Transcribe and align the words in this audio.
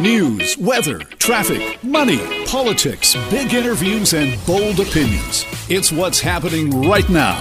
News, 0.00 0.56
weather, 0.56 1.00
traffic, 1.18 1.84
money, 1.84 2.46
politics, 2.46 3.14
big 3.28 3.52
interviews, 3.52 4.14
and 4.14 4.42
bold 4.46 4.80
opinions. 4.80 5.44
It's 5.68 5.92
what's 5.92 6.18
happening 6.18 6.88
right 6.88 7.06
now. 7.10 7.38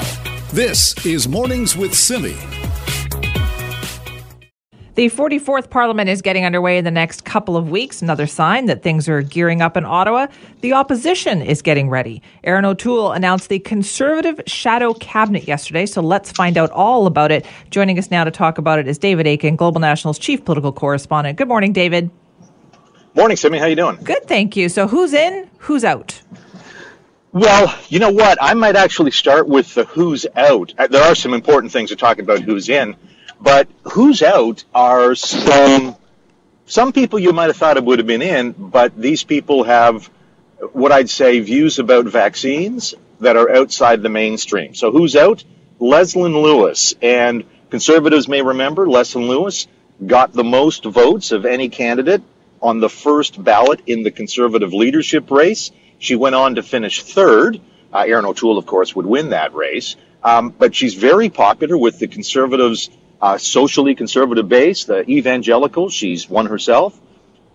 This 0.51 0.93
is 1.05 1.25
Mornings 1.25 1.77
with 1.77 1.93
Simi. 1.93 2.35
The 4.95 5.09
44th 5.09 5.69
Parliament 5.69 6.09
is 6.09 6.21
getting 6.21 6.43
underway 6.43 6.77
in 6.77 6.83
the 6.83 6.91
next 6.91 7.23
couple 7.23 7.55
of 7.55 7.69
weeks. 7.69 8.01
Another 8.01 8.27
sign 8.27 8.65
that 8.65 8.83
things 8.83 9.07
are 9.07 9.21
gearing 9.21 9.61
up 9.61 9.77
in 9.77 9.85
Ottawa. 9.85 10.27
The 10.59 10.73
opposition 10.73 11.41
is 11.41 11.61
getting 11.61 11.89
ready. 11.89 12.21
Erin 12.43 12.65
O'Toole 12.65 13.13
announced 13.13 13.47
the 13.47 13.59
Conservative 13.59 14.41
Shadow 14.47 14.93
Cabinet 14.95 15.47
yesterday, 15.47 15.85
so 15.85 16.01
let's 16.01 16.29
find 16.33 16.57
out 16.57 16.71
all 16.71 17.07
about 17.07 17.31
it. 17.31 17.45
Joining 17.69 17.97
us 17.97 18.11
now 18.11 18.25
to 18.25 18.31
talk 18.31 18.57
about 18.57 18.79
it 18.79 18.87
is 18.89 18.97
David 18.97 19.27
Akin, 19.27 19.55
Global 19.55 19.79
National's 19.79 20.19
chief 20.19 20.43
political 20.43 20.73
correspondent. 20.73 21.37
Good 21.37 21.47
morning, 21.47 21.71
David. 21.71 22.11
Morning, 23.19 23.35
Simi. 23.35 23.57
How 23.57 23.65
you 23.65 23.75
doing? 23.75 23.97
Good, 24.01 24.29
thank 24.29 24.55
you. 24.55 24.69
So 24.69 24.87
who's 24.87 25.11
in, 25.11 25.49
who's 25.57 25.83
out? 25.83 26.21
Well, 27.33 27.77
you 27.89 27.99
know 27.99 28.11
what? 28.11 28.37
I 28.39 28.53
might 28.53 28.77
actually 28.77 29.11
start 29.11 29.45
with 29.45 29.73
the 29.73 29.83
who's 29.83 30.25
out. 30.37 30.73
Uh, 30.77 30.87
there 30.87 31.03
are 31.03 31.15
some 31.15 31.33
important 31.33 31.73
things 31.73 31.89
to 31.89 31.97
talk 31.97 32.19
about 32.19 32.39
who's 32.39 32.69
in. 32.69 32.95
But 33.41 33.67
who's 33.83 34.23
out 34.23 34.63
are 34.73 35.15
some 35.15 35.97
some 36.65 36.93
people 36.93 37.19
you 37.19 37.33
might 37.33 37.47
have 37.47 37.57
thought 37.57 37.75
it 37.75 37.83
would 37.83 37.99
have 37.99 38.07
been 38.07 38.21
in, 38.21 38.53
but 38.53 38.95
these 38.95 39.25
people 39.25 39.65
have 39.65 40.09
what 40.71 40.93
I'd 40.93 41.09
say 41.09 41.41
views 41.41 41.77
about 41.77 42.05
vaccines 42.05 42.93
that 43.19 43.35
are 43.35 43.53
outside 43.53 44.01
the 44.01 44.07
mainstream. 44.07 44.75
So 44.75 44.91
who's 44.93 45.17
out? 45.17 45.43
Leslyn 45.81 46.41
Lewis. 46.41 46.93
And 47.01 47.43
conservatives 47.69 48.29
may 48.29 48.41
remember 48.41 48.87
Leslyn 48.87 49.27
Lewis 49.27 49.67
got 50.07 50.31
the 50.31 50.45
most 50.45 50.85
votes 50.85 51.33
of 51.33 51.45
any 51.45 51.67
candidate 51.67 52.23
on 52.61 52.79
the 52.79 52.89
first 52.89 53.41
ballot 53.41 53.81
in 53.85 54.03
the 54.03 54.11
conservative 54.11 54.73
leadership 54.73 55.29
race. 55.31 55.71
She 55.97 56.15
went 56.15 56.35
on 56.35 56.55
to 56.55 56.63
finish 56.63 57.03
third. 57.03 57.59
Uh, 57.91 58.05
Erin 58.07 58.25
O'Toole, 58.25 58.57
of 58.57 58.65
course, 58.65 58.95
would 58.95 59.05
win 59.05 59.29
that 59.29 59.53
race. 59.53 59.95
Um, 60.23 60.49
but 60.49 60.75
she's 60.75 60.95
very 60.95 61.29
popular 61.29 61.77
with 61.77 61.99
the 61.99 62.07
conservatives 62.07 62.89
uh, 63.21 63.37
socially 63.37 63.95
conservative 63.95 64.47
base, 64.47 64.85
the 64.85 65.09
evangelicals. 65.09 65.93
She's 65.93 66.29
one 66.29 66.45
herself. 66.45 66.99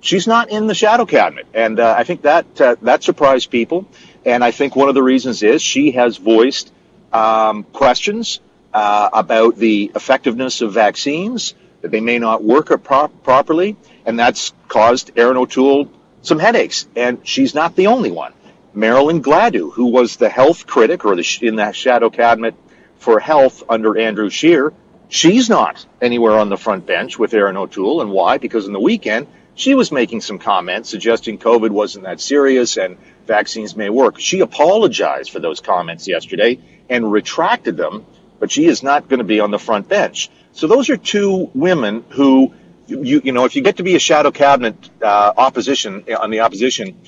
She's 0.00 0.26
not 0.26 0.50
in 0.50 0.66
the 0.66 0.74
shadow 0.74 1.06
cabinet, 1.06 1.46
and 1.54 1.80
uh, 1.80 1.94
I 1.96 2.04
think 2.04 2.22
that 2.22 2.60
uh, 2.60 2.76
that 2.82 3.02
surprised 3.02 3.50
people. 3.50 3.86
And 4.26 4.44
I 4.44 4.50
think 4.50 4.76
one 4.76 4.90
of 4.90 4.94
the 4.94 5.02
reasons 5.02 5.42
is 5.42 5.62
she 5.62 5.92
has 5.92 6.18
voiced 6.18 6.70
um, 7.12 7.64
questions 7.64 8.40
uh, 8.74 9.08
about 9.12 9.56
the 9.56 9.92
effectiveness 9.94 10.60
of 10.60 10.72
vaccines 10.72 11.54
that 11.80 11.90
they 11.90 12.00
may 12.00 12.18
not 12.18 12.44
work 12.44 12.68
pro- 12.82 13.08
properly, 13.08 13.76
and 14.04 14.18
that's 14.18 14.52
caused 14.68 15.12
Erin 15.16 15.36
O'Toole 15.36 15.90
some 16.22 16.38
headaches. 16.38 16.86
And 16.96 17.26
she's 17.26 17.54
not 17.54 17.76
the 17.76 17.88
only 17.88 18.10
one. 18.10 18.32
Marilyn 18.72 19.22
Gladu, 19.22 19.72
who 19.72 19.86
was 19.86 20.16
the 20.16 20.28
health 20.28 20.66
critic 20.66 21.04
or 21.04 21.14
the, 21.14 21.38
in 21.42 21.56
the 21.56 21.72
shadow 21.72 22.10
cabinet 22.10 22.54
for 22.98 23.20
health 23.20 23.62
under 23.68 23.98
Andrew 23.98 24.30
Scheer, 24.30 24.72
She's 25.14 25.48
not 25.48 25.86
anywhere 26.00 26.36
on 26.38 26.48
the 26.48 26.56
front 26.56 26.86
bench 26.86 27.18
with 27.18 27.34
Erin 27.34 27.56
O'Toole. 27.56 28.00
And 28.00 28.10
why? 28.10 28.38
Because 28.38 28.66
in 28.66 28.72
the 28.72 28.80
weekend, 28.80 29.26
she 29.54 29.74
was 29.74 29.92
making 29.92 30.22
some 30.22 30.40
comments 30.40 30.90
suggesting 30.90 31.38
COVID 31.38 31.70
wasn't 31.70 32.04
that 32.04 32.20
serious 32.20 32.76
and 32.76 32.96
vaccines 33.26 33.76
may 33.76 33.90
work. 33.90 34.18
She 34.18 34.40
apologized 34.40 35.30
for 35.30 35.38
those 35.38 35.60
comments 35.60 36.08
yesterday 36.08 36.58
and 36.90 37.12
retracted 37.12 37.76
them, 37.76 38.04
but 38.40 38.50
she 38.50 38.66
is 38.66 38.82
not 38.82 39.08
going 39.08 39.18
to 39.18 39.24
be 39.24 39.38
on 39.38 39.52
the 39.52 39.58
front 39.58 39.88
bench. 39.88 40.30
So 40.52 40.66
those 40.66 40.90
are 40.90 40.96
two 40.96 41.48
women 41.54 42.04
who, 42.08 42.52
you, 42.86 43.20
you 43.24 43.32
know, 43.32 43.44
if 43.44 43.56
you 43.56 43.62
get 43.62 43.78
to 43.78 43.82
be 43.82 43.96
a 43.96 43.98
shadow 43.98 44.30
cabinet 44.30 44.76
uh, 45.02 45.32
opposition 45.36 46.04
on 46.18 46.30
the 46.30 46.40
opposition, 46.40 46.98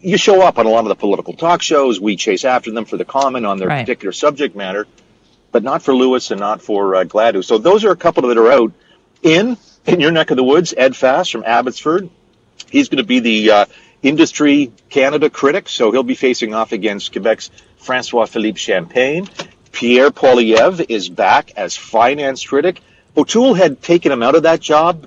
you 0.00 0.16
show 0.16 0.42
up 0.42 0.58
on 0.58 0.66
a 0.66 0.68
lot 0.68 0.80
of 0.80 0.88
the 0.88 0.94
political 0.94 1.34
talk 1.34 1.62
shows. 1.62 2.00
We 2.00 2.16
chase 2.16 2.44
after 2.44 2.70
them 2.70 2.84
for 2.84 2.96
the 2.96 3.04
comment 3.04 3.46
on 3.46 3.58
their 3.58 3.68
right. 3.68 3.80
particular 3.80 4.12
subject 4.12 4.54
matter 4.56 4.86
but 5.56 5.62
not 5.62 5.82
for 5.82 5.94
Lewis 5.94 6.30
and 6.30 6.38
not 6.38 6.60
for 6.60 6.94
uh, 6.94 7.04
Gladu. 7.04 7.42
So 7.42 7.56
those 7.56 7.82
are 7.86 7.90
a 7.90 7.96
couple 7.96 8.28
that 8.28 8.36
are 8.36 8.52
out. 8.52 8.72
In 9.22 9.56
in 9.86 10.00
your 10.00 10.10
neck 10.10 10.30
of 10.30 10.36
the 10.36 10.44
woods, 10.44 10.74
Ed 10.76 10.94
Fast 10.94 11.32
from 11.32 11.44
Abbotsford. 11.44 12.10
He's 12.70 12.90
going 12.90 12.98
to 12.98 13.04
be 13.04 13.20
the 13.20 13.50
uh, 13.50 13.64
industry 14.02 14.70
Canada 14.90 15.30
critic, 15.30 15.70
so 15.70 15.92
he'll 15.92 16.02
be 16.02 16.14
facing 16.14 16.52
off 16.52 16.72
against 16.72 17.10
Quebec's 17.12 17.50
Francois 17.78 18.26
Philippe 18.26 18.58
Champagne. 18.58 19.28
Pierre 19.72 20.10
Poilievre 20.10 20.84
is 20.90 21.08
back 21.08 21.52
as 21.56 21.74
finance 21.74 22.44
critic. 22.44 22.82
O'Toole 23.16 23.54
had 23.54 23.80
taken 23.80 24.12
him 24.12 24.22
out 24.22 24.34
of 24.34 24.42
that 24.42 24.60
job, 24.60 25.06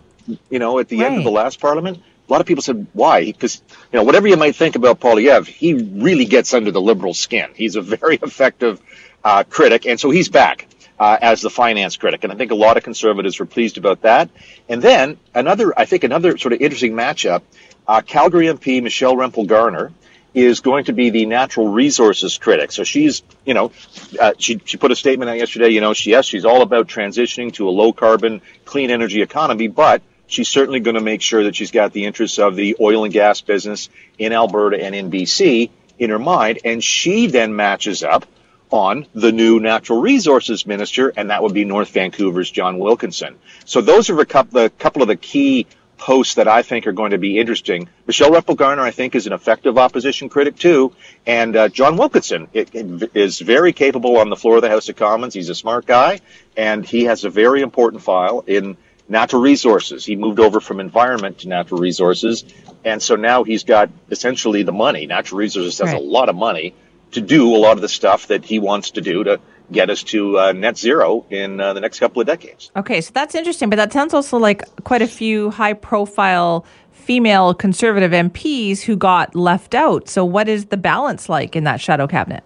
you 0.49 0.59
know, 0.59 0.79
at 0.79 0.87
the 0.87 0.99
right. 0.99 1.07
end 1.07 1.17
of 1.17 1.23
the 1.23 1.31
last 1.31 1.59
parliament. 1.59 1.97
A 1.97 2.31
lot 2.31 2.41
of 2.41 2.47
people 2.47 2.61
said, 2.61 2.85
why? 2.93 3.25
Because, 3.25 3.61
you 3.91 3.97
know, 3.97 4.03
whatever 4.03 4.27
you 4.27 4.37
might 4.37 4.55
think 4.55 4.75
about 4.75 4.99
Poilievre, 4.99 5.47
he 5.47 5.73
really 5.73 6.25
gets 6.25 6.53
under 6.53 6.69
the 6.69 6.81
liberal 6.81 7.15
skin. 7.15 7.49
He's 7.55 7.75
a 7.75 7.81
very 7.81 8.15
effective 8.21 8.79
uh, 9.23 9.43
critic, 9.49 9.85
and 9.87 9.99
so 9.99 10.11
he's 10.11 10.29
back 10.29 10.67
uh, 10.99 11.17
as 11.21 11.41
the 11.41 11.49
finance 11.49 11.97
critic, 11.97 12.23
and 12.23 12.33
I 12.33 12.35
think 12.35 12.51
a 12.51 12.55
lot 12.55 12.77
of 12.77 12.83
conservatives 12.83 13.39
were 13.39 13.45
pleased 13.45 13.77
about 13.77 14.01
that. 14.01 14.29
And 14.67 14.81
then 14.81 15.17
another, 15.33 15.77
I 15.77 15.85
think 15.85 16.03
another 16.03 16.37
sort 16.37 16.53
of 16.53 16.61
interesting 16.61 16.93
matchup: 16.93 17.41
uh, 17.87 18.01
Calgary 18.01 18.47
MP 18.47 18.83
Michelle 18.83 19.15
Rempel 19.15 19.47
Garner 19.47 19.91
is 20.33 20.59
going 20.59 20.85
to 20.85 20.93
be 20.93 21.09
the 21.09 21.25
natural 21.25 21.69
resources 21.69 22.37
critic. 22.37 22.71
So 22.71 22.83
she's, 22.83 23.23
you 23.45 23.53
know, 23.53 23.71
uh, 24.19 24.33
she 24.37 24.61
she 24.65 24.77
put 24.77 24.91
a 24.91 24.95
statement 24.95 25.29
out 25.29 25.37
yesterday. 25.37 25.69
You 25.69 25.81
know, 25.81 25.93
she 25.93 26.11
yes, 26.11 26.25
she's 26.25 26.45
all 26.45 26.61
about 26.61 26.87
transitioning 26.87 27.53
to 27.53 27.67
a 27.67 27.71
low 27.71 27.93
carbon, 27.93 28.41
clean 28.65 28.91
energy 28.91 29.21
economy, 29.21 29.67
but 29.67 30.01
she's 30.29 30.47
certainly 30.47 30.79
going 30.79 30.95
to 30.95 31.01
make 31.01 31.21
sure 31.21 31.43
that 31.43 31.55
she's 31.55 31.71
got 31.71 31.91
the 31.91 32.05
interests 32.05 32.39
of 32.39 32.55
the 32.55 32.77
oil 32.79 33.03
and 33.03 33.11
gas 33.11 33.41
business 33.41 33.89
in 34.17 34.31
Alberta 34.31 34.81
and 34.81 34.95
in 34.95 35.11
BC 35.11 35.69
in 35.97 36.09
her 36.09 36.19
mind. 36.19 36.59
And 36.63 36.81
she 36.81 37.27
then 37.27 37.55
matches 37.55 38.03
up 38.03 38.25
on 38.71 39.07
the 39.13 39.31
new 39.31 39.59
natural 39.59 39.99
resources 39.99 40.65
minister, 40.65 41.11
and 41.17 41.31
that 41.31 41.41
would 41.41 41.53
be 41.53 41.65
North 41.65 41.89
Vancouver's 41.89 42.51
John 42.51 42.77
Wilkinson. 42.77 43.35
So 43.65 43.81
those 43.81 44.09
are 44.09 44.19
a 44.19 44.25
couple, 44.25 44.69
couple 44.69 45.01
of 45.01 45.07
the 45.07 45.15
key 45.15 45.65
posts 45.97 46.35
that 46.35 46.47
I 46.47 46.61
think 46.61 46.87
are 46.87 46.93
going 46.93 47.11
to 47.11 47.17
be 47.17 47.39
interesting. 47.39 47.89
Michelle 48.07 48.31
Rempel 48.31 48.55
Garner, 48.55 48.83
I 48.83 48.91
think, 48.91 49.15
is 49.15 49.27
an 49.27 49.33
effective 49.33 49.77
opposition 49.77 50.29
critic 50.29 50.55
too, 50.55 50.93
and 51.25 51.55
uh, 51.55 51.67
John 51.67 51.97
Wilkinson 51.97 52.47
it, 52.53 52.73
it 52.73 53.11
is 53.15 53.39
very 53.39 53.73
capable 53.73 54.17
on 54.17 54.29
the 54.29 54.37
floor 54.37 54.57
of 54.57 54.61
the 54.61 54.69
House 54.69 54.87
of 54.87 54.95
Commons. 54.95 55.33
He's 55.33 55.49
a 55.49 55.55
smart 55.55 55.85
guy, 55.85 56.21
and 56.55 56.85
he 56.85 57.05
has 57.05 57.25
a 57.25 57.29
very 57.29 57.61
important 57.61 58.01
file 58.01 58.43
in 58.47 58.77
natural 59.09 59.41
resources. 59.41 60.05
He 60.05 60.15
moved 60.15 60.39
over 60.39 60.59
from 60.59 60.79
environment 60.79 61.39
to 61.39 61.49
natural 61.49 61.81
resources, 61.81 62.45
and 62.85 63.01
so 63.01 63.15
now 63.15 63.43
he's 63.43 63.63
got 63.63 63.89
essentially 64.09 64.63
the 64.63 64.71
money. 64.71 65.05
Natural 65.05 65.39
resources 65.39 65.77
has 65.79 65.91
right. 65.91 66.01
a 66.01 66.03
lot 66.03 66.29
of 66.29 66.35
money 66.35 66.73
to 67.11 67.21
do 67.21 67.55
a 67.55 67.57
lot 67.57 67.73
of 67.73 67.81
the 67.81 67.89
stuff 67.89 68.27
that 68.27 68.45
he 68.45 68.59
wants 68.59 68.91
to 68.91 69.01
do 69.01 69.23
to 69.23 69.39
get 69.71 69.89
us 69.89 70.03
to 70.03 70.37
uh, 70.39 70.51
net 70.51 70.77
zero 70.77 71.25
in 71.29 71.59
uh, 71.59 71.73
the 71.73 71.81
next 71.81 71.99
couple 71.99 72.21
of 72.21 72.27
decades. 72.27 72.71
Okay, 72.75 73.01
so 73.01 73.11
that's 73.13 73.35
interesting, 73.35 73.69
but 73.69 73.75
that 73.75 73.91
sounds 73.91 74.13
also 74.13 74.37
like 74.37 74.63
quite 74.83 75.01
a 75.01 75.07
few 75.07 75.49
high 75.49 75.73
profile 75.73 76.65
female 76.91 77.53
conservative 77.53 78.11
MPs 78.11 78.81
who 78.81 78.95
got 78.95 79.35
left 79.35 79.73
out. 79.73 80.07
So, 80.07 80.23
what 80.23 80.47
is 80.47 80.65
the 80.65 80.77
balance 80.77 81.29
like 81.29 81.55
in 81.55 81.63
that 81.63 81.81
shadow 81.81 82.07
cabinet? 82.07 82.43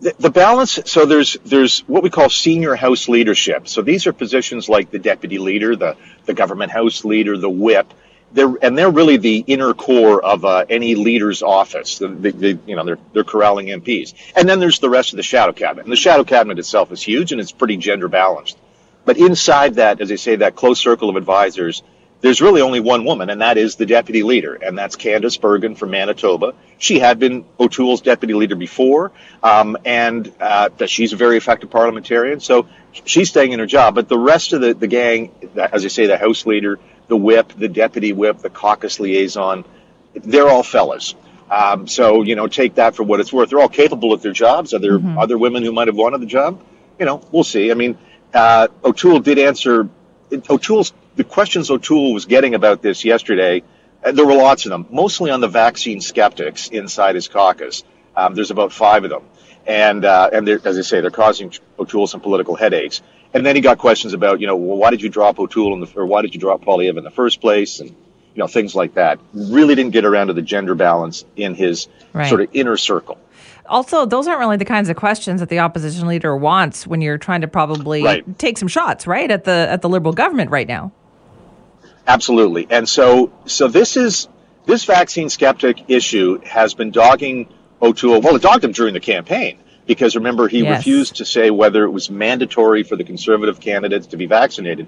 The, 0.00 0.14
the 0.18 0.30
balance, 0.30 0.78
so 0.84 1.06
there's 1.06 1.36
there's 1.44 1.80
what 1.80 2.02
we 2.02 2.10
call 2.10 2.28
senior 2.30 2.76
House 2.76 3.08
leadership. 3.08 3.66
So 3.66 3.82
these 3.82 4.06
are 4.06 4.12
positions 4.12 4.68
like 4.68 4.90
the 4.90 4.98
deputy 4.98 5.38
leader, 5.38 5.74
the 5.74 5.96
the 6.24 6.34
government 6.34 6.70
House 6.70 7.04
leader, 7.04 7.36
the 7.36 7.50
whip, 7.50 7.92
they're 8.32 8.54
and 8.62 8.76
they're 8.76 8.90
really 8.90 9.16
the 9.16 9.38
inner 9.46 9.74
core 9.74 10.24
of 10.24 10.44
uh, 10.44 10.64
any 10.68 10.94
leader's 10.94 11.42
office. 11.42 11.98
The, 11.98 12.08
the, 12.08 12.30
the, 12.30 12.58
you 12.66 12.76
know, 12.76 12.84
they're 12.84 12.98
they're 13.12 13.24
corralling 13.24 13.68
MPs, 13.68 14.14
and 14.36 14.48
then 14.48 14.60
there's 14.60 14.78
the 14.78 14.90
rest 14.90 15.12
of 15.12 15.16
the 15.16 15.22
shadow 15.22 15.52
cabinet. 15.52 15.84
And 15.84 15.92
the 15.92 15.96
shadow 15.96 16.24
cabinet 16.24 16.58
itself 16.58 16.92
is 16.92 17.02
huge 17.02 17.32
and 17.32 17.40
it's 17.40 17.52
pretty 17.52 17.76
gender 17.76 18.08
balanced. 18.08 18.58
But 19.04 19.16
inside 19.16 19.76
that, 19.76 20.00
as 20.00 20.12
I 20.12 20.16
say, 20.16 20.36
that 20.36 20.54
close 20.54 20.78
circle 20.78 21.08
of 21.08 21.16
advisors, 21.16 21.82
there's 22.20 22.40
really 22.40 22.60
only 22.60 22.80
one 22.80 23.04
woman, 23.04 23.30
and 23.30 23.40
that 23.40 23.58
is 23.58 23.76
the 23.76 23.86
deputy 23.86 24.22
leader, 24.22 24.54
and 24.54 24.76
that's 24.76 24.96
Candice 24.96 25.40
Bergen 25.40 25.76
from 25.76 25.90
Manitoba. 25.90 26.54
She 26.78 26.98
had 26.98 27.18
been 27.18 27.44
O'Toole's 27.60 28.00
deputy 28.00 28.34
leader 28.34 28.56
before, 28.56 29.12
um, 29.42 29.76
and 29.84 30.32
uh, 30.40 30.70
she's 30.86 31.12
a 31.12 31.16
very 31.16 31.36
effective 31.36 31.70
parliamentarian. 31.70 32.40
So 32.40 32.68
she's 33.04 33.28
staying 33.28 33.52
in 33.52 33.60
her 33.60 33.66
job. 33.66 33.94
But 33.94 34.08
the 34.08 34.18
rest 34.18 34.52
of 34.52 34.60
the, 34.60 34.74
the 34.74 34.88
gang, 34.88 35.30
as 35.56 35.84
I 35.84 35.88
say, 35.88 36.06
the 36.06 36.18
House 36.18 36.44
leader, 36.44 36.80
the 37.06 37.16
whip, 37.16 37.52
the 37.56 37.68
deputy 37.68 38.12
whip, 38.12 38.38
the 38.38 38.50
caucus 38.50 38.98
liaison, 38.98 39.64
they're 40.14 40.48
all 40.48 40.64
fellas. 40.64 41.14
Um, 41.50 41.86
so 41.86 42.22
you 42.22 42.34
know, 42.34 42.48
take 42.48 42.74
that 42.74 42.96
for 42.96 43.04
what 43.04 43.20
it's 43.20 43.32
worth. 43.32 43.50
They're 43.50 43.60
all 43.60 43.68
capable 43.68 44.12
at 44.12 44.22
their 44.22 44.32
jobs. 44.32 44.74
Are 44.74 44.80
there 44.80 44.98
mm-hmm. 44.98 45.18
other 45.18 45.38
women 45.38 45.62
who 45.62 45.72
might 45.72 45.86
have 45.86 45.96
wanted 45.96 46.20
the 46.20 46.26
job? 46.26 46.60
You 46.98 47.06
know, 47.06 47.22
we'll 47.30 47.44
see. 47.44 47.70
I 47.70 47.74
mean, 47.74 47.96
uh, 48.34 48.68
O'Toole 48.84 49.20
did 49.20 49.38
answer 49.38 49.88
O'Toole's 50.32 50.92
the 51.16 51.24
questions 51.24 51.70
O'Toole 51.70 52.14
was 52.14 52.26
getting 52.26 52.54
about 52.54 52.82
this 52.82 53.04
yesterday. 53.04 53.62
Uh, 54.04 54.12
there 54.12 54.26
were 54.26 54.34
lots 54.34 54.66
of 54.66 54.70
them, 54.70 54.86
mostly 54.90 55.30
on 55.30 55.40
the 55.40 55.48
vaccine 55.48 56.00
skeptics 56.00 56.68
inside 56.68 57.14
his 57.14 57.28
caucus. 57.28 57.82
Um, 58.16 58.34
there's 58.34 58.50
about 58.50 58.72
five 58.72 59.04
of 59.04 59.10
them, 59.10 59.22
and 59.66 60.04
uh, 60.04 60.30
and 60.32 60.48
as 60.48 60.78
I 60.78 60.82
say, 60.82 61.00
they're 61.00 61.10
causing 61.10 61.52
O'Toole 61.78 62.06
some 62.06 62.20
political 62.20 62.54
headaches. 62.54 63.02
And 63.34 63.44
then 63.44 63.56
he 63.56 63.60
got 63.60 63.76
questions 63.76 64.14
about, 64.14 64.40
you 64.40 64.46
know, 64.46 64.56
well, 64.56 64.78
why 64.78 64.90
did 64.90 65.02
you 65.02 65.10
drop 65.10 65.38
O'Toole 65.38 65.74
in 65.74 65.80
the, 65.80 65.92
or 65.94 66.06
why 66.06 66.22
did 66.22 66.34
you 66.34 66.40
drop 66.40 66.64
Poilievre 66.64 66.96
in 66.96 67.04
the 67.04 67.10
first 67.10 67.42
place, 67.42 67.80
and 67.80 67.90
you 67.90 68.44
know, 68.44 68.46
things 68.46 68.74
like 68.74 68.94
that. 68.94 69.18
Really 69.34 69.74
didn't 69.74 69.90
get 69.90 70.04
around 70.04 70.28
to 70.28 70.32
the 70.32 70.42
gender 70.42 70.76
balance 70.76 71.24
in 71.34 71.54
his 71.54 71.88
right. 72.12 72.28
sort 72.28 72.40
of 72.40 72.48
inner 72.52 72.76
circle. 72.76 73.18
Also, 73.68 74.06
those 74.06 74.26
aren't 74.26 74.40
really 74.40 74.56
the 74.56 74.64
kinds 74.64 74.88
of 74.88 74.96
questions 74.96 75.40
that 75.40 75.48
the 75.48 75.58
opposition 75.58 76.08
leader 76.08 76.36
wants 76.36 76.86
when 76.86 77.00
you're 77.00 77.18
trying 77.18 77.42
to 77.42 77.48
probably 77.48 78.02
right. 78.02 78.38
take 78.38 78.58
some 78.58 78.68
shots, 78.68 79.06
right, 79.06 79.30
at 79.30 79.44
the 79.44 79.66
at 79.70 79.82
the 79.82 79.88
liberal 79.88 80.14
government 80.14 80.50
right 80.50 80.66
now. 80.66 80.92
Absolutely, 82.06 82.66
and 82.70 82.88
so 82.88 83.32
so 83.46 83.68
this 83.68 83.96
is 83.96 84.28
this 84.66 84.84
vaccine 84.84 85.28
skeptic 85.28 85.84
issue 85.88 86.40
has 86.44 86.74
been 86.74 86.90
dogging 86.90 87.52
O'Toole. 87.80 88.20
Well, 88.20 88.36
it 88.36 88.42
dogged 88.42 88.64
him 88.64 88.72
during 88.72 88.94
the 88.94 89.00
campaign 89.00 89.58
because 89.86 90.14
remember 90.14 90.46
he 90.48 90.60
yes. 90.60 90.78
refused 90.78 91.16
to 91.16 91.24
say 91.24 91.50
whether 91.50 91.84
it 91.84 91.90
was 91.90 92.10
mandatory 92.10 92.82
for 92.82 92.94
the 92.94 93.04
conservative 93.04 93.58
candidates 93.60 94.08
to 94.08 94.16
be 94.16 94.26
vaccinated, 94.26 94.86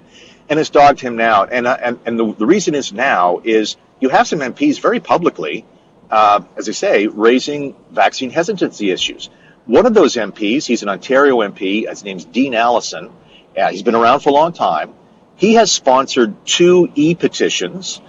and 0.49 0.59
it's 0.59 0.69
dogged 0.69 0.99
him 0.99 1.17
now. 1.17 1.43
And 1.43 1.67
uh, 1.67 1.77
and 1.81 1.99
and 2.05 2.19
the, 2.19 2.33
the 2.33 2.45
reason 2.45 2.75
is 2.75 2.93
now 2.93 3.41
is 3.43 3.75
you 3.99 4.09
have 4.09 4.27
some 4.27 4.39
MPs 4.39 4.79
very 4.79 4.99
publicly 4.99 5.65
uh, 6.11 6.41
as 6.57 6.67
I 6.67 6.73
say, 6.73 7.07
raising 7.07 7.75
vaccine 7.91 8.29
hesitancy 8.29 8.91
issues. 8.91 9.29
One 9.65 9.85
of 9.85 9.93
those 9.93 10.15
MPs, 10.15 10.65
he's 10.65 10.83
an 10.83 10.89
Ontario 10.89 11.37
MP, 11.37 11.87
his 11.87 12.03
name's 12.03 12.25
Dean 12.25 12.53
Allison. 12.53 13.11
Uh, 13.57 13.69
he's 13.69 13.83
been 13.83 13.95
around 13.95 14.19
for 14.19 14.29
a 14.29 14.33
long 14.33 14.53
time. 14.53 14.93
He 15.35 15.55
has 15.55 15.71
sponsored 15.71 16.45
two 16.45 16.91
e-petitions 16.93 18.01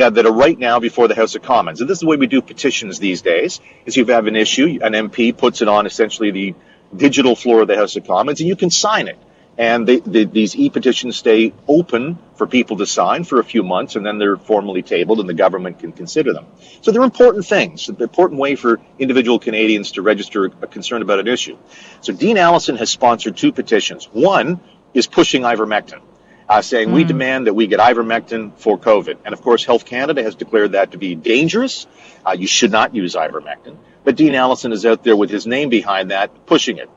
uh, 0.00 0.10
that 0.10 0.26
are 0.26 0.32
right 0.32 0.58
now 0.58 0.78
before 0.78 1.08
the 1.08 1.14
House 1.14 1.34
of 1.34 1.42
Commons. 1.42 1.80
And 1.80 1.88
this 1.88 1.96
is 1.96 2.00
the 2.00 2.06
way 2.06 2.16
we 2.16 2.26
do 2.26 2.42
petitions 2.42 2.98
these 2.98 3.22
days, 3.22 3.60
is 3.86 3.96
you 3.96 4.04
have 4.06 4.26
an 4.26 4.36
issue, 4.36 4.78
an 4.82 4.92
MP 4.92 5.36
puts 5.36 5.62
it 5.62 5.68
on 5.68 5.86
essentially 5.86 6.30
the 6.30 6.54
digital 6.94 7.34
floor 7.34 7.62
of 7.62 7.68
the 7.68 7.76
House 7.76 7.96
of 7.96 8.06
Commons, 8.06 8.40
and 8.40 8.48
you 8.48 8.56
can 8.56 8.70
sign 8.70 9.08
it 9.08 9.18
and 9.58 9.86
they, 9.86 10.00
they, 10.00 10.24
these 10.24 10.56
e-petitions 10.56 11.16
stay 11.16 11.52
open 11.68 12.18
for 12.36 12.46
people 12.46 12.78
to 12.78 12.86
sign 12.86 13.24
for 13.24 13.40
a 13.40 13.44
few 13.44 13.62
months, 13.62 13.96
and 13.96 14.06
then 14.06 14.18
they're 14.18 14.36
formally 14.36 14.82
tabled, 14.82 15.20
and 15.20 15.28
the 15.28 15.34
government 15.34 15.78
can 15.78 15.92
consider 15.92 16.32
them. 16.32 16.46
So 16.80 16.92
they're 16.92 17.02
important 17.02 17.46
things, 17.46 17.88
an 17.88 18.00
important 18.00 18.40
way 18.40 18.56
for 18.56 18.80
individual 18.98 19.38
Canadians 19.38 19.92
to 19.92 20.02
register 20.02 20.46
a 20.46 20.66
concern 20.66 21.02
about 21.02 21.18
an 21.18 21.28
issue. 21.28 21.58
So 22.00 22.12
Dean 22.12 22.38
Allison 22.38 22.76
has 22.76 22.90
sponsored 22.90 23.36
two 23.36 23.52
petitions. 23.52 24.06
One 24.12 24.60
is 24.94 25.06
pushing 25.06 25.42
ivermectin. 25.42 26.00
Uh, 26.48 26.60
saying 26.60 26.88
mm. 26.88 26.94
we 26.94 27.04
demand 27.04 27.46
that 27.46 27.54
we 27.54 27.68
get 27.68 27.78
ivermectin 27.78 28.52
for 28.56 28.76
COVID. 28.76 29.18
And 29.24 29.32
of 29.32 29.40
course, 29.40 29.64
Health 29.64 29.84
Canada 29.84 30.20
has 30.24 30.34
declared 30.34 30.72
that 30.72 30.90
to 30.90 30.98
be 30.98 31.14
dangerous. 31.14 31.86
Uh, 32.26 32.32
you 32.36 32.48
should 32.48 32.72
not 32.72 32.92
use 32.92 33.14
ivermectin. 33.14 33.76
But 34.02 34.16
Dean 34.16 34.34
Allison 34.34 34.72
is 34.72 34.84
out 34.84 35.04
there 35.04 35.14
with 35.14 35.30
his 35.30 35.46
name 35.46 35.68
behind 35.68 36.10
that, 36.10 36.46
pushing 36.46 36.78
it. 36.78 36.90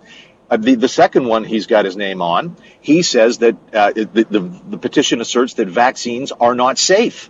Uh, 0.50 0.58
the, 0.58 0.76
the 0.76 0.88
second 0.88 1.26
one 1.26 1.44
he's 1.44 1.68
got 1.68 1.86
his 1.86 1.96
name 1.96 2.22
on, 2.22 2.56
he 2.82 3.02
says 3.02 3.40
that 3.40 3.56
uh, 3.74 3.92
the, 3.94 4.28
the, 4.30 4.40
the 4.40 4.78
petition 4.78 5.22
asserts 5.22 5.56
that 5.56 5.68
vaccines 5.68 6.32
are 6.32 6.54
not 6.54 6.78
safe 6.78 7.30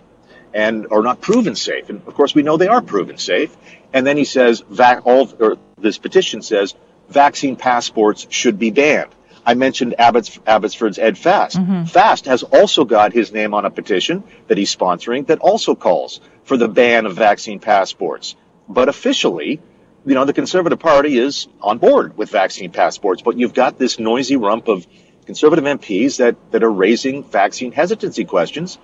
and 0.52 0.86
are 0.90 1.02
not 1.02 1.20
proven 1.20 1.54
safe. 1.54 1.90
And 1.90 2.02
of 2.06 2.14
course, 2.14 2.34
we 2.34 2.42
know 2.42 2.56
they 2.56 2.68
are 2.68 2.82
proven 2.82 3.18
safe. 3.18 3.56
And 3.92 4.06
then 4.06 4.16
he 4.16 4.24
says, 4.24 4.62
vac- 4.68 5.06
all, 5.06 5.32
or 5.40 5.56
this 5.78 5.98
petition 5.98 6.42
says, 6.42 6.74
vaccine 7.08 7.56
passports 7.56 8.26
should 8.30 8.58
be 8.58 8.70
banned. 8.70 9.10
I 9.46 9.54
mentioned 9.54 9.94
Abbots, 9.98 10.38
Abbotsford's 10.46 10.98
Ed 10.98 11.18
Fast. 11.18 11.58
Mm-hmm. 11.58 11.84
Fast 11.84 12.26
has 12.26 12.42
also 12.42 12.84
got 12.84 13.12
his 13.12 13.30
name 13.30 13.52
on 13.52 13.64
a 13.64 13.70
petition 13.70 14.24
that 14.48 14.56
he's 14.56 14.74
sponsoring 14.74 15.26
that 15.26 15.40
also 15.40 15.74
calls 15.74 16.20
for 16.44 16.56
the 16.56 16.68
ban 16.68 17.04
of 17.04 17.14
vaccine 17.14 17.60
passports. 17.60 18.36
But 18.68 18.88
officially, 18.88 19.60
you 20.06 20.14
know, 20.14 20.24
the 20.24 20.32
Conservative 20.32 20.78
Party 20.78 21.18
is 21.18 21.48
on 21.60 21.78
board 21.78 22.16
with 22.16 22.30
vaccine 22.30 22.70
passports, 22.70 23.22
but 23.22 23.38
you've 23.38 23.54
got 23.54 23.78
this 23.78 23.98
noisy 23.98 24.36
rump 24.36 24.68
of 24.68 24.86
Conservative 25.24 25.64
MPs 25.64 26.18
that, 26.18 26.36
that 26.50 26.62
are 26.62 26.70
raising 26.70 27.24
vaccine 27.24 27.72
hesitancy 27.72 28.24
questions. 28.24 28.78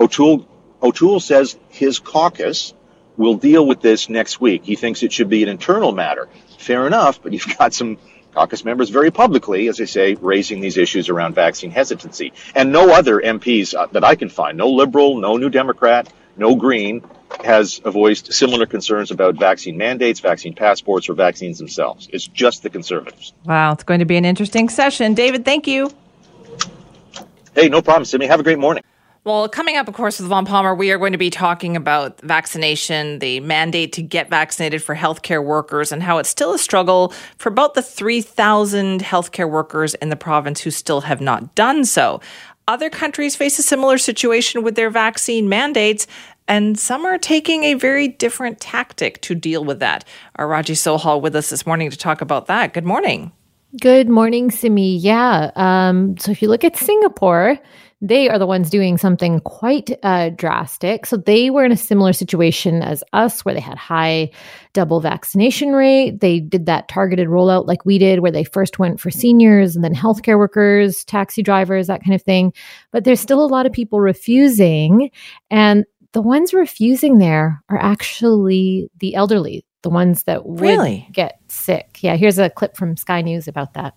O'Toole, 0.00 0.48
O'Toole 0.82 1.20
says 1.20 1.58
his 1.68 1.98
caucus 1.98 2.72
will 3.18 3.34
deal 3.34 3.66
with 3.66 3.82
this 3.82 4.08
next 4.08 4.40
week. 4.40 4.64
He 4.64 4.74
thinks 4.76 5.02
it 5.02 5.12
should 5.12 5.28
be 5.28 5.42
an 5.42 5.50
internal 5.50 5.92
matter. 5.92 6.28
Fair 6.58 6.86
enough, 6.86 7.22
but 7.22 7.32
you've 7.32 7.58
got 7.58 7.74
some 7.74 7.98
caucus 8.34 8.64
members 8.64 8.88
very 8.88 9.10
publicly, 9.10 9.68
as 9.68 9.78
I 9.80 9.84
say, 9.84 10.14
raising 10.14 10.60
these 10.60 10.78
issues 10.78 11.10
around 11.10 11.34
vaccine 11.34 11.70
hesitancy. 11.70 12.32
And 12.54 12.72
no 12.72 12.90
other 12.90 13.20
MPs 13.20 13.74
uh, 13.74 13.88
that 13.92 14.04
I 14.04 14.14
can 14.14 14.30
find, 14.30 14.56
no 14.56 14.70
Liberal, 14.70 15.18
no 15.18 15.36
New 15.36 15.50
Democrat, 15.50 16.10
no 16.36 16.54
Green, 16.54 17.02
has 17.44 17.78
voiced 17.78 18.32
similar 18.32 18.66
concerns 18.66 19.10
about 19.10 19.36
vaccine 19.36 19.76
mandates, 19.76 20.20
vaccine 20.20 20.54
passports, 20.54 21.08
or 21.08 21.14
vaccines 21.14 21.58
themselves. 21.58 22.08
It's 22.12 22.26
just 22.26 22.62
the 22.62 22.70
conservatives. 22.70 23.32
Wow, 23.44 23.72
it's 23.72 23.84
going 23.84 24.00
to 24.00 24.06
be 24.06 24.16
an 24.16 24.24
interesting 24.24 24.68
session. 24.68 25.14
David, 25.14 25.44
thank 25.44 25.66
you. 25.66 25.90
Hey, 27.54 27.68
no 27.68 27.82
problem, 27.82 28.04
Sydney. 28.04 28.26
Have 28.26 28.40
a 28.40 28.44
great 28.44 28.58
morning. 28.58 28.82
Well, 29.24 29.48
coming 29.48 29.76
up, 29.76 29.86
of 29.86 29.94
course, 29.94 30.18
with 30.18 30.28
Vaughn 30.28 30.46
Palmer, 30.46 30.74
we 30.74 30.90
are 30.90 30.98
going 30.98 31.12
to 31.12 31.18
be 31.18 31.30
talking 31.30 31.76
about 31.76 32.20
vaccination, 32.22 33.20
the 33.20 33.38
mandate 33.38 33.92
to 33.92 34.02
get 34.02 34.28
vaccinated 34.28 34.82
for 34.82 34.96
healthcare 34.96 35.44
workers, 35.44 35.92
and 35.92 36.02
how 36.02 36.18
it's 36.18 36.28
still 36.28 36.54
a 36.54 36.58
struggle 36.58 37.14
for 37.38 37.48
about 37.48 37.74
the 37.74 37.82
3,000 37.82 39.00
healthcare 39.00 39.48
workers 39.48 39.94
in 39.94 40.08
the 40.08 40.16
province 40.16 40.60
who 40.60 40.72
still 40.72 41.02
have 41.02 41.20
not 41.20 41.54
done 41.54 41.84
so. 41.84 42.20
Other 42.68 42.90
countries 42.90 43.34
face 43.34 43.58
a 43.58 43.62
similar 43.62 43.98
situation 43.98 44.62
with 44.62 44.76
their 44.76 44.90
vaccine 44.90 45.48
mandates, 45.48 46.06
and 46.46 46.78
some 46.78 47.04
are 47.04 47.18
taking 47.18 47.64
a 47.64 47.74
very 47.74 48.08
different 48.08 48.60
tactic 48.60 49.20
to 49.22 49.34
deal 49.34 49.64
with 49.64 49.80
that. 49.80 50.04
Our 50.36 50.46
Raji 50.46 50.74
Sohal 50.74 51.20
with 51.20 51.34
us 51.34 51.50
this 51.50 51.66
morning 51.66 51.90
to 51.90 51.96
talk 51.96 52.20
about 52.20 52.46
that. 52.46 52.72
Good 52.72 52.84
morning. 52.84 53.32
Good 53.80 54.10
morning, 54.10 54.50
Simi. 54.50 54.98
Yeah. 54.98 55.50
Um, 55.56 56.18
so 56.18 56.30
if 56.30 56.42
you 56.42 56.48
look 56.48 56.62
at 56.62 56.76
Singapore, 56.76 57.58
they 58.02 58.28
are 58.28 58.38
the 58.38 58.46
ones 58.46 58.68
doing 58.68 58.98
something 58.98 59.40
quite 59.40 59.90
uh, 60.02 60.28
drastic. 60.28 61.06
So 61.06 61.16
they 61.16 61.48
were 61.48 61.64
in 61.64 61.72
a 61.72 61.76
similar 61.76 62.12
situation 62.12 62.82
as 62.82 63.02
us, 63.14 63.46
where 63.46 63.54
they 63.54 63.62
had 63.62 63.78
high 63.78 64.30
double 64.74 65.00
vaccination 65.00 65.72
rate. 65.72 66.20
They 66.20 66.38
did 66.38 66.66
that 66.66 66.88
targeted 66.88 67.28
rollout 67.28 67.66
like 67.66 67.86
we 67.86 67.96
did, 67.96 68.20
where 68.20 68.30
they 68.30 68.44
first 68.44 68.78
went 68.78 69.00
for 69.00 69.10
seniors 69.10 69.74
and 69.74 69.82
then 69.82 69.94
healthcare 69.94 70.36
workers, 70.36 71.02
taxi 71.04 71.42
drivers, 71.42 71.86
that 71.86 72.04
kind 72.04 72.14
of 72.14 72.22
thing. 72.22 72.52
But 72.90 73.04
there's 73.04 73.20
still 73.20 73.42
a 73.42 73.46
lot 73.46 73.64
of 73.64 73.72
people 73.72 74.00
refusing. 74.00 75.10
And 75.50 75.86
the 76.12 76.20
ones 76.20 76.52
refusing 76.52 77.16
there 77.16 77.62
are 77.70 77.78
actually 77.80 78.90
the 78.98 79.14
elderly, 79.14 79.64
the 79.82 79.90
ones 79.90 80.24
that 80.24 80.46
would 80.46 80.60
really? 80.60 81.08
get 81.12 81.40
sick. 81.48 81.98
Yeah, 82.00 82.16
here's 82.16 82.38
a 82.38 82.50
clip 82.50 82.76
from 82.76 82.96
Sky 82.96 83.20
News 83.20 83.46
about 83.46 83.74
that. 83.74 83.94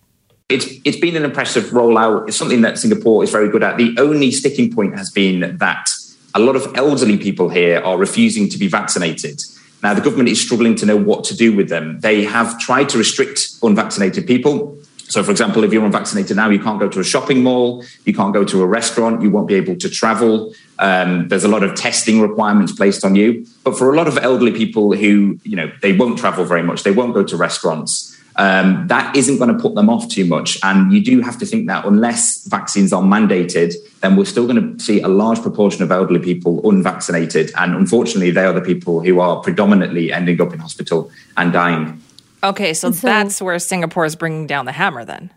It's 0.49 0.67
it's 0.83 0.97
been 0.97 1.15
an 1.15 1.23
impressive 1.23 1.65
rollout. 1.65 2.27
It's 2.27 2.37
something 2.37 2.61
that 2.61 2.77
Singapore 2.77 3.23
is 3.23 3.31
very 3.31 3.49
good 3.49 3.63
at. 3.63 3.77
The 3.77 3.95
only 3.97 4.31
sticking 4.31 4.71
point 4.71 4.95
has 4.97 5.09
been 5.09 5.57
that 5.57 5.89
a 6.35 6.39
lot 6.39 6.55
of 6.55 6.75
elderly 6.75 7.17
people 7.17 7.49
here 7.49 7.79
are 7.79 7.97
refusing 7.97 8.49
to 8.49 8.57
be 8.57 8.67
vaccinated. 8.67 9.41
Now, 9.81 9.93
the 9.93 10.01
government 10.01 10.29
is 10.29 10.41
struggling 10.41 10.75
to 10.75 10.85
know 10.85 10.97
what 10.97 11.23
to 11.25 11.35
do 11.35 11.55
with 11.55 11.69
them. 11.69 11.99
They 12.01 12.23
have 12.23 12.59
tried 12.59 12.89
to 12.89 12.97
restrict 12.97 13.55
unvaccinated 13.61 14.27
people. 14.27 14.77
So, 15.07 15.23
for 15.23 15.31
example, 15.31 15.63
if 15.63 15.71
you're 15.71 15.85
unvaccinated 15.85 16.35
now, 16.35 16.49
you 16.49 16.59
can't 16.59 16.79
go 16.79 16.89
to 16.89 16.99
a 16.99 17.03
shopping 17.03 17.43
mall, 17.43 17.83
you 18.05 18.13
can't 18.13 18.33
go 18.33 18.43
to 18.43 18.63
a 18.63 18.65
restaurant, 18.65 19.21
you 19.21 19.29
won't 19.29 19.47
be 19.47 19.55
able 19.55 19.75
to 19.75 19.89
travel. 19.89 20.53
Um, 20.79 21.27
there's 21.27 21.43
a 21.43 21.47
lot 21.47 21.63
of 21.63 21.75
testing 21.75 22.21
requirements 22.21 22.71
placed 22.71 23.05
on 23.05 23.15
you. 23.15 23.45
But 23.63 23.77
for 23.77 23.93
a 23.93 23.95
lot 23.95 24.07
of 24.07 24.17
elderly 24.17 24.51
people 24.51 24.95
who, 24.95 25.39
you 25.43 25.55
know, 25.55 25.71
they 25.81 25.93
won't 25.93 26.17
travel 26.17 26.43
very 26.43 26.63
much, 26.63 26.83
they 26.83 26.91
won't 26.91 27.13
go 27.13 27.23
to 27.23 27.37
restaurants. 27.37 28.11
Um, 28.37 28.87
that 28.87 29.15
isn't 29.15 29.37
going 29.37 29.55
to 29.55 29.61
put 29.61 29.75
them 29.75 29.89
off 29.89 30.09
too 30.09 30.25
much. 30.25 30.57
And 30.63 30.91
you 30.91 31.01
do 31.01 31.21
have 31.21 31.37
to 31.37 31.45
think 31.45 31.67
that 31.67 31.85
unless 31.85 32.45
vaccines 32.47 32.91
are 32.91 33.01
mandated, 33.01 33.75
then 34.01 34.15
we're 34.17 34.25
still 34.25 34.45
going 34.45 34.77
to 34.77 34.83
see 34.83 35.01
a 35.01 35.07
large 35.07 35.41
proportion 35.41 35.83
of 35.83 35.91
elderly 35.91 36.19
people 36.19 36.67
unvaccinated. 36.69 37.51
And 37.55 37.75
unfortunately, 37.75 38.31
they 38.31 38.43
are 38.43 38.53
the 38.53 38.61
people 38.61 39.01
who 39.01 39.19
are 39.19 39.39
predominantly 39.39 40.11
ending 40.11 40.41
up 40.41 40.51
in 40.51 40.59
hospital 40.59 41.11
and 41.37 41.53
dying. 41.53 42.01
Okay, 42.43 42.73
so, 42.73 42.91
so 42.91 43.07
that's 43.07 43.41
where 43.41 43.57
Singapore 43.59 44.05
is 44.05 44.15
bringing 44.15 44.47
down 44.47 44.65
the 44.65 44.71
hammer 44.71 45.05
then. 45.05 45.31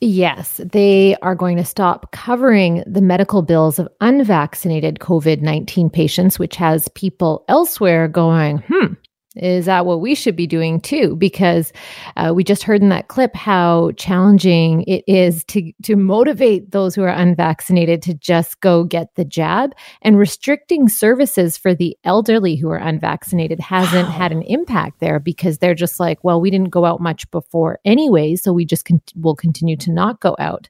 Yes, 0.00 0.60
they 0.64 1.14
are 1.20 1.34
going 1.34 1.58
to 1.58 1.64
stop 1.64 2.10
covering 2.12 2.82
the 2.86 3.02
medical 3.02 3.42
bills 3.42 3.78
of 3.78 3.88
unvaccinated 4.00 4.98
COVID 4.98 5.42
19 5.42 5.90
patients, 5.90 6.38
which 6.38 6.56
has 6.56 6.88
people 6.88 7.44
elsewhere 7.48 8.08
going, 8.08 8.58
hmm, 8.66 8.94
is 9.36 9.66
that 9.66 9.86
what 9.86 10.00
we 10.00 10.16
should 10.16 10.34
be 10.34 10.46
doing 10.46 10.80
too? 10.80 11.14
Because 11.14 11.72
uh, 12.16 12.32
we 12.34 12.42
just 12.42 12.64
heard 12.64 12.82
in 12.82 12.88
that 12.88 13.06
clip 13.06 13.36
how 13.36 13.92
challenging 13.92 14.82
it 14.88 15.04
is 15.06 15.44
to 15.44 15.72
to 15.84 15.94
motivate 15.94 16.72
those 16.72 16.96
who 16.96 17.02
are 17.02 17.08
unvaccinated 17.08 18.02
to 18.02 18.14
just 18.14 18.60
go 18.60 18.82
get 18.82 19.14
the 19.14 19.24
jab, 19.24 19.72
and 20.02 20.18
restricting 20.18 20.88
services 20.88 21.56
for 21.56 21.74
the 21.74 21.96
elderly 22.02 22.56
who 22.56 22.68
are 22.70 22.76
unvaccinated 22.78 23.60
hasn't 23.60 24.08
wow. 24.08 24.14
had 24.14 24.32
an 24.32 24.42
impact 24.42 24.98
there 24.98 25.20
because 25.20 25.58
they're 25.58 25.74
just 25.74 26.00
like, 26.00 26.22
well, 26.24 26.40
we 26.40 26.50
didn't 26.50 26.70
go 26.70 26.84
out 26.84 27.00
much 27.00 27.30
before 27.30 27.78
anyway, 27.84 28.34
so 28.34 28.52
we 28.52 28.64
just 28.64 28.84
con- 28.84 29.00
will 29.14 29.36
continue 29.36 29.76
to 29.76 29.92
not 29.92 30.20
go 30.20 30.34
out. 30.40 30.68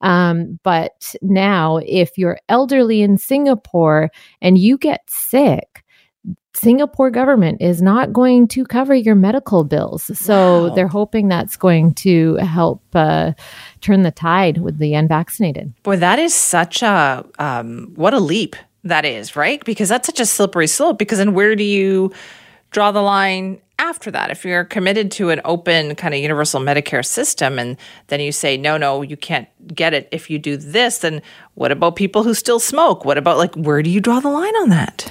Um, 0.00 0.58
but 0.64 1.14
now, 1.22 1.76
if 1.86 2.18
you're 2.18 2.38
elderly 2.48 3.02
in 3.02 3.18
Singapore 3.18 4.10
and 4.42 4.58
you 4.58 4.76
get 4.78 5.02
sick 5.08 5.84
Singapore 6.52 7.10
government 7.10 7.62
is 7.62 7.80
not 7.80 8.12
going 8.12 8.48
to 8.48 8.64
cover 8.64 8.94
your 8.94 9.14
medical 9.14 9.62
bills. 9.62 10.10
So 10.18 10.68
wow. 10.68 10.74
they're 10.74 10.88
hoping 10.88 11.28
that's 11.28 11.56
going 11.56 11.94
to 11.94 12.34
help 12.36 12.82
uh, 12.92 13.32
turn 13.80 14.02
the 14.02 14.10
tide 14.10 14.58
with 14.58 14.78
the 14.78 14.94
unvaccinated. 14.94 15.72
Boy, 15.82 15.96
that 15.96 16.18
is 16.18 16.34
such 16.34 16.82
a 16.82 17.24
um, 17.38 17.92
what 17.94 18.14
a 18.14 18.18
leap 18.18 18.56
that 18.84 19.04
is, 19.04 19.36
right? 19.36 19.64
Because 19.64 19.88
that's 19.88 20.06
such 20.06 20.20
a 20.20 20.26
slippery 20.26 20.66
slope. 20.66 20.98
Because 20.98 21.18
then 21.18 21.34
where 21.34 21.54
do 21.54 21.62
you 21.62 22.12
draw 22.70 22.90
the 22.90 23.02
line 23.02 23.60
after 23.78 24.10
that? 24.10 24.30
If 24.30 24.44
you're 24.44 24.64
committed 24.64 25.12
to 25.12 25.30
an 25.30 25.40
open 25.44 25.94
kind 25.94 26.14
of 26.14 26.20
universal 26.20 26.60
Medicare 26.60 27.06
system, 27.06 27.58
and 27.58 27.76
then 28.08 28.20
you 28.20 28.32
say 28.32 28.56
no, 28.56 28.76
no, 28.76 29.02
you 29.02 29.16
can't 29.16 29.48
get 29.72 29.94
it 29.94 30.08
if 30.10 30.28
you 30.28 30.38
do 30.38 30.56
this, 30.56 30.98
then 30.98 31.22
what 31.54 31.70
about 31.70 31.94
people 31.94 32.24
who 32.24 32.34
still 32.34 32.58
smoke? 32.58 33.04
What 33.04 33.18
about 33.18 33.38
like 33.38 33.54
where 33.54 33.82
do 33.82 33.90
you 33.90 34.00
draw 34.00 34.18
the 34.18 34.30
line 34.30 34.56
on 34.56 34.70
that? 34.70 35.10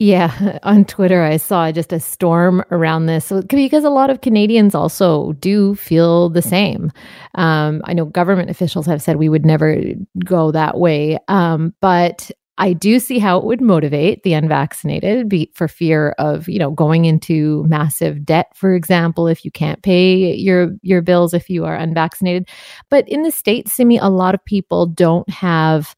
Yeah, 0.00 0.58
on 0.62 0.86
Twitter, 0.86 1.22
I 1.22 1.36
saw 1.36 1.70
just 1.70 1.92
a 1.92 2.00
storm 2.00 2.64
around 2.70 3.06
this 3.06 3.30
because 3.48 3.84
a 3.84 3.90
lot 3.90 4.10
of 4.10 4.22
Canadians 4.22 4.74
also 4.74 5.32
do 5.34 5.74
feel 5.76 6.30
the 6.30 6.42
same. 6.42 6.90
Um, 7.34 7.82
I 7.84 7.92
know 7.92 8.06
government 8.06 8.50
officials 8.50 8.86
have 8.86 9.02
said 9.02 9.16
we 9.16 9.28
would 9.28 9.44
never 9.46 9.78
go 10.24 10.52
that 10.52 10.78
way, 10.78 11.18
um, 11.28 11.74
but 11.82 12.30
I 12.56 12.72
do 12.72 12.98
see 12.98 13.18
how 13.18 13.38
it 13.38 13.44
would 13.44 13.60
motivate 13.60 14.22
the 14.22 14.32
unvaccinated 14.34 15.28
be, 15.28 15.50
for 15.54 15.68
fear 15.68 16.10
of, 16.18 16.48
you 16.48 16.58
know, 16.58 16.70
going 16.70 17.04
into 17.04 17.64
massive 17.68 18.24
debt, 18.24 18.48
for 18.54 18.74
example, 18.74 19.26
if 19.28 19.44
you 19.44 19.50
can't 19.50 19.82
pay 19.82 20.34
your 20.34 20.72
your 20.82 21.02
bills 21.02 21.34
if 21.34 21.50
you 21.50 21.66
are 21.66 21.76
unvaccinated. 21.76 22.48
But 22.90 23.06
in 23.08 23.22
the 23.22 23.30
states, 23.30 23.74
Simi, 23.74 23.98
a 23.98 24.08
lot 24.08 24.34
of 24.34 24.44
people 24.46 24.86
don't 24.86 25.28
have 25.30 25.94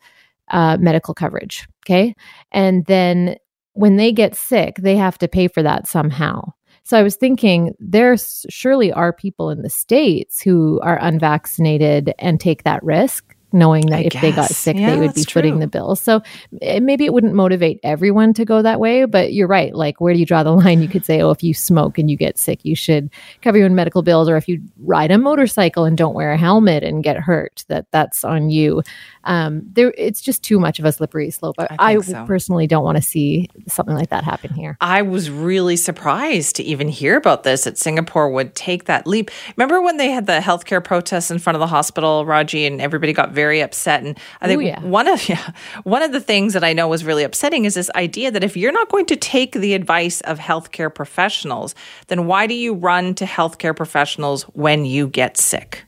uh, 0.50 0.76
medical 0.80 1.14
coverage. 1.14 1.68
Okay, 1.84 2.14
and 2.52 2.84
then 2.86 3.36
when 3.74 3.96
they 3.96 4.12
get 4.12 4.34
sick, 4.34 4.76
they 4.76 4.96
have 4.96 5.18
to 5.18 5.28
pay 5.28 5.48
for 5.48 5.62
that 5.62 5.86
somehow. 5.86 6.52
So 6.84 6.98
I 6.98 7.02
was 7.02 7.16
thinking 7.16 7.74
there 7.78 8.16
surely 8.48 8.92
are 8.92 9.12
people 9.12 9.50
in 9.50 9.62
the 9.62 9.70
States 9.70 10.42
who 10.42 10.80
are 10.82 10.98
unvaccinated 11.00 12.12
and 12.18 12.40
take 12.40 12.64
that 12.64 12.82
risk 12.82 13.36
knowing 13.52 13.86
that 13.86 14.00
I 14.00 14.02
if 14.02 14.12
guess. 14.12 14.22
they 14.22 14.32
got 14.32 14.48
sick, 14.48 14.76
yeah, 14.76 14.90
they 14.90 14.98
would 14.98 15.14
be 15.14 15.24
footing 15.24 15.54
true. 15.54 15.60
the 15.60 15.66
bill. 15.66 15.96
So 15.96 16.22
eh, 16.60 16.80
maybe 16.80 17.04
it 17.04 17.12
wouldn't 17.12 17.34
motivate 17.34 17.80
everyone 17.82 18.34
to 18.34 18.44
go 18.44 18.62
that 18.62 18.80
way, 18.80 19.04
but 19.04 19.32
you're 19.32 19.48
right. 19.48 19.74
Like, 19.74 20.00
where 20.00 20.12
do 20.12 20.20
you 20.20 20.26
draw 20.26 20.42
the 20.42 20.52
line? 20.56 20.82
You 20.82 20.88
could 20.88 21.04
say, 21.04 21.20
oh, 21.20 21.30
if 21.30 21.42
you 21.42 21.54
smoke 21.54 21.98
and 21.98 22.10
you 22.10 22.16
get 22.16 22.38
sick, 22.38 22.64
you 22.64 22.74
should 22.74 23.10
cover 23.42 23.58
your 23.58 23.66
own 23.66 23.74
medical 23.74 24.02
bills, 24.02 24.28
or 24.28 24.36
if 24.36 24.48
you 24.48 24.62
ride 24.78 25.10
a 25.10 25.18
motorcycle 25.18 25.84
and 25.84 25.96
don't 25.96 26.14
wear 26.14 26.32
a 26.32 26.38
helmet 26.38 26.82
and 26.82 27.04
get 27.04 27.16
hurt, 27.16 27.64
that 27.68 27.86
that's 27.90 28.24
on 28.24 28.50
you. 28.50 28.82
Um, 29.24 29.62
there, 29.72 29.94
it's 29.96 30.20
just 30.20 30.42
too 30.42 30.58
much 30.58 30.78
of 30.78 30.84
a 30.84 30.92
slippery 30.92 31.30
slope. 31.30 31.56
I, 31.58 31.76
I 31.78 32.00
so. 32.00 32.24
personally 32.26 32.66
don't 32.66 32.84
want 32.84 32.96
to 32.96 33.02
see 33.02 33.48
something 33.68 33.94
like 33.94 34.10
that 34.10 34.24
happen 34.24 34.52
here. 34.52 34.76
I 34.80 35.02
was 35.02 35.30
really 35.30 35.76
surprised 35.76 36.56
to 36.56 36.62
even 36.62 36.88
hear 36.88 37.16
about 37.16 37.44
this 37.44 37.64
that 37.64 37.78
Singapore 37.78 38.30
would 38.30 38.54
take 38.54 38.84
that 38.84 39.06
leap. 39.06 39.30
Remember 39.56 39.80
when 39.80 39.96
they 39.96 40.10
had 40.10 40.26
the 40.26 40.40
healthcare 40.40 40.82
protests 40.82 41.30
in 41.30 41.38
front 41.38 41.56
of 41.56 41.60
the 41.60 41.66
hospital, 41.66 42.26
Raji, 42.26 42.66
and 42.66 42.80
everybody 42.80 43.12
got 43.12 43.32
very 43.32 43.41
upset. 43.50 44.02
And 44.02 44.18
I 44.40 44.46
think 44.46 44.62
Ooh, 44.62 44.64
yeah. 44.64 44.80
one 44.80 45.08
of 45.08 45.28
yeah, 45.28 45.52
one 45.84 46.02
of 46.02 46.12
the 46.12 46.20
things 46.20 46.52
that 46.54 46.64
I 46.64 46.72
know 46.72 46.88
was 46.88 47.04
really 47.04 47.24
upsetting 47.24 47.64
is 47.64 47.74
this 47.74 47.90
idea 47.94 48.30
that 48.30 48.44
if 48.44 48.56
you're 48.56 48.72
not 48.72 48.88
going 48.90 49.06
to 49.06 49.16
take 49.16 49.52
the 49.52 49.74
advice 49.74 50.20
of 50.22 50.38
healthcare 50.38 50.94
professionals, 50.94 51.74
then 52.08 52.26
why 52.26 52.46
do 52.46 52.54
you 52.54 52.74
run 52.74 53.14
to 53.16 53.24
healthcare 53.24 53.76
professionals 53.76 54.42
when 54.54 54.84
you 54.84 55.08
get 55.08 55.36
sick? 55.36 55.84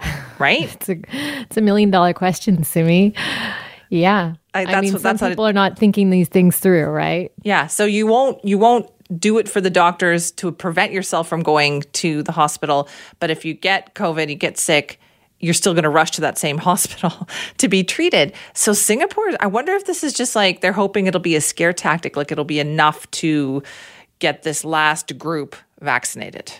Right? 0.38 0.64
it's 0.74 0.90
a 0.90 0.96
it's 1.42 1.56
a 1.56 1.62
million 1.62 1.90
dollar 1.90 2.12
question, 2.12 2.62
Simi. 2.62 3.14
Yeah. 3.88 4.34
I, 4.52 4.66
I 4.66 4.80
mean, 4.82 4.92
what, 4.92 5.00
some 5.00 5.18
people 5.18 5.46
it, 5.46 5.50
are 5.50 5.54
not 5.54 5.78
thinking 5.78 6.10
these 6.10 6.28
things 6.28 6.58
through, 6.58 6.86
right? 6.86 7.32
Yeah. 7.42 7.66
So 7.66 7.86
you 7.86 8.06
won't 8.06 8.44
you 8.44 8.58
won't 8.58 8.90
do 9.18 9.38
it 9.38 9.48
for 9.48 9.60
the 9.60 9.70
doctors 9.70 10.30
to 10.32 10.50
prevent 10.50 10.92
yourself 10.92 11.28
from 11.28 11.42
going 11.42 11.82
to 11.92 12.22
the 12.22 12.32
hospital. 12.32 12.88
But 13.20 13.30
if 13.30 13.44
you 13.44 13.54
get 13.54 13.94
COVID, 13.94 14.28
you 14.28 14.34
get 14.34 14.58
sick, 14.58 15.00
you're 15.40 15.54
still 15.54 15.74
going 15.74 15.84
to 15.84 15.90
rush 15.90 16.12
to 16.12 16.20
that 16.22 16.38
same 16.38 16.58
hospital 16.70 17.28
to 17.58 17.68
be 17.68 17.84
treated. 17.84 18.32
So 18.54 18.72
Singapore, 18.72 19.32
I 19.40 19.46
wonder 19.46 19.72
if 19.72 19.86
this 19.86 20.02
is 20.02 20.12
just 20.12 20.34
like 20.34 20.60
they're 20.60 20.72
hoping 20.72 21.06
it'll 21.06 21.20
be 21.20 21.36
a 21.36 21.40
scare 21.40 21.72
tactic, 21.72 22.16
like 22.16 22.32
it'll 22.32 22.44
be 22.44 22.60
enough 22.60 23.10
to 23.12 23.62
get 24.18 24.42
this 24.42 24.64
last 24.64 25.18
group 25.18 25.56
vaccinated. 25.80 26.52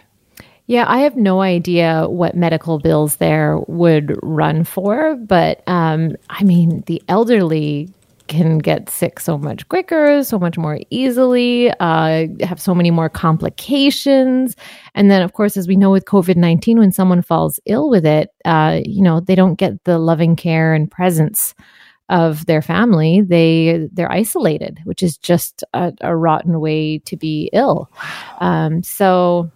Yeah, 0.69 0.85
I 0.89 0.99
have 0.99 1.17
no 1.17 1.43
idea 1.43 2.09
what 2.09 2.35
medical 2.35 2.81
bills 2.81 3.17
there 3.17 3.59
would 3.69 4.19
run 4.23 4.65
for, 4.65 5.15
but 5.15 5.63
um, 5.69 6.17
I 6.29 6.43
mean, 6.43 6.83
the 6.87 7.01
elderly 7.07 7.89
can 8.29 8.59
get 8.59 8.89
sick 8.91 9.21
so 9.21 9.39
much 9.39 9.69
quicker, 9.69 10.23
so 10.25 10.39
much 10.39 10.59
more 10.59 10.81
easily, 10.91 11.71
uh, 11.81 12.27
have 12.41 12.61
so 12.61 12.75
many 12.75 12.91
more 12.91 13.09
complications. 13.09 14.57
And 14.95 15.11
then, 15.11 15.23
of 15.23 15.33
course, 15.33 15.57
as 15.57 15.69
we 15.69 15.77
know 15.77 15.91
with 15.91 16.05
COVID 16.05 16.37
19, 16.37 16.79
when 16.79 16.93
someone 16.93 17.23
falls 17.23 17.61
ill 17.67 17.89
with 17.89 18.07
it, 18.07 18.31
uh, 18.45 18.81
you 18.85 19.03
know, 19.03 19.21
they 19.21 19.35
don't 19.35 19.57
get 19.57 19.85
the 19.85 19.99
loving 19.99 20.37
care 20.37 20.75
and 20.75 20.91
presence 20.91 21.55
of 22.09 22.47
their 22.47 22.63
family. 22.63 23.21
They 23.21 23.89
they're 23.93 24.11
isolated 24.11 24.79
which 24.85 25.03
is 25.03 25.19
just 25.19 25.65
a, 25.75 25.93
a 26.01 26.17
rotten 26.17 26.61
way 26.61 26.99
to 27.01 27.17
be 27.17 27.51
ill. 27.53 27.91
Um, 28.41 28.83
so 28.83 29.51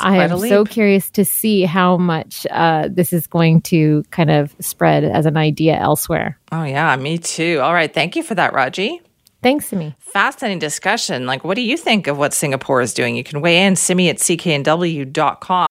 I 0.00 0.16
am 0.16 0.38
so 0.38 0.64
curious 0.64 1.10
to 1.10 1.24
see 1.24 1.62
how 1.62 1.96
much 1.96 2.46
uh, 2.50 2.88
this 2.90 3.12
is 3.12 3.26
going 3.26 3.62
to 3.62 4.04
kind 4.10 4.30
of 4.30 4.54
spread 4.60 5.04
as 5.04 5.26
an 5.26 5.36
idea 5.36 5.76
elsewhere. 5.76 6.38
Oh, 6.52 6.64
yeah, 6.64 6.94
me 6.96 7.18
too. 7.18 7.60
All 7.62 7.72
right. 7.72 7.92
Thank 7.92 8.16
you 8.16 8.22
for 8.22 8.34
that, 8.34 8.52
Raji. 8.52 9.00
Thanks, 9.42 9.66
Simi. 9.66 9.94
Fascinating 9.98 10.58
discussion. 10.58 11.26
Like, 11.26 11.44
what 11.44 11.54
do 11.54 11.62
you 11.62 11.76
think 11.76 12.06
of 12.06 12.16
what 12.16 12.32
Singapore 12.32 12.80
is 12.80 12.94
doing? 12.94 13.14
You 13.14 13.24
can 13.24 13.40
weigh 13.40 13.62
in, 13.64 13.76
Simi 13.76 14.08
at 14.08 14.16
cknw.com. 14.16 15.66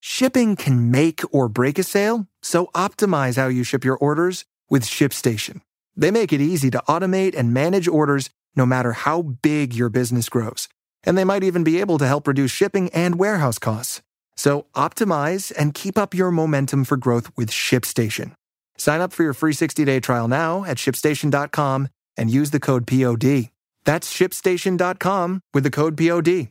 Shipping 0.00 0.56
can 0.56 0.90
make 0.90 1.20
or 1.30 1.48
break 1.48 1.78
a 1.78 1.84
sale, 1.84 2.26
so 2.42 2.66
optimize 2.74 3.36
how 3.36 3.46
you 3.46 3.62
ship 3.62 3.84
your 3.84 3.96
orders 3.96 4.44
with 4.68 4.82
ShipStation. 4.82 5.60
They 5.96 6.10
make 6.10 6.32
it 6.32 6.40
easy 6.40 6.70
to 6.72 6.82
automate 6.88 7.36
and 7.36 7.54
manage 7.54 7.86
orders 7.86 8.30
no 8.56 8.66
matter 8.66 8.92
how 8.92 9.22
big 9.22 9.74
your 9.74 9.88
business 9.88 10.28
grows 10.28 10.68
and 11.04 11.16
they 11.16 11.24
might 11.24 11.44
even 11.44 11.64
be 11.64 11.80
able 11.80 11.98
to 11.98 12.06
help 12.06 12.26
reduce 12.26 12.50
shipping 12.50 12.90
and 12.90 13.18
warehouse 13.18 13.58
costs. 13.58 14.02
So 14.36 14.66
optimize 14.74 15.52
and 15.56 15.74
keep 15.74 15.98
up 15.98 16.14
your 16.14 16.30
momentum 16.30 16.84
for 16.84 16.96
growth 16.96 17.30
with 17.36 17.50
ShipStation. 17.50 18.32
Sign 18.78 19.00
up 19.00 19.12
for 19.12 19.22
your 19.22 19.34
free 19.34 19.52
60-day 19.52 20.00
trial 20.00 20.28
now 20.28 20.64
at 20.64 20.78
shipstation.com 20.78 21.88
and 22.16 22.30
use 22.30 22.50
the 22.50 22.60
code 22.60 22.86
POD. 22.86 23.50
That's 23.84 24.12
shipstation.com 24.12 25.40
with 25.52 25.64
the 25.64 25.70
code 25.70 25.96
POD. 25.96 26.48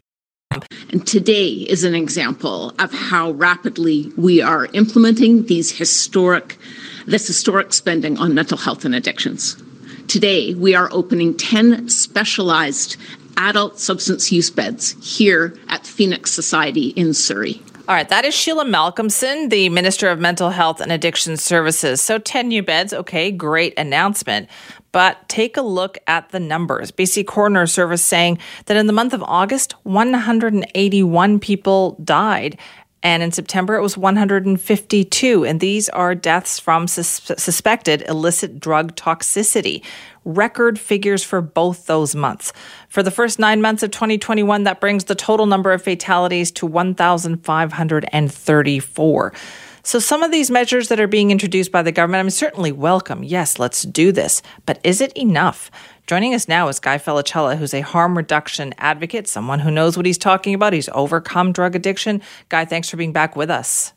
And 0.91 1.08
today 1.08 1.48
is 1.48 1.84
an 1.84 1.96
example 1.96 2.74
of 2.79 2.91
how 2.93 3.31
rapidly 3.31 4.12
we 4.17 4.41
are 4.41 4.65
implementing 4.74 5.46
these 5.46 5.72
historic 5.72 6.58
this 7.08 7.25
historic 7.25 7.74
spending 7.74 8.17
on 8.17 8.34
mental 8.34 8.58
health 8.58 8.86
and 8.86 8.93
addictions. 8.93 9.62
Today, 10.08 10.53
we 10.53 10.75
are 10.75 10.89
opening 10.91 11.36
10 11.36 11.89
specialized 11.89 12.98
adult 13.38 13.79
substance 13.79 14.31
use 14.31 14.50
beds 14.50 14.95
here 15.01 15.57
at 15.69 15.85
Phoenix 15.85 16.31
Society 16.31 16.88
in 16.89 17.13
Surrey. 17.13 17.61
All 17.88 17.95
right, 17.95 18.07
that 18.09 18.25
is 18.25 18.33
Sheila 18.33 18.63
Malcolmson, 18.63 19.50
the 19.50 19.67
Minister 19.69 20.07
of 20.07 20.19
Mental 20.19 20.51
Health 20.51 20.79
and 20.79 20.91
Addiction 20.91 21.35
Services. 21.35 22.00
So 22.00 22.19
10 22.19 22.47
new 22.47 22.63
beds, 22.63 22.93
okay, 22.93 23.31
great 23.31 23.77
announcement. 23.77 24.47
But 24.91 25.27
take 25.27 25.57
a 25.57 25.61
look 25.61 25.97
at 26.07 26.29
the 26.29 26.39
numbers. 26.39 26.91
BC 26.91 27.25
Coroner 27.25 27.65
Service 27.65 28.03
saying 28.03 28.38
that 28.67 28.77
in 28.77 28.88
the 28.88 28.93
month 28.93 29.13
of 29.13 29.23
August, 29.23 29.73
181 29.83 31.39
people 31.39 31.97
died. 32.03 32.57
And 33.03 33.24
in 33.24 33.31
September, 33.31 33.75
it 33.75 33.81
was 33.81 33.98
152. 33.98 35.46
And 35.46 35.60
these 35.60 35.89
are 35.89 36.13
deaths 36.13 36.60
from 36.60 36.88
sus- 36.88 37.31
suspected 37.38 38.03
illicit 38.08 38.60
drug 38.60 38.96
toxicity 38.96 39.84
record 40.24 40.79
figures 40.79 41.24
for 41.24 41.41
both 41.41 41.88
those 41.88 42.13
months. 42.13 42.53
For 42.89 43.01
the 43.01 43.10
first 43.10 43.39
nine 43.39 43.60
months 43.62 43.81
of 43.81 43.89
2021, 43.91 44.65
that 44.65 44.79
brings 44.79 45.05
the 45.05 45.15
total 45.15 45.48
number 45.48 45.74
of 45.74 45.81
fatalities 45.81 46.51
to 46.51 46.67
1,534. 46.67 49.34
So, 49.83 49.97
some 49.97 50.21
of 50.21 50.31
these 50.31 50.51
measures 50.51 50.89
that 50.89 51.00
are 51.00 51.07
being 51.07 51.31
introduced 51.31 51.71
by 51.71 51.81
the 51.81 51.91
government, 51.91 52.19
I'm 52.19 52.29
certainly 52.29 52.71
welcome. 52.71 53.23
Yes, 53.23 53.57
let's 53.57 53.81
do 53.81 54.11
this. 54.11 54.41
But 54.65 54.79
is 54.83 55.01
it 55.01 55.11
enough? 55.17 55.71
Joining 56.05 56.33
us 56.33 56.47
now 56.47 56.67
is 56.67 56.79
Guy 56.79 56.97
Felicella, 56.97 57.57
who's 57.57 57.73
a 57.73 57.81
harm 57.81 58.15
reduction 58.15 58.73
advocate, 58.77 59.27
someone 59.27 59.59
who 59.59 59.71
knows 59.71 59.97
what 59.97 60.05
he's 60.05 60.17
talking 60.17 60.53
about. 60.53 60.73
He's 60.73 60.89
overcome 60.89 61.51
drug 61.51 61.75
addiction. 61.75 62.21
Guy, 62.50 62.65
thanks 62.65 62.89
for 62.89 62.97
being 62.97 63.13
back 63.13 63.35
with 63.35 63.50
us. 63.50 63.93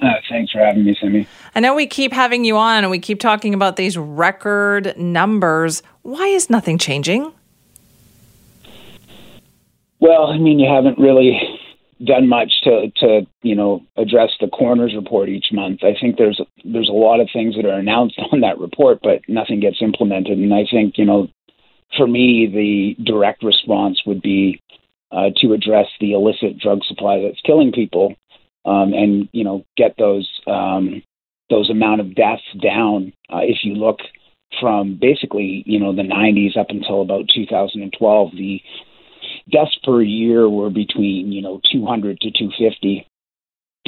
Uh, 0.00 0.08
thanks 0.28 0.52
for 0.52 0.58
having 0.58 0.84
me, 0.84 0.94
Simi. 1.00 1.26
I 1.54 1.60
know 1.60 1.74
we 1.74 1.86
keep 1.86 2.12
having 2.12 2.44
you 2.44 2.58
on 2.58 2.84
and 2.84 2.90
we 2.90 2.98
keep 2.98 3.18
talking 3.18 3.54
about 3.54 3.76
these 3.76 3.96
record 3.96 4.96
numbers. 4.98 5.82
Why 6.02 6.26
is 6.26 6.50
nothing 6.50 6.76
changing? 6.76 7.32
Well, 9.98 10.26
I 10.26 10.36
mean, 10.36 10.58
you 10.58 10.68
haven't 10.68 10.98
really 10.98 11.40
done 12.04 12.28
much 12.28 12.52
to 12.64 12.90
to 12.96 13.26
you 13.42 13.54
know 13.54 13.82
address 13.96 14.30
the 14.40 14.48
coroner's 14.48 14.94
report 14.94 15.28
each 15.28 15.46
month. 15.52 15.80
I 15.82 15.94
think 15.98 16.16
there's 16.16 16.40
there's 16.64 16.88
a 16.88 16.92
lot 16.92 17.20
of 17.20 17.28
things 17.32 17.56
that 17.56 17.64
are 17.64 17.78
announced 17.78 18.18
on 18.32 18.40
that 18.40 18.58
report, 18.58 19.00
but 19.02 19.20
nothing 19.28 19.60
gets 19.60 19.80
implemented. 19.80 20.38
And 20.38 20.52
I 20.52 20.64
think 20.70 20.98
you 20.98 21.04
know, 21.04 21.28
for 21.96 22.06
me, 22.06 22.46
the 22.46 23.02
direct 23.04 23.42
response 23.42 24.02
would 24.06 24.22
be 24.22 24.60
uh, 25.12 25.30
to 25.36 25.52
address 25.52 25.86
the 26.00 26.12
illicit 26.12 26.58
drug 26.58 26.84
supply 26.84 27.20
that's 27.22 27.40
killing 27.42 27.72
people 27.72 28.14
um, 28.66 28.92
and 28.92 29.28
you 29.32 29.44
know 29.44 29.64
get 29.76 29.94
those 29.98 30.28
um, 30.46 31.02
those 31.48 31.70
amount 31.70 32.00
of 32.00 32.14
deaths 32.14 32.42
down. 32.62 33.12
Uh, 33.32 33.40
if 33.42 33.58
you 33.62 33.74
look 33.74 33.98
from 34.60 34.98
basically 35.00 35.62
you 35.66 35.80
know 35.80 35.94
the 35.94 36.02
90s 36.02 36.56
up 36.58 36.66
until 36.70 37.00
about 37.00 37.24
2012, 37.34 38.30
the 38.32 38.60
deaths 39.50 39.76
per 39.84 40.02
year 40.02 40.48
were 40.48 40.70
between 40.70 41.32
you 41.32 41.42
know 41.42 41.60
200 41.72 42.20
to 42.20 42.30
250, 42.30 43.06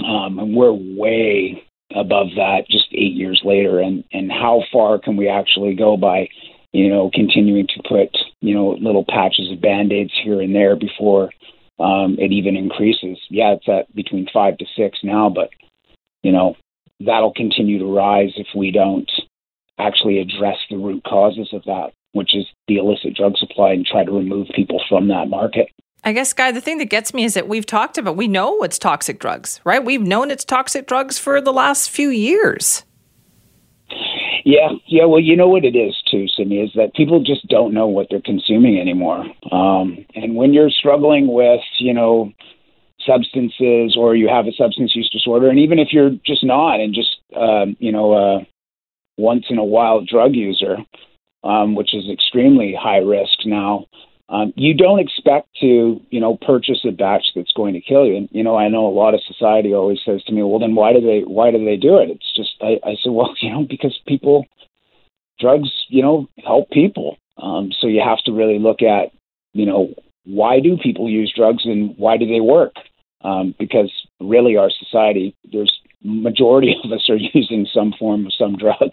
um, 0.06 0.38
and 0.38 0.54
we're 0.54 0.72
way 0.72 1.64
above 1.94 2.28
that 2.36 2.64
just 2.70 2.86
eight 2.92 3.14
years 3.14 3.40
later. 3.44 3.80
And 3.80 4.04
and 4.12 4.30
how 4.30 4.62
far 4.72 4.98
can 4.98 5.16
we 5.16 5.28
actually 5.28 5.74
go 5.74 5.96
by 5.96 6.28
you 6.72 6.88
know 6.88 7.10
continuing 7.12 7.66
to 7.68 7.82
put 7.88 8.16
you 8.40 8.54
know 8.54 8.70
little 8.80 9.04
patches 9.08 9.50
of 9.50 9.60
band-aids 9.60 10.12
here 10.22 10.40
and 10.40 10.54
there 10.54 10.76
before 10.76 11.30
um, 11.80 12.16
it 12.18 12.32
even 12.32 12.56
increases. 12.56 13.18
Yeah, 13.30 13.54
it's 13.54 13.68
at 13.68 13.94
between 13.94 14.28
five 14.32 14.58
to 14.58 14.66
six 14.76 14.98
now, 15.02 15.28
but 15.28 15.50
you 16.22 16.32
know 16.32 16.56
that'll 17.00 17.34
continue 17.34 17.78
to 17.78 17.94
rise 17.94 18.32
if 18.36 18.48
we 18.54 18.70
don't 18.70 19.10
actually 19.78 20.18
address 20.18 20.56
the 20.68 20.76
root 20.76 21.04
causes 21.04 21.48
of 21.52 21.62
that, 21.64 21.92
which 22.12 22.34
is 22.34 22.46
the 22.66 22.76
illicit 22.76 23.14
drug 23.14 23.36
supply, 23.36 23.72
and 23.72 23.86
try 23.86 24.04
to 24.04 24.12
remove 24.12 24.48
people 24.54 24.80
from 24.88 25.08
that 25.08 25.28
market. 25.28 25.68
I 26.04 26.12
guess, 26.12 26.32
Guy, 26.32 26.52
the 26.52 26.60
thing 26.60 26.78
that 26.78 26.90
gets 26.90 27.12
me 27.12 27.24
is 27.24 27.34
that 27.34 27.48
we've 27.48 27.66
talked 27.66 27.98
about, 27.98 28.16
we 28.16 28.28
know 28.28 28.62
it's 28.62 28.78
toxic 28.78 29.18
drugs, 29.18 29.60
right? 29.64 29.84
We've 29.84 30.00
known 30.00 30.30
it's 30.30 30.44
toxic 30.44 30.86
drugs 30.86 31.18
for 31.18 31.40
the 31.40 31.52
last 31.52 31.90
few 31.90 32.08
years. 32.08 32.84
Yeah, 34.44 34.70
yeah. 34.86 35.04
Well, 35.04 35.20
you 35.20 35.36
know 35.36 35.48
what 35.48 35.64
it 35.64 35.76
is 35.76 35.94
too, 36.10 36.26
Simi, 36.28 36.60
is 36.60 36.70
that 36.74 36.94
people 36.94 37.22
just 37.22 37.46
don't 37.48 37.74
know 37.74 37.86
what 37.86 38.06
they're 38.08 38.22
consuming 38.22 38.78
anymore. 38.78 39.26
Um, 39.50 40.06
and 40.14 40.36
when 40.36 40.54
you're 40.54 40.70
struggling 40.70 41.32
with, 41.32 41.60
you 41.78 41.92
know, 41.92 42.32
substances 43.04 43.96
or 43.98 44.14
you 44.14 44.28
have 44.28 44.46
a 44.46 44.52
substance 44.52 44.94
use 44.94 45.10
disorder, 45.10 45.48
and 45.48 45.58
even 45.58 45.78
if 45.78 45.88
you're 45.92 46.12
just 46.24 46.44
not 46.44 46.80
and 46.80 46.94
just, 46.94 47.18
um, 47.36 47.76
you 47.78 47.92
know, 47.92 48.12
uh, 48.12 48.44
once 49.16 49.46
in 49.50 49.58
a 49.58 49.64
while 49.64 50.04
drug 50.04 50.34
user, 50.34 50.78
um, 51.44 51.74
which 51.74 51.94
is 51.94 52.04
extremely 52.10 52.74
high 52.78 52.98
risk 52.98 53.44
now, 53.44 53.86
um, 54.30 54.52
you 54.56 54.74
don't 54.74 54.98
expect 54.98 55.48
to, 55.60 56.00
you 56.10 56.20
know, 56.20 56.36
purchase 56.36 56.80
a 56.86 56.90
batch 56.90 57.24
that's 57.34 57.52
going 57.52 57.72
to 57.74 57.80
kill 57.80 58.04
you. 58.04 58.16
And 58.16 58.28
you 58.30 58.42
know, 58.42 58.56
I 58.56 58.68
know 58.68 58.86
a 58.86 58.92
lot 58.92 59.14
of 59.14 59.20
society 59.26 59.72
always 59.72 60.00
says 60.04 60.22
to 60.24 60.32
me, 60.32 60.42
"Well, 60.42 60.58
then 60.58 60.74
why 60.74 60.92
do 60.92 61.00
they 61.00 61.20
why 61.20 61.50
do 61.50 61.64
they 61.64 61.76
do 61.76 61.96
it?" 61.98 62.10
It's 62.10 62.36
just 62.36 62.50
I, 62.60 62.78
I 62.84 62.96
said, 63.02 63.12
"Well, 63.12 63.34
you 63.40 63.50
know, 63.50 63.64
because 63.68 63.98
people, 64.06 64.44
drugs, 65.40 65.70
you 65.88 66.02
know, 66.02 66.28
help 66.44 66.70
people. 66.70 67.16
Um, 67.42 67.70
so 67.80 67.86
you 67.86 68.02
have 68.04 68.18
to 68.24 68.32
really 68.32 68.58
look 68.58 68.82
at, 68.82 69.12
you 69.54 69.64
know, 69.64 69.94
why 70.24 70.60
do 70.60 70.76
people 70.76 71.08
use 71.08 71.32
drugs 71.34 71.64
and 71.64 71.94
why 71.96 72.16
do 72.16 72.26
they 72.26 72.40
work? 72.40 72.74
Um, 73.22 73.54
because 73.58 73.90
really, 74.20 74.56
our 74.56 74.70
society, 74.70 75.34
there's 75.50 75.72
majority 76.02 76.74
of 76.84 76.92
us 76.92 77.08
are 77.08 77.16
using 77.16 77.66
some 77.72 77.94
form 77.98 78.26
of 78.26 78.34
some 78.34 78.58
drug." 78.58 78.90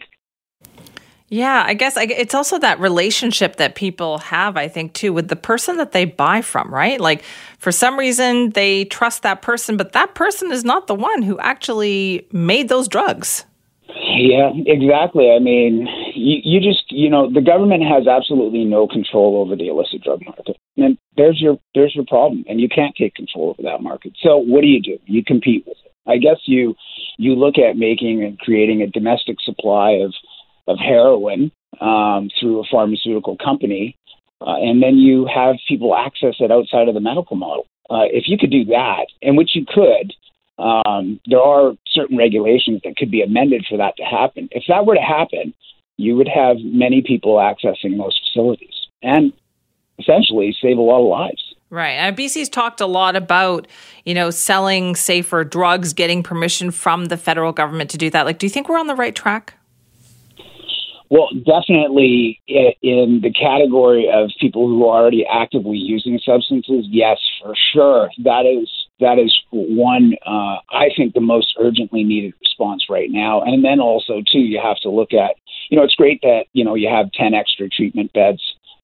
Yeah, 1.30 1.64
I 1.66 1.74
guess 1.74 1.98
it's 1.98 2.36
also 2.36 2.60
that 2.60 2.80
relationship 2.80 3.56
that 3.56 3.74
people 3.74 4.20
have, 4.20 4.58
I 4.58 4.68
think, 4.68 4.94
too, 4.94 5.12
with 5.12 5.28
the 5.28 5.36
person 5.36 5.78
that 5.78 5.92
they 5.92 6.06
buy 6.06 6.42
from, 6.42 6.72
right? 6.72 7.02
Like, 7.02 7.24
for 7.58 7.72
some 7.72 7.98
reason, 7.98 8.52
they 8.52 8.86
trust 8.86 9.24
that 9.24 9.42
person, 9.42 9.76
but 9.76 9.94
that 9.94 10.14
person 10.14 10.52
is 10.52 10.64
not 10.64 10.86
the 10.86 10.94
one 10.94 11.24
who 11.24 11.40
actually 11.40 12.28
made 12.32 12.70
those 12.70 12.88
drugs. 12.88 13.46
Yeah, 13.88 14.52
exactly. 14.68 15.32
I 15.32 15.40
mean, 15.40 15.88
you, 16.14 16.38
you 16.44 16.60
just, 16.60 16.92
you 16.92 17.10
know, 17.10 17.32
the 17.32 17.42
government 17.42 17.84
has 17.84 18.08
absolutely 18.08 18.64
no 18.64 18.88
control 18.88 19.42
over 19.42 19.56
the 19.56 19.68
illicit 19.68 20.04
drug 20.04 20.22
market. 20.26 20.58
And 20.78 20.98
there's 21.18 21.42
your 21.42 21.58
there's 21.74 21.96
your 21.96 22.06
problem. 22.06 22.44
And 22.48 22.60
you 22.60 22.70
can't 22.70 22.96
take 22.96 23.16
control 23.16 23.50
over 23.50 23.62
that 23.64 23.82
market. 23.82 24.14
So 24.22 24.38
what 24.38 24.62
do 24.62 24.68
you 24.68 24.82
do? 24.82 24.98
You 25.06 25.24
compete 25.24 25.66
with 25.66 25.78
it. 25.86 25.92
I 26.08 26.18
guess 26.18 26.38
you 26.46 26.76
you 27.18 27.36
look 27.36 27.58
at 27.58 27.78
making 27.78 28.24
and 28.24 28.38
creating 28.40 28.82
a 28.82 28.88
domestic 28.88 29.38
supply 29.42 29.92
of 29.92 30.14
of 30.68 30.78
heroin 30.80 31.52
um, 31.82 32.30
through 32.40 32.62
a 32.62 32.64
pharmaceutical 32.70 33.38
company, 33.38 33.96
uh, 34.42 34.56
and 34.56 34.82
then 34.82 34.96
you 34.98 35.28
have 35.34 35.56
people 35.68 35.96
access 35.96 36.36
it 36.40 36.52
outside 36.52 36.88
of 36.88 36.94
the 36.94 37.02
medical 37.02 37.36
model. 37.36 37.66
Uh, 37.90 38.06
if 38.12 38.24
you 38.28 38.38
could 38.38 38.52
do 38.52 38.66
that, 38.66 39.06
and 39.22 39.38
which 39.38 39.52
you 39.56 39.66
could, 39.68 40.14
um, 40.58 41.20
there 41.28 41.42
are 41.42 41.74
certain 41.88 42.18
regulations 42.18 42.82
that 42.84 42.96
could 42.96 43.12
be 43.12 43.22
amended 43.22 43.66
for 43.70 43.78
that 43.78 43.96
to 43.98 44.04
happen. 44.04 44.50
If 44.52 44.64
that 44.68 44.86
were 44.86 44.96
to 44.96 45.02
happen, 45.02 45.54
you 45.98 46.16
would 46.16 46.28
have 46.28 46.58
many 46.60 47.02
people 47.02 47.36
accessing 47.36 47.98
those 47.98 48.20
facilities 48.24 48.74
and 49.02 49.32
essentially 50.00 50.56
save 50.62 50.78
a 50.78 50.82
lot 50.82 51.02
of 51.02 51.08
lives. 51.08 51.56
Right. 51.70 51.92
And 51.92 52.16
BC's 52.16 52.50
talked 52.50 52.80
a 52.80 52.86
lot 52.86 53.16
about, 53.16 53.68
you 54.06 54.14
know, 54.14 54.30
selling 54.30 54.96
safer 54.96 55.44
drugs, 55.44 55.94
getting 55.94 56.24
permission 56.24 56.72
from 56.72 57.06
the 57.06 57.18
federal 57.18 57.52
government 57.52 57.90
to 57.92 57.98
do 57.98 58.10
that. 58.12 58.26
Like, 58.26 58.40
do 58.40 58.46
you 58.46 58.50
think 58.50 58.70
we're 58.70 58.80
on 58.80 58.88
the 58.88 58.96
right 58.96 59.16
track? 59.16 59.56
Well, 61.10 61.30
definitely 61.46 62.40
in 62.48 63.20
the 63.22 63.32
category 63.32 64.10
of 64.12 64.32
people 64.40 64.68
who 64.68 64.88
are 64.88 65.02
already 65.02 65.26
actively 65.26 65.78
using 65.78 66.20
substances, 66.26 66.86
yes, 66.90 67.20
for 67.42 67.54
sure. 67.74 68.10
That 68.24 68.46
is 68.46 68.70
that 69.00 69.20
is 69.20 69.34
one 69.52 70.16
uh, 70.26 70.58
I 70.72 70.90
think 70.96 71.14
the 71.14 71.22
most 71.22 71.56
urgently 71.60 72.04
needed 72.04 72.34
response 72.42 72.86
right 72.90 73.10
now. 73.12 73.42
And 73.42 73.64
then 73.64 73.80
also 73.80 74.22
too, 74.32 74.40
you 74.40 74.60
have 74.62 74.78
to 74.82 74.90
look 74.90 75.14
at 75.14 75.36
you 75.70 75.78
know 75.78 75.84
it's 75.84 75.96
great 75.96 76.22
that 76.22 76.46
you 76.54 76.64
know 76.64 76.76
you 76.76 76.90
have 76.90 77.12
ten 77.12 77.34
extra 77.34 77.70
treatment 77.70 78.12
beds 78.14 78.42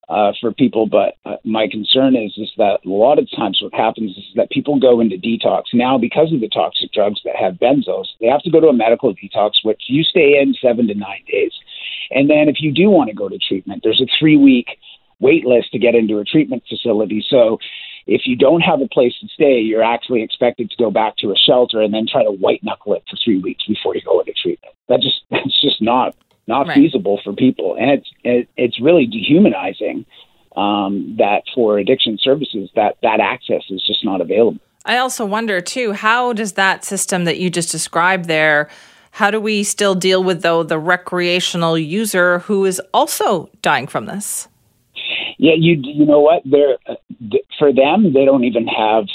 uh, 0.10 0.34
for 0.42 0.52
people. 0.52 0.88
But 0.88 1.16
uh, 1.26 1.38
my 1.44 1.68
concern 1.70 2.16
is 2.16 2.34
is 2.38 2.52
that 2.58 2.80
a 2.86 2.90
lot 2.90 3.20
of 3.20 3.30
times 3.36 3.60
what 3.62 3.74
happens 3.74 4.18
is 4.18 4.26
that 4.36 4.50
people 4.50 4.80
go 4.80 5.00
into 5.00 5.18
detox 5.18 5.66
now 5.74 5.98
because 5.98 6.34
of 6.34 6.42
the 6.42 6.50
toxic 6.50 6.92
drugs 6.92 7.22
that 7.26 7.36
have 7.36 7.56
benzos. 7.56 8.08
They 8.20 8.28
have 8.28 8.44
to 8.44 8.52
go 8.52 8.60
to 8.60 8.68
a 8.68 8.74
medical 8.74 9.14
detox, 9.16 9.64
which 9.64 9.84
you 9.88 10.04
stay 10.04 10.40
in 10.40 10.54
seven 10.62 10.88
to 10.88 10.94
nine 10.94 11.24
days. 11.32 11.54
And 12.12 12.30
then 12.30 12.50
if 12.50 12.58
you 12.60 12.72
do 12.72 12.90
want 12.90 13.10
to 13.10 13.16
go 13.16 13.30
to 13.30 13.38
treatment, 13.38 13.82
there's 13.84 14.02
a 14.02 14.08
three 14.20 14.38
week 14.38 14.68
wait 15.20 15.46
list 15.46 15.72
to 15.72 15.80
get 15.80 15.96
into 15.96 16.18
a 16.18 16.26
treatment 16.26 16.64
facility. 16.68 17.24
So 17.30 17.60
if 18.08 18.24
you 18.26 18.36
don't 18.36 18.62
have 18.62 18.82
a 18.82 18.88
place 18.88 19.14
to 19.22 19.28
stay, 19.28 19.60
you're 19.60 19.84
actually 19.84 20.24
expected 20.24 20.70
to 20.72 20.78
go 20.78 20.92
back 20.92 21.16
to 21.18 21.32
a 21.32 21.36
shelter 21.36 21.82
and 21.82 21.94
then 21.94 22.08
try 22.12 22.24
to 22.24 22.32
white 22.32 22.64
knuckle 22.64 22.96
it 22.96 23.04
for 23.10 23.18
three 23.24 23.40
weeks 23.40 23.64
before 23.68 23.96
you 23.96 24.02
go 24.02 24.20
into 24.20 24.34
treatment. 24.34 24.74
That 24.90 25.02
just 25.02 25.22
that's 25.32 25.62
just 25.62 25.82
not 25.82 26.16
not 26.48 26.68
right. 26.68 26.76
feasible 26.76 27.20
for 27.24 27.34
people, 27.34 27.76
and 27.80 27.92
it's 27.92 28.10
it, 28.24 28.50
it's 28.58 28.82
really 28.82 29.06
dehumanizing 29.06 30.06
um, 30.56 31.16
that 31.18 31.44
for 31.54 31.78
addiction 31.78 32.18
services 32.22 32.70
that 32.76 32.98
that 33.02 33.20
access 33.20 33.64
is 33.70 33.84
just 33.86 34.04
not 34.04 34.22
available. 34.22 34.60
I 34.86 34.98
also 34.98 35.26
wonder 35.26 35.62
too, 35.62 35.94
how 35.94 36.34
does 36.34 36.54
that 36.54 36.84
system 36.84 37.26
that 37.26 37.40
you 37.40 37.50
just 37.50 37.72
described 37.72 38.26
there? 38.26 38.68
How 39.12 39.30
do 39.30 39.40
we 39.40 39.64
still 39.64 39.94
deal 39.94 40.24
with 40.24 40.42
though 40.42 40.64
the 40.64 40.80
recreational 40.80 41.78
user 41.78 42.40
who 42.40 42.66
is 42.66 42.82
also 42.94 43.50
dying 43.62 43.88
from 43.88 44.06
this? 44.06 44.48
Yeah, 45.38 45.54
you 45.58 45.82
you 45.84 46.06
know 46.06 46.20
what? 46.20 46.44
They're 46.46 46.78
for 47.60 47.74
them 47.74 48.14
they 48.14 48.26
don't 48.26 48.44
even 48.44 48.68
have 48.68 49.06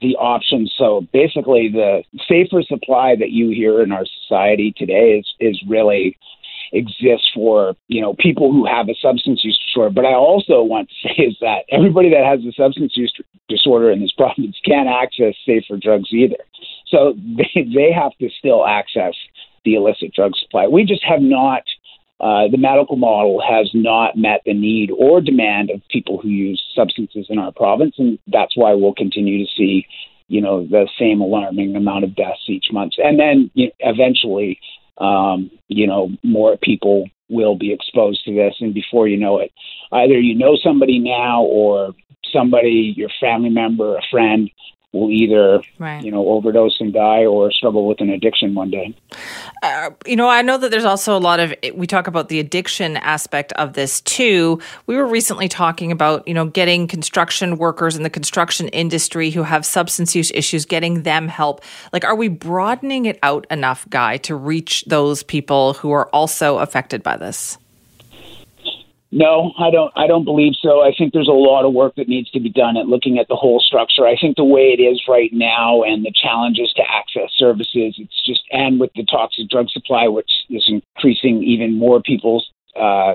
the 0.00 0.16
option. 0.16 0.68
So 0.76 1.06
basically, 1.12 1.68
the 1.68 2.02
safer 2.28 2.62
supply 2.62 3.16
that 3.16 3.30
you 3.30 3.50
hear 3.50 3.82
in 3.82 3.92
our 3.92 4.04
society 4.22 4.74
today 4.76 5.18
is 5.18 5.34
is 5.40 5.62
really 5.66 6.16
exists 6.72 7.30
for 7.34 7.74
you 7.88 8.00
know 8.00 8.14
people 8.14 8.52
who 8.52 8.66
have 8.66 8.88
a 8.88 8.94
substance 9.00 9.44
use 9.44 9.58
disorder. 9.66 9.90
But 9.90 10.06
I 10.06 10.14
also 10.14 10.62
want 10.62 10.88
to 10.88 10.94
say 11.08 11.22
is 11.24 11.36
that 11.40 11.64
everybody 11.70 12.10
that 12.10 12.24
has 12.24 12.40
a 12.44 12.52
substance 12.52 12.96
use 12.96 13.12
disorder 13.48 13.90
in 13.90 14.00
this 14.00 14.12
province 14.12 14.56
can't 14.64 14.88
access 14.88 15.34
safer 15.44 15.76
drugs 15.76 16.08
either. 16.12 16.36
So 16.88 17.14
they 17.36 17.68
they 17.74 17.92
have 17.92 18.16
to 18.18 18.28
still 18.38 18.66
access 18.66 19.14
the 19.64 19.74
illicit 19.74 20.12
drug 20.14 20.32
supply. 20.36 20.66
We 20.66 20.84
just 20.84 21.04
have 21.04 21.22
not. 21.22 21.62
Uh, 22.18 22.48
the 22.50 22.56
medical 22.56 22.96
model 22.96 23.42
has 23.46 23.70
not 23.74 24.16
met 24.16 24.40
the 24.46 24.54
need 24.54 24.90
or 24.90 25.20
demand 25.20 25.68
of 25.68 25.82
people 25.90 26.16
who 26.16 26.30
use 26.30 26.62
substances 26.74 27.26
in 27.28 27.38
our 27.38 27.52
province, 27.52 27.94
and 27.98 28.18
that's 28.28 28.56
why 28.56 28.72
we'll 28.72 28.94
continue 28.94 29.44
to 29.44 29.52
see 29.54 29.86
you 30.28 30.40
know, 30.40 30.66
the 30.66 30.88
same 30.98 31.20
alarming 31.20 31.76
amount 31.76 32.04
of 32.04 32.14
deaths 32.16 32.42
each 32.48 32.66
month. 32.72 32.94
And 32.98 33.18
then 33.18 33.50
you 33.54 33.66
know, 33.66 33.72
eventually, 33.80 34.58
um, 34.98 35.50
you 35.68 35.86
know, 35.86 36.10
more 36.22 36.56
people 36.56 37.08
will 37.28 37.56
be 37.56 37.72
exposed 37.72 38.24
to 38.24 38.34
this. 38.34 38.54
And 38.60 38.72
before 38.72 39.08
you 39.08 39.16
know 39.16 39.38
it, 39.38 39.52
either 39.92 40.18
you 40.18 40.34
know 40.34 40.56
somebody 40.62 40.98
now 40.98 41.42
or 41.42 41.94
somebody, 42.32 42.94
your 42.96 43.10
family 43.20 43.50
member, 43.50 43.96
a 43.96 44.02
friend, 44.10 44.50
will 44.92 45.10
either 45.10 45.60
right. 45.78 46.02
you 46.04 46.10
know 46.10 46.26
overdose 46.28 46.80
and 46.80 46.92
die 46.92 47.24
or 47.24 47.50
struggle 47.52 47.86
with 47.86 48.00
an 48.00 48.10
addiction 48.10 48.54
one 48.54 48.70
day. 48.70 48.94
Uh, 49.62 49.90
you 50.06 50.16
know, 50.16 50.28
I 50.28 50.42
know 50.42 50.58
that 50.58 50.70
there's 50.70 50.84
also 50.84 51.16
a 51.16 51.20
lot 51.20 51.40
of 51.40 51.54
we 51.74 51.86
talk 51.86 52.06
about 52.06 52.28
the 52.28 52.40
addiction 52.40 52.96
aspect 52.98 53.52
of 53.54 53.74
this 53.74 54.00
too. 54.02 54.60
We 54.86 54.96
were 54.96 55.06
recently 55.06 55.48
talking 55.48 55.92
about 55.92 56.26
you 56.26 56.34
know 56.34 56.46
getting 56.46 56.86
construction 56.86 57.58
workers 57.58 57.96
in 57.96 58.02
the 58.02 58.10
construction 58.10 58.68
industry 58.68 59.30
who 59.30 59.42
have 59.42 59.64
substance 59.66 60.14
use 60.14 60.30
issues, 60.32 60.64
getting 60.64 61.02
them 61.02 61.28
help. 61.28 61.62
Like, 61.92 62.04
are 62.04 62.16
we 62.16 62.28
broadening 62.28 63.06
it 63.06 63.18
out 63.22 63.46
enough, 63.50 63.88
Guy, 63.90 64.16
to 64.18 64.34
reach 64.34 64.84
those 64.86 65.22
people 65.22 65.74
who 65.74 65.90
are 65.90 66.08
also 66.10 66.58
affected 66.58 67.02
by 67.02 67.16
this? 67.16 67.58
No, 69.16 69.54
I 69.58 69.70
don't. 69.70 69.90
I 69.96 70.06
don't 70.06 70.26
believe 70.26 70.52
so. 70.60 70.82
I 70.82 70.92
think 70.92 71.14
there's 71.14 71.26
a 71.26 71.32
lot 71.32 71.64
of 71.64 71.72
work 71.72 71.94
that 71.96 72.06
needs 72.06 72.30
to 72.32 72.40
be 72.40 72.50
done 72.50 72.76
at 72.76 72.84
looking 72.84 73.18
at 73.18 73.28
the 73.28 73.34
whole 73.34 73.60
structure. 73.60 74.06
I 74.06 74.14
think 74.14 74.36
the 74.36 74.44
way 74.44 74.76
it 74.76 74.82
is 74.82 75.00
right 75.08 75.30
now 75.32 75.82
and 75.84 76.04
the 76.04 76.12
challenges 76.12 76.70
to 76.76 76.82
access 76.82 77.30
services, 77.38 77.94
it's 77.96 78.22
just 78.26 78.42
and 78.50 78.78
with 78.78 78.90
the 78.94 79.06
toxic 79.10 79.48
drug 79.48 79.70
supply, 79.70 80.06
which 80.06 80.30
is 80.50 80.68
increasing 80.68 81.42
even 81.42 81.78
more 81.78 82.02
people 82.02 82.44
uh, 82.78 83.14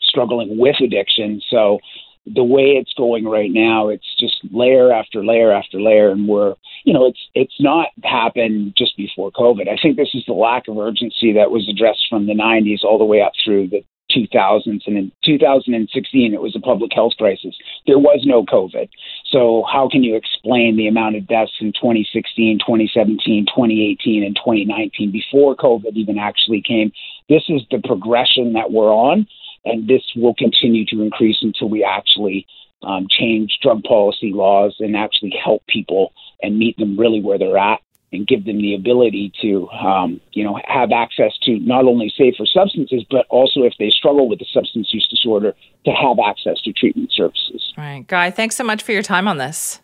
struggling 0.00 0.56
with 0.56 0.76
addiction. 0.80 1.42
So 1.50 1.80
the 2.24 2.44
way 2.44 2.80
it's 2.80 2.94
going 2.96 3.26
right 3.26 3.50
now, 3.52 3.88
it's 3.90 4.08
just 4.18 4.36
layer 4.52 4.90
after 4.90 5.22
layer 5.22 5.52
after 5.52 5.82
layer, 5.82 6.08
and 6.08 6.28
we're 6.28 6.54
you 6.84 6.94
know 6.94 7.04
it's 7.04 7.20
it's 7.34 7.60
not 7.60 7.88
happened 8.04 8.72
just 8.78 8.96
before 8.96 9.30
COVID. 9.30 9.68
I 9.68 9.76
think 9.76 9.98
this 9.98 10.14
is 10.14 10.24
the 10.26 10.32
lack 10.32 10.66
of 10.68 10.78
urgency 10.78 11.34
that 11.34 11.50
was 11.50 11.68
addressed 11.68 12.06
from 12.08 12.24
the 12.24 12.34
90s 12.34 12.84
all 12.84 12.96
the 12.96 13.04
way 13.04 13.20
up 13.20 13.32
through 13.44 13.68
the 13.68 13.84
2000s. 14.14 14.82
And 14.86 14.96
in 14.96 15.12
2016, 15.24 16.34
it 16.34 16.40
was 16.40 16.54
a 16.56 16.60
public 16.60 16.92
health 16.92 17.12
crisis. 17.18 17.54
There 17.86 17.98
was 17.98 18.22
no 18.24 18.44
COVID. 18.44 18.88
So, 19.30 19.64
how 19.70 19.88
can 19.88 20.02
you 20.02 20.16
explain 20.16 20.76
the 20.76 20.88
amount 20.88 21.16
of 21.16 21.26
deaths 21.26 21.52
in 21.60 21.72
2016, 21.72 22.58
2017, 22.58 23.46
2018, 23.46 24.24
and 24.24 24.36
2019 24.36 25.10
before 25.10 25.56
COVID 25.56 25.94
even 25.94 26.18
actually 26.18 26.62
came? 26.62 26.92
This 27.28 27.42
is 27.48 27.62
the 27.70 27.80
progression 27.82 28.52
that 28.54 28.70
we're 28.70 28.92
on, 28.92 29.26
and 29.64 29.88
this 29.88 30.02
will 30.16 30.34
continue 30.34 30.84
to 30.86 31.02
increase 31.02 31.38
until 31.42 31.68
we 31.68 31.84
actually 31.84 32.46
um, 32.82 33.06
change 33.08 33.58
drug 33.62 33.82
policy 33.84 34.32
laws 34.32 34.76
and 34.80 34.96
actually 34.96 35.34
help 35.42 35.62
people 35.66 36.12
and 36.42 36.58
meet 36.58 36.76
them 36.76 36.98
really 36.98 37.20
where 37.20 37.38
they're 37.38 37.58
at 37.58 37.80
and 38.12 38.26
give 38.26 38.44
them 38.44 38.58
the 38.58 38.74
ability 38.74 39.32
to, 39.42 39.68
um, 39.70 40.20
you 40.32 40.44
know, 40.44 40.58
have 40.66 40.90
access 40.92 41.32
to 41.42 41.58
not 41.60 41.84
only 41.84 42.12
safer 42.16 42.46
substances, 42.46 43.04
but 43.10 43.26
also 43.28 43.62
if 43.62 43.74
they 43.78 43.90
struggle 43.90 44.28
with 44.28 44.40
a 44.40 44.46
substance 44.52 44.88
use 44.92 45.06
disorder, 45.08 45.54
to 45.84 45.90
have 45.90 46.18
access 46.24 46.60
to 46.62 46.72
treatment 46.72 47.12
services. 47.12 47.72
Right, 47.76 48.06
Guy. 48.06 48.30
Thanks 48.30 48.56
so 48.56 48.64
much 48.64 48.82
for 48.82 48.92
your 48.92 49.02
time 49.02 49.28
on 49.28 49.38
this. 49.38 49.81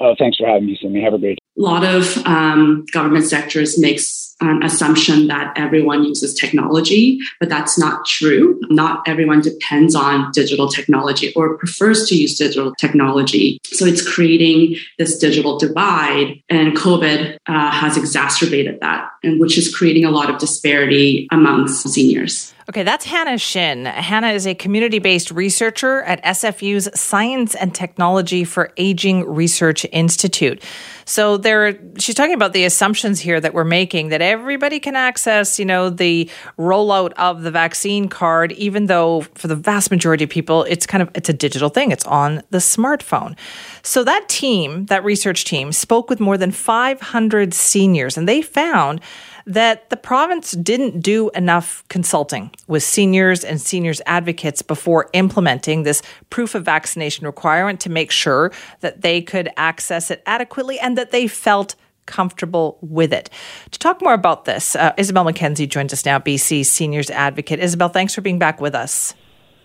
Oh, 0.00 0.14
thanks 0.18 0.38
for 0.38 0.46
having 0.46 0.66
me, 0.66 0.78
Simi. 0.80 1.02
Have 1.02 1.14
a 1.14 1.18
great 1.18 1.36
day. 1.36 1.44
A 1.56 1.62
lot 1.62 1.84
of 1.84 2.16
um, 2.26 2.84
government 2.92 3.24
sectors 3.26 3.78
makes 3.78 4.34
an 4.40 4.62
assumption 4.64 5.28
that 5.28 5.52
everyone 5.56 6.02
uses 6.02 6.34
technology, 6.34 7.18
but 7.38 7.48
that's 7.48 7.78
not 7.78 8.04
true. 8.04 8.60
Not 8.70 9.06
everyone 9.06 9.40
depends 9.40 9.94
on 9.94 10.32
digital 10.32 10.68
technology 10.68 11.32
or 11.34 11.56
prefers 11.56 12.08
to 12.08 12.16
use 12.16 12.36
digital 12.36 12.74
technology. 12.74 13.58
So 13.66 13.86
it's 13.86 14.06
creating 14.06 14.76
this 14.98 15.18
digital 15.18 15.58
divide, 15.58 16.42
and 16.48 16.76
COVID 16.76 17.36
uh, 17.46 17.70
has 17.70 17.96
exacerbated 17.96 18.80
that, 18.80 19.08
and 19.22 19.40
which 19.40 19.56
is 19.56 19.74
creating 19.74 20.04
a 20.04 20.10
lot 20.10 20.30
of 20.30 20.38
disparity 20.38 21.28
amongst 21.30 21.88
seniors. 21.88 22.53
Okay, 22.66 22.82
that's 22.82 23.04
Hannah 23.04 23.36
Shin. 23.36 23.84
Hannah 23.84 24.30
is 24.30 24.46
a 24.46 24.54
community 24.54 24.98
based 24.98 25.30
researcher 25.30 26.02
at 26.04 26.24
SFU's 26.24 26.88
Science 26.98 27.54
and 27.54 27.74
Technology 27.74 28.42
for 28.42 28.72
Aging 28.78 29.28
Research 29.28 29.84
Institute. 29.92 30.62
So 31.04 31.36
there, 31.36 31.78
she's 31.98 32.14
talking 32.14 32.32
about 32.32 32.54
the 32.54 32.64
assumptions 32.64 33.20
here 33.20 33.38
that 33.38 33.52
we're 33.52 33.64
making 33.64 34.08
that 34.08 34.22
everybody 34.22 34.80
can 34.80 34.96
access, 34.96 35.58
you 35.58 35.66
know, 35.66 35.90
the 35.90 36.30
rollout 36.58 37.12
of 37.18 37.42
the 37.42 37.50
vaccine 37.50 38.08
card, 38.08 38.52
even 38.52 38.86
though 38.86 39.20
for 39.34 39.48
the 39.48 39.56
vast 39.56 39.90
majority 39.90 40.24
of 40.24 40.30
people, 40.30 40.62
it's 40.64 40.86
kind 40.86 41.02
of 41.02 41.10
it's 41.14 41.28
a 41.28 41.34
digital 41.34 41.68
thing. 41.68 41.90
It's 41.90 42.06
on 42.06 42.42
the 42.48 42.58
smartphone. 42.58 43.36
So 43.82 44.02
that 44.04 44.26
team, 44.30 44.86
that 44.86 45.04
research 45.04 45.44
team, 45.44 45.70
spoke 45.70 46.08
with 46.08 46.18
more 46.18 46.38
than 46.38 46.50
500 46.50 47.52
seniors, 47.52 48.16
and 48.16 48.26
they 48.26 48.40
found 48.40 49.02
that 49.46 49.90
the 49.90 49.96
province 49.96 50.52
didn't 50.52 51.00
do 51.00 51.30
enough 51.30 51.84
consulting 51.88 52.50
with 52.66 52.82
seniors 52.82 53.44
and 53.44 53.60
seniors 53.60 54.00
advocates 54.06 54.62
before 54.62 55.10
implementing 55.12 55.82
this 55.82 56.02
proof 56.30 56.54
of 56.54 56.64
vaccination 56.64 57.26
requirement 57.26 57.80
to 57.80 57.90
make 57.90 58.10
sure 58.10 58.52
that 58.80 59.02
they 59.02 59.20
could 59.20 59.48
access 59.56 60.10
it 60.10 60.22
adequately 60.26 60.78
and 60.80 60.96
that 60.96 61.10
they 61.10 61.26
felt 61.26 61.74
comfortable 62.06 62.78
with 62.80 63.12
it. 63.12 63.30
To 63.70 63.78
talk 63.78 64.02
more 64.02 64.14
about 64.14 64.44
this, 64.44 64.76
uh, 64.76 64.92
Isobel 64.98 65.24
Mackenzie 65.24 65.66
joins 65.66 65.92
us 65.92 66.04
now, 66.04 66.18
BC 66.18 66.64
Seniors 66.64 67.10
Advocate. 67.10 67.60
Isobel, 67.60 67.92
thanks 67.92 68.14
for 68.14 68.20
being 68.20 68.38
back 68.38 68.60
with 68.60 68.74
us. 68.74 69.14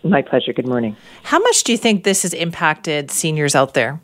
My 0.04 0.22
pleasure. 0.22 0.54
Good 0.54 0.68
morning. 0.68 0.96
How 1.24 1.40
much 1.40 1.64
do 1.64 1.74
you 1.74 1.78
think 1.78 2.06
this 2.06 2.22
has 2.22 2.34
impacted 2.34 3.12
seniors 3.12 3.56
out 3.56 3.74
there? 3.74 4.00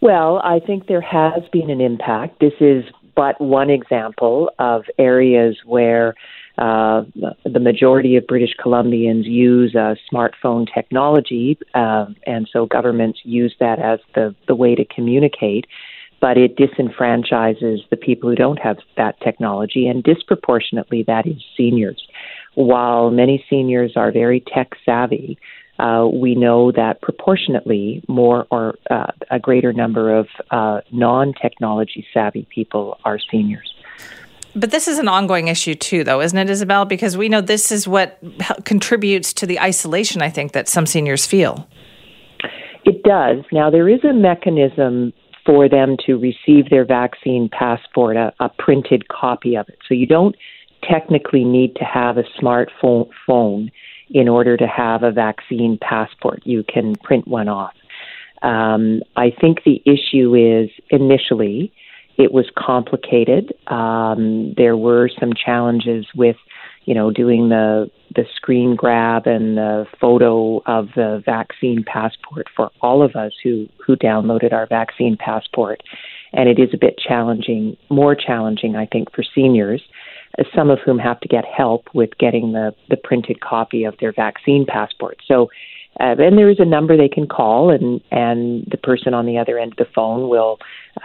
Well, 0.00 0.38
I 0.38 0.58
think 0.58 0.88
there 0.88 1.00
has 1.00 1.42
been 1.52 1.70
an 1.70 1.80
impact. 1.80 2.40
This 2.40 2.52
is 2.60 2.84
but 3.14 3.40
one 3.40 3.70
example 3.70 4.50
of 4.58 4.84
areas 4.98 5.56
where 5.64 6.14
uh, 6.58 7.02
the 7.44 7.60
majority 7.60 8.16
of 8.16 8.26
British 8.26 8.54
Columbians 8.64 9.24
use 9.24 9.74
uh, 9.74 9.94
smartphone 10.12 10.72
technology, 10.72 11.58
uh, 11.74 12.06
and 12.26 12.48
so 12.52 12.66
governments 12.66 13.20
use 13.24 13.54
that 13.58 13.78
as 13.80 13.98
the, 14.14 14.34
the 14.46 14.54
way 14.54 14.74
to 14.74 14.84
communicate. 14.84 15.66
But 16.20 16.38
it 16.38 16.56
disenfranchises 16.56 17.80
the 17.90 17.96
people 17.96 18.30
who 18.30 18.36
don't 18.36 18.58
have 18.60 18.78
that 18.96 19.20
technology, 19.20 19.88
and 19.88 20.02
disproportionately, 20.02 21.02
that 21.06 21.26
is 21.26 21.42
seniors. 21.56 22.02
While 22.54 23.10
many 23.10 23.44
seniors 23.50 23.92
are 23.96 24.12
very 24.12 24.40
tech 24.40 24.74
savvy, 24.86 25.36
uh, 25.78 26.06
we 26.12 26.34
know 26.34 26.70
that 26.72 27.00
proportionately 27.02 28.02
more 28.08 28.46
or 28.50 28.76
uh, 28.90 29.06
a 29.30 29.38
greater 29.38 29.72
number 29.72 30.14
of 30.16 30.28
uh, 30.50 30.80
non 30.92 31.32
technology 31.40 32.06
savvy 32.14 32.46
people 32.54 32.98
are 33.04 33.18
seniors. 33.30 33.74
But 34.56 34.70
this 34.70 34.86
is 34.86 34.98
an 34.98 35.08
ongoing 35.08 35.48
issue 35.48 35.74
too, 35.74 36.04
though, 36.04 36.20
isn't 36.20 36.38
it, 36.38 36.48
Isobel? 36.48 36.88
Because 36.88 37.16
we 37.16 37.28
know 37.28 37.40
this 37.40 37.72
is 37.72 37.88
what 37.88 38.20
contributes 38.64 39.32
to 39.34 39.46
the 39.46 39.58
isolation, 39.58 40.22
I 40.22 40.30
think, 40.30 40.52
that 40.52 40.68
some 40.68 40.86
seniors 40.86 41.26
feel. 41.26 41.68
It 42.84 43.02
does. 43.02 43.44
Now, 43.50 43.70
there 43.70 43.88
is 43.88 44.04
a 44.04 44.12
mechanism 44.12 45.12
for 45.44 45.68
them 45.68 45.96
to 46.06 46.16
receive 46.16 46.70
their 46.70 46.84
vaccine 46.84 47.48
passport, 47.50 48.16
a, 48.16 48.32
a 48.38 48.48
printed 48.48 49.08
copy 49.08 49.56
of 49.56 49.68
it. 49.68 49.78
So 49.88 49.94
you 49.94 50.06
don't 50.06 50.36
technically 50.88 51.44
need 51.44 51.74
to 51.76 51.84
have 51.84 52.16
a 52.16 52.24
smartphone 52.40 53.08
phone 53.26 53.70
in 54.14 54.28
order 54.28 54.56
to 54.56 54.66
have 54.66 55.02
a 55.02 55.10
vaccine 55.10 55.76
passport. 55.82 56.40
You 56.44 56.64
can 56.66 56.94
print 56.94 57.28
one 57.28 57.48
off. 57.48 57.74
Um, 58.42 59.02
I 59.16 59.30
think 59.38 59.64
the 59.64 59.82
issue 59.84 60.34
is 60.34 60.70
initially 60.88 61.72
it 62.16 62.32
was 62.32 62.46
complicated. 62.56 63.52
Um, 63.66 64.54
there 64.56 64.76
were 64.76 65.10
some 65.18 65.32
challenges 65.34 66.06
with, 66.14 66.36
you 66.84 66.94
know, 66.94 67.10
doing 67.10 67.48
the 67.48 67.90
the 68.14 68.24
screen 68.36 68.76
grab 68.76 69.26
and 69.26 69.56
the 69.56 69.86
photo 70.00 70.62
of 70.66 70.90
the 70.94 71.20
vaccine 71.24 71.82
passport 71.84 72.46
for 72.54 72.70
all 72.80 73.02
of 73.02 73.16
us 73.16 73.32
who 73.42 73.68
who 73.84 73.96
downloaded 73.96 74.52
our 74.52 74.66
vaccine 74.66 75.16
passport, 75.16 75.82
and 76.32 76.48
it 76.48 76.60
is 76.60 76.68
a 76.72 76.78
bit 76.78 76.96
challenging, 76.98 77.76
more 77.90 78.14
challenging, 78.14 78.76
I 78.76 78.86
think, 78.86 79.12
for 79.12 79.24
seniors 79.34 79.82
some 80.54 80.70
of 80.70 80.78
whom 80.84 80.98
have 80.98 81.20
to 81.20 81.28
get 81.28 81.44
help 81.44 81.86
with 81.94 82.10
getting 82.18 82.52
the, 82.52 82.74
the 82.88 82.96
printed 82.96 83.40
copy 83.40 83.84
of 83.84 83.94
their 84.00 84.12
vaccine 84.12 84.66
passport. 84.66 85.18
So, 85.26 85.50
uh, 86.00 86.16
and 86.18 86.36
there 86.36 86.50
is 86.50 86.58
a 86.58 86.64
number 86.64 86.96
they 86.96 87.08
can 87.08 87.28
call, 87.28 87.70
and, 87.70 88.00
and 88.10 88.66
the 88.70 88.76
person 88.76 89.14
on 89.14 89.26
the 89.26 89.38
other 89.38 89.58
end 89.58 89.72
of 89.72 89.78
the 89.78 89.92
phone 89.94 90.28
will 90.28 90.58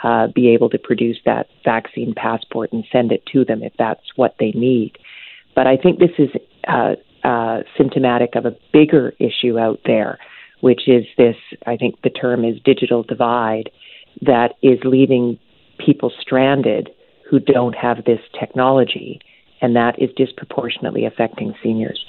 uh, 0.04 0.28
be 0.34 0.50
able 0.50 0.70
to 0.72 0.80
produce 0.80 1.18
that 1.26 1.48
vaccine 1.63 2.13
passport 2.15 2.72
and 2.74 2.84
send 2.92 3.12
it 3.12 3.24
to 3.28 3.46
them 3.46 3.62
if 3.62 3.74
that's 3.78 4.02
what 4.15 4.36
they 4.39 4.52
need. 4.52 4.98
But 5.56 5.68
I 5.68 5.78
think 5.78 6.00
this 6.00 6.12
is 6.18 6.30
uh, 6.68 6.96
uh, 7.24 7.60
symptomatic 7.78 8.36
of 8.36 8.46
a 8.46 8.56
bigger 8.74 9.13
issue 9.20 9.60
out 9.60 9.82
there, 9.86 10.18
which 10.62 10.88
is 10.88 11.06
this 11.18 11.36
I 11.68 11.78
think 11.78 12.02
the 12.02 12.10
term 12.10 12.44
is 12.44 12.60
digital 12.63 13.04
divide 13.04 13.70
that 14.22 14.56
is 14.62 14.80
leaving 14.84 15.38
people 15.78 16.12
stranded 16.20 16.89
who 17.30 17.39
don't 17.39 17.76
have 17.76 18.06
this 18.06 18.22
technology 18.39 19.20
and 19.62 19.76
that 19.76 20.02
is 20.02 20.10
disproportionately 20.15 21.06
affecting 21.06 21.54
seniors 21.62 22.06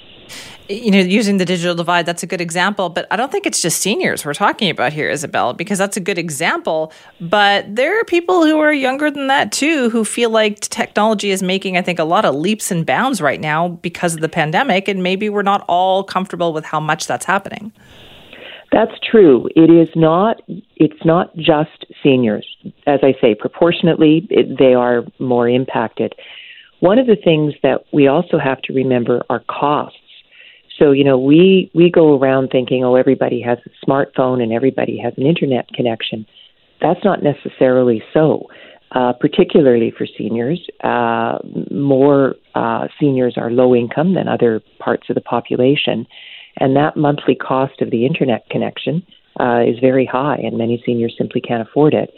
you 0.69 0.91
know, 0.91 0.99
using 0.99 1.37
the 1.37 1.45
digital 1.45 1.75
divide, 1.75 2.05
that's 2.05 2.23
a 2.23 2.27
good 2.27 2.41
example. 2.41 2.89
But 2.89 3.07
I 3.11 3.15
don't 3.15 3.31
think 3.31 3.45
it's 3.45 3.61
just 3.61 3.81
seniors 3.81 4.25
we're 4.25 4.33
talking 4.33 4.69
about 4.69 4.93
here, 4.93 5.11
Isobel, 5.11 5.57
because 5.57 5.77
that's 5.77 5.97
a 5.97 5.99
good 5.99 6.17
example. 6.17 6.93
But 7.19 7.75
there 7.75 7.99
are 7.99 8.05
people 8.05 8.45
who 8.45 8.59
are 8.59 8.71
younger 8.71 9.11
than 9.11 9.27
that 9.27 9.51
too, 9.51 9.89
who 9.89 10.05
feel 10.05 10.29
like 10.29 10.59
technology 10.61 11.31
is 11.31 11.43
making, 11.43 11.77
I 11.77 11.81
think, 11.81 11.99
a 11.99 12.03
lot 12.03 12.25
of 12.25 12.35
leaps 12.35 12.71
and 12.71 12.85
bounds 12.85 13.21
right 13.21 13.41
now 13.41 13.69
because 13.69 14.13
of 14.13 14.21
the 14.21 14.29
pandemic. 14.29 14.87
And 14.87 15.03
maybe 15.03 15.29
we're 15.29 15.41
not 15.41 15.65
all 15.67 16.03
comfortable 16.03 16.53
with 16.53 16.65
how 16.65 16.79
much 16.79 17.07
that's 17.07 17.25
happening. 17.25 17.73
That's 18.71 18.93
true. 19.09 19.47
It 19.55 19.69
is 19.69 19.89
not. 19.95 20.41
It's 20.77 21.05
not 21.05 21.35
just 21.35 21.85
seniors. 22.01 22.47
As 22.87 22.99
I 23.03 23.13
say, 23.21 23.35
proportionately, 23.35 24.27
it, 24.29 24.57
they 24.57 24.73
are 24.73 25.03
more 25.19 25.49
impacted. 25.49 26.13
One 26.79 26.97
of 26.97 27.05
the 27.05 27.17
things 27.21 27.53
that 27.63 27.83
we 27.91 28.07
also 28.07 28.39
have 28.39 28.61
to 28.63 28.73
remember 28.73 29.23
are 29.29 29.43
costs. 29.47 29.97
So, 30.79 30.91
you 30.91 31.03
know, 31.03 31.19
we, 31.19 31.69
we 31.75 31.91
go 31.91 32.17
around 32.17 32.49
thinking, 32.49 32.83
oh, 32.83 32.95
everybody 32.95 33.41
has 33.41 33.59
a 33.65 33.85
smartphone 33.85 34.41
and 34.41 34.51
everybody 34.51 34.97
has 34.97 35.13
an 35.17 35.27
internet 35.27 35.67
connection. 35.73 36.25
That's 36.81 37.03
not 37.03 37.21
necessarily 37.21 38.01
so, 38.13 38.47
uh, 38.93 39.13
particularly 39.13 39.93
for 39.95 40.07
seniors. 40.17 40.65
Uh, 40.83 41.37
more 41.69 42.35
uh, 42.55 42.87
seniors 42.99 43.35
are 43.37 43.51
low 43.51 43.75
income 43.75 44.15
than 44.15 44.27
other 44.27 44.61
parts 44.79 45.07
of 45.09 45.15
the 45.15 45.21
population, 45.21 46.07
and 46.57 46.75
that 46.75 46.97
monthly 46.97 47.35
cost 47.35 47.81
of 47.81 47.91
the 47.91 48.05
internet 48.05 48.49
connection 48.49 49.05
uh, 49.39 49.61
is 49.65 49.79
very 49.79 50.05
high, 50.05 50.37
and 50.37 50.57
many 50.57 50.81
seniors 50.85 51.15
simply 51.17 51.41
can't 51.41 51.67
afford 51.67 51.93
it. 51.93 52.13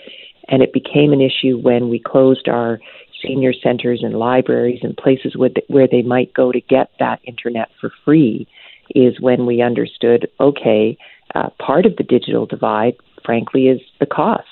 And 0.49 0.61
it 0.61 0.73
became 0.73 1.13
an 1.13 1.21
issue 1.21 1.57
when 1.57 1.89
we 1.89 1.99
closed 1.99 2.47
our 2.49 2.79
senior 3.25 3.53
centers 3.53 4.01
and 4.03 4.15
libraries 4.15 4.79
and 4.83 4.97
places 4.97 5.35
where, 5.37 5.87
they 5.87 6.01
might 6.01 6.33
go 6.33 6.51
to 6.51 6.59
get 6.59 6.91
that 6.99 7.21
internet 7.25 7.69
for 7.79 7.91
free 8.03 8.47
is 8.93 9.19
when 9.21 9.45
we 9.45 9.61
understood 9.61 10.29
okay, 10.39 10.97
uh, 11.35 11.49
part 11.59 11.85
of 11.85 11.95
the 11.95 12.03
digital 12.03 12.45
divide, 12.45 12.95
frankly, 13.25 13.67
is 13.67 13.79
the 13.99 14.05
cost 14.05 14.43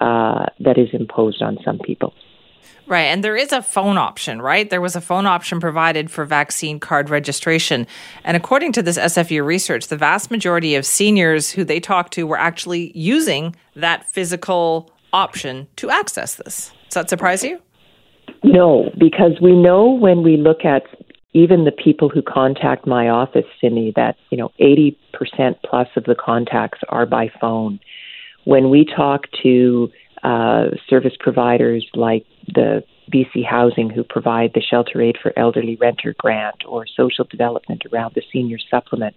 uh, 0.00 0.46
that 0.60 0.78
is 0.78 0.88
imposed 0.92 1.42
on 1.42 1.58
some 1.64 1.78
people. 1.78 2.14
Right. 2.86 3.06
And 3.06 3.24
there 3.24 3.36
is 3.36 3.52
a 3.52 3.62
phone 3.62 3.98
option, 3.98 4.40
right? 4.40 4.70
There 4.70 4.80
was 4.80 4.94
a 4.94 5.00
phone 5.00 5.26
option 5.26 5.58
provided 5.58 6.10
for 6.10 6.24
vaccine 6.24 6.78
card 6.78 7.10
registration. 7.10 7.86
And 8.22 8.36
according 8.36 8.72
to 8.72 8.82
this 8.82 8.96
SFU 8.96 9.44
research, 9.44 9.88
the 9.88 9.96
vast 9.96 10.30
majority 10.30 10.76
of 10.76 10.86
seniors 10.86 11.50
who 11.50 11.64
they 11.64 11.80
talked 11.80 12.12
to 12.14 12.26
were 12.26 12.38
actually 12.38 12.96
using 12.96 13.56
that 13.74 14.08
physical 14.10 14.92
option 15.12 15.66
to 15.76 15.90
access 15.90 16.36
this. 16.36 16.70
Does 16.84 16.94
that 16.94 17.10
surprise 17.10 17.42
you? 17.42 17.60
No, 18.44 18.90
because 18.98 19.40
we 19.40 19.56
know 19.56 19.90
when 19.90 20.22
we 20.22 20.36
look 20.36 20.64
at 20.64 20.84
even 21.32 21.64
the 21.64 21.72
people 21.72 22.08
who 22.08 22.22
contact 22.22 22.86
my 22.86 23.08
office, 23.08 23.44
Simi, 23.60 23.92
that 23.96 24.16
you 24.30 24.38
know, 24.38 24.50
80% 24.60 24.96
plus 25.68 25.88
of 25.96 26.04
the 26.04 26.14
contacts 26.14 26.78
are 26.88 27.04
by 27.04 27.30
phone. 27.40 27.78
When 28.44 28.70
we 28.70 28.84
talk 28.86 29.24
to 29.42 29.90
uh, 30.22 30.68
service 30.88 31.12
providers 31.18 31.86
like 31.94 32.24
the 32.48 32.84
BC 33.12 33.44
Housing, 33.44 33.90
who 33.90 34.02
provide 34.02 34.52
the 34.54 34.60
Shelter 34.60 35.00
Aid 35.00 35.16
for 35.22 35.32
Elderly 35.38 35.76
Renter 35.76 36.14
grant 36.18 36.64
or 36.66 36.86
social 36.86 37.24
development 37.24 37.84
around 37.92 38.14
the 38.14 38.22
senior 38.32 38.58
supplement, 38.70 39.14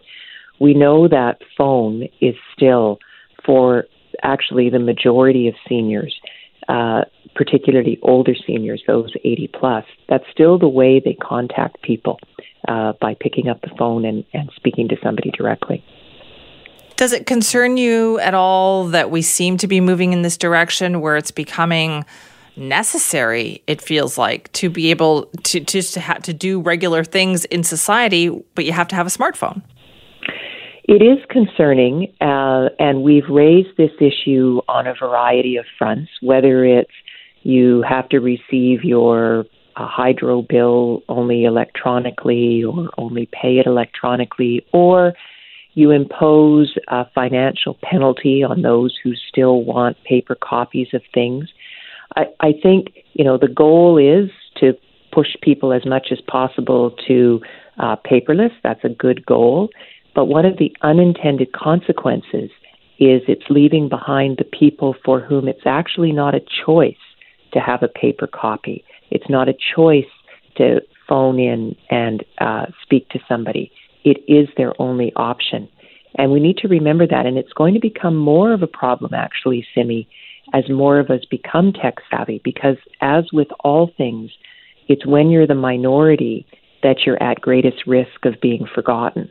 we 0.59 0.73
know 0.73 1.07
that 1.07 1.39
phone 1.57 2.07
is 2.21 2.35
still 2.55 2.99
for 3.45 3.85
actually 4.21 4.69
the 4.69 4.79
majority 4.79 5.47
of 5.47 5.55
seniors 5.67 6.19
uh, 6.69 7.03
particularly 7.35 7.97
older 8.03 8.35
seniors, 8.45 8.83
those 8.85 9.11
80 9.23 9.49
plus, 9.53 9.85
that's 10.07 10.25
still 10.31 10.59
the 10.59 10.67
way 10.67 11.01
they 11.03 11.15
contact 11.15 11.81
people 11.81 12.19
uh, 12.67 12.93
by 13.01 13.15
picking 13.19 13.47
up 13.47 13.61
the 13.61 13.71
phone 13.77 14.05
and, 14.05 14.23
and 14.33 14.51
speaking 14.55 14.87
to 14.87 14.95
somebody 15.01 15.31
directly. 15.31 15.83
Does 16.95 17.11
it 17.11 17.25
concern 17.25 17.77
you 17.77 18.19
at 18.19 18.33
all 18.33 18.89
that 18.89 19.09
we 19.09 19.21
seem 19.21 19.57
to 19.57 19.67
be 19.67 19.81
moving 19.81 20.13
in 20.13 20.21
this 20.21 20.37
direction 20.37 21.01
where 21.01 21.17
it's 21.17 21.31
becoming 21.31 22.05
necessary 22.59 23.63
it 23.67 23.81
feels 23.81 24.17
like 24.17 24.51
to 24.51 24.69
be 24.69 24.91
able 24.91 25.25
to 25.43 25.59
just 25.59 25.93
to, 25.93 26.01
ha- 26.01 26.15
to 26.15 26.33
do 26.33 26.59
regular 26.59 27.03
things 27.03 27.45
in 27.45 27.63
society 27.63 28.29
but 28.55 28.65
you 28.65 28.71
have 28.73 28.87
to 28.87 28.95
have 28.95 29.07
a 29.07 29.09
smartphone 29.09 29.61
it 30.91 31.03
is 31.03 31.23
concerning, 31.29 32.11
uh, 32.19 32.69
and 32.79 33.03
we've 33.03 33.29
raised 33.29 33.77
this 33.77 33.91
issue 34.01 34.59
on 34.67 34.87
a 34.87 34.95
variety 34.99 35.57
of 35.57 35.65
fronts, 35.77 36.09
whether 36.19 36.65
it's 36.65 36.89
you 37.43 37.83
have 37.87 38.09
to 38.09 38.17
receive 38.19 38.83
your 38.83 39.45
uh, 39.75 39.85
hydro 39.87 40.41
bill 40.41 41.03
only 41.07 41.45
electronically 41.45 42.63
or 42.63 42.89
only 42.97 43.29
pay 43.31 43.59
it 43.59 43.67
electronically, 43.67 44.65
or 44.73 45.13
you 45.75 45.91
impose 45.91 46.75
a 46.87 47.05
financial 47.13 47.77
penalty 47.83 48.43
on 48.43 48.63
those 48.63 48.97
who 49.03 49.13
still 49.13 49.63
want 49.63 49.95
paper 50.05 50.35
copies 50.35 50.87
of 50.93 51.03
things. 51.13 51.49
I, 52.15 52.25
I 52.39 52.53
think, 52.61 52.93
you 53.13 53.23
know, 53.23 53.37
the 53.37 53.47
goal 53.47 53.97
is 53.97 54.29
to 54.57 54.73
push 55.11 55.29
people 55.41 55.73
as 55.73 55.85
much 55.85 56.07
as 56.11 56.19
possible 56.21 56.91
to 57.07 57.41
uh, 57.77 57.95
paperless. 58.09 58.51
That's 58.63 58.83
a 58.83 58.89
good 58.89 59.25
goal. 59.25 59.69
But 60.15 60.25
one 60.25 60.45
of 60.45 60.57
the 60.57 60.75
unintended 60.81 61.53
consequences 61.53 62.49
is 62.99 63.21
it's 63.27 63.49
leaving 63.49 63.87
behind 63.89 64.37
the 64.37 64.43
people 64.43 64.95
for 65.05 65.19
whom 65.21 65.47
it's 65.47 65.65
actually 65.65 66.11
not 66.11 66.35
a 66.35 66.41
choice 66.65 66.95
to 67.53 67.59
have 67.59 67.81
a 67.81 67.87
paper 67.87 68.27
copy. 68.27 68.83
It's 69.09 69.29
not 69.29 69.47
a 69.47 69.53
choice 69.75 70.03
to 70.57 70.81
phone 71.07 71.39
in 71.39 71.75
and 71.89 72.23
uh, 72.39 72.65
speak 72.83 73.09
to 73.09 73.19
somebody. 73.27 73.71
It 74.03 74.17
is 74.27 74.47
their 74.57 74.79
only 74.81 75.13
option. 75.15 75.69
And 76.15 76.31
we 76.31 76.39
need 76.39 76.57
to 76.57 76.67
remember 76.67 77.07
that. 77.07 77.25
And 77.25 77.37
it's 77.37 77.53
going 77.53 77.73
to 77.73 77.79
become 77.79 78.15
more 78.15 78.51
of 78.51 78.61
a 78.61 78.67
problem, 78.67 79.13
actually, 79.13 79.65
Simi, 79.73 80.07
as 80.53 80.69
more 80.69 80.99
of 80.99 81.09
us 81.09 81.25
become 81.29 81.73
tech 81.73 81.95
savvy, 82.09 82.41
because 82.43 82.77
as 83.01 83.25
with 83.31 83.47
all 83.61 83.91
things, 83.97 84.31
it's 84.87 85.05
when 85.05 85.29
you're 85.29 85.47
the 85.47 85.55
minority 85.55 86.45
that 86.83 87.05
you're 87.05 87.21
at 87.21 87.41
greatest 87.41 87.85
risk 87.85 88.25
of 88.25 88.39
being 88.41 88.65
forgotten. 88.73 89.29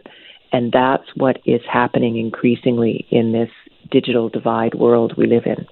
And 0.52 0.72
that's 0.72 1.04
what 1.16 1.40
is 1.44 1.60
happening 1.70 2.16
increasingly 2.16 3.06
in 3.10 3.32
this 3.32 3.50
digital 3.90 4.28
divide 4.28 4.74
world 4.74 5.14
we 5.16 5.26
live 5.26 5.46
in. 5.46 5.66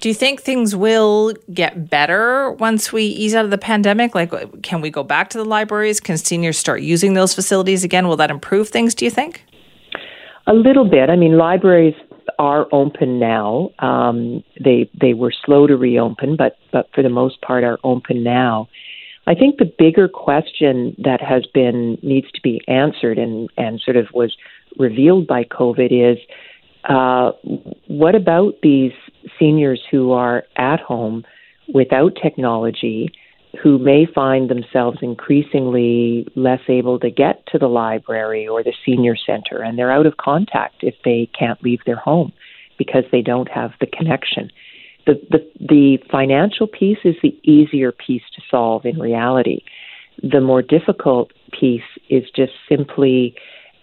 Do 0.00 0.08
you 0.08 0.14
think 0.14 0.40
things 0.40 0.74
will 0.74 1.32
get 1.54 1.88
better 1.88 2.50
once 2.52 2.92
we 2.92 3.04
ease 3.04 3.34
out 3.34 3.44
of 3.44 3.52
the 3.52 3.58
pandemic? 3.58 4.14
Like, 4.14 4.62
can 4.62 4.80
we 4.80 4.90
go 4.90 5.04
back 5.04 5.30
to 5.30 5.38
the 5.38 5.44
libraries? 5.44 6.00
Can 6.00 6.18
seniors 6.18 6.58
start 6.58 6.82
using 6.82 7.14
those 7.14 7.34
facilities 7.34 7.84
again? 7.84 8.08
Will 8.08 8.16
that 8.16 8.30
improve 8.30 8.68
things, 8.68 8.94
do 8.96 9.04
you 9.04 9.12
think? 9.12 9.44
A 10.48 10.54
little 10.54 10.88
bit. 10.88 11.08
I 11.08 11.14
mean, 11.14 11.38
libraries 11.38 11.94
are 12.38 12.66
open 12.72 13.18
now. 13.18 13.70
Um, 13.78 14.42
they 14.62 14.90
they 15.00 15.14
were 15.14 15.32
slow 15.44 15.66
to 15.66 15.76
reopen, 15.76 16.36
but 16.36 16.56
but 16.72 16.88
for 16.94 17.02
the 17.02 17.08
most 17.08 17.40
part 17.42 17.64
are 17.64 17.78
open 17.84 18.22
now. 18.22 18.68
I 19.26 19.34
think 19.34 19.58
the 19.58 19.72
bigger 19.78 20.08
question 20.08 20.96
that 20.98 21.20
has 21.20 21.46
been 21.46 21.98
needs 22.02 22.30
to 22.32 22.40
be 22.42 22.60
answered 22.66 23.18
and 23.18 23.48
and 23.56 23.80
sort 23.80 23.96
of 23.96 24.06
was 24.12 24.36
revealed 24.78 25.26
by 25.26 25.44
COVID 25.44 25.90
is 25.92 26.18
uh, 26.84 27.32
what 27.86 28.14
about 28.14 28.54
these 28.62 28.92
seniors 29.38 29.80
who 29.90 30.12
are 30.12 30.44
at 30.56 30.80
home 30.80 31.24
without 31.72 32.16
technology, 32.20 33.12
who 33.60 33.78
may 33.78 34.06
find 34.06 34.48
themselves 34.48 34.98
increasingly 35.02 36.26
less 36.36 36.60
able 36.68 36.98
to 36.98 37.10
get 37.10 37.44
to 37.46 37.58
the 37.58 37.68
library 37.68 38.48
or 38.48 38.62
the 38.62 38.72
senior 38.84 39.16
center, 39.16 39.62
and 39.62 39.78
they're 39.78 39.92
out 39.92 40.06
of 40.06 40.16
contact 40.16 40.76
if 40.82 40.94
they 41.04 41.28
can't 41.38 41.62
leave 41.62 41.80
their 41.84 41.96
home 41.96 42.32
because 42.78 43.04
they 43.12 43.22
don't 43.22 43.50
have 43.50 43.72
the 43.80 43.86
connection 43.86 44.50
the, 45.06 45.20
the, 45.30 45.50
the 45.60 45.98
financial 46.10 46.66
piece 46.66 46.98
is 47.04 47.16
the 47.22 47.36
easier 47.42 47.92
piece 47.92 48.22
to 48.34 48.42
solve 48.50 48.84
in 48.84 48.98
reality. 48.98 49.62
The 50.22 50.40
more 50.40 50.62
difficult 50.62 51.32
piece 51.58 51.82
is 52.08 52.24
just 52.34 52.52
simply 52.68 53.34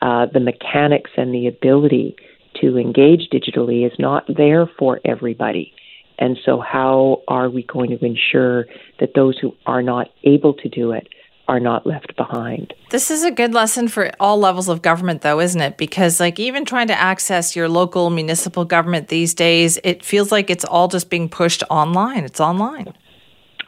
uh, 0.01 0.27
the 0.31 0.39
mechanics 0.39 1.11
and 1.17 1.33
the 1.33 1.47
ability 1.47 2.15
to 2.61 2.77
engage 2.77 3.29
digitally 3.31 3.85
is 3.85 3.93
not 3.99 4.25
there 4.27 4.69
for 4.77 4.99
everybody. 5.05 5.73
And 6.19 6.37
so, 6.45 6.59
how 6.59 7.23
are 7.27 7.49
we 7.49 7.63
going 7.63 7.89
to 7.89 8.05
ensure 8.05 8.65
that 8.99 9.13
those 9.15 9.37
who 9.39 9.55
are 9.65 9.81
not 9.81 10.09
able 10.23 10.53
to 10.53 10.69
do 10.69 10.91
it 10.91 11.07
are 11.49 11.59
not 11.59 11.85
left 11.87 12.15
behind. 12.15 12.75
This 12.91 13.09
is 13.09 13.23
a 13.23 13.31
good 13.31 13.55
lesson 13.55 13.87
for 13.87 14.11
all 14.19 14.37
levels 14.37 14.69
of 14.69 14.83
government, 14.83 15.21
though, 15.21 15.39
isn't 15.39 15.59
it? 15.59 15.77
Because, 15.77 16.19
like, 16.19 16.39
even 16.39 16.63
trying 16.63 16.87
to 16.89 16.93
access 16.93 17.55
your 17.55 17.67
local 17.67 18.11
municipal 18.11 18.65
government 18.65 19.07
these 19.07 19.33
days, 19.33 19.79
it 19.83 20.05
feels 20.05 20.31
like 20.31 20.51
it's 20.51 20.63
all 20.63 20.87
just 20.87 21.09
being 21.09 21.27
pushed 21.27 21.63
online. 21.71 22.23
It's 22.23 22.39
online. 22.39 22.93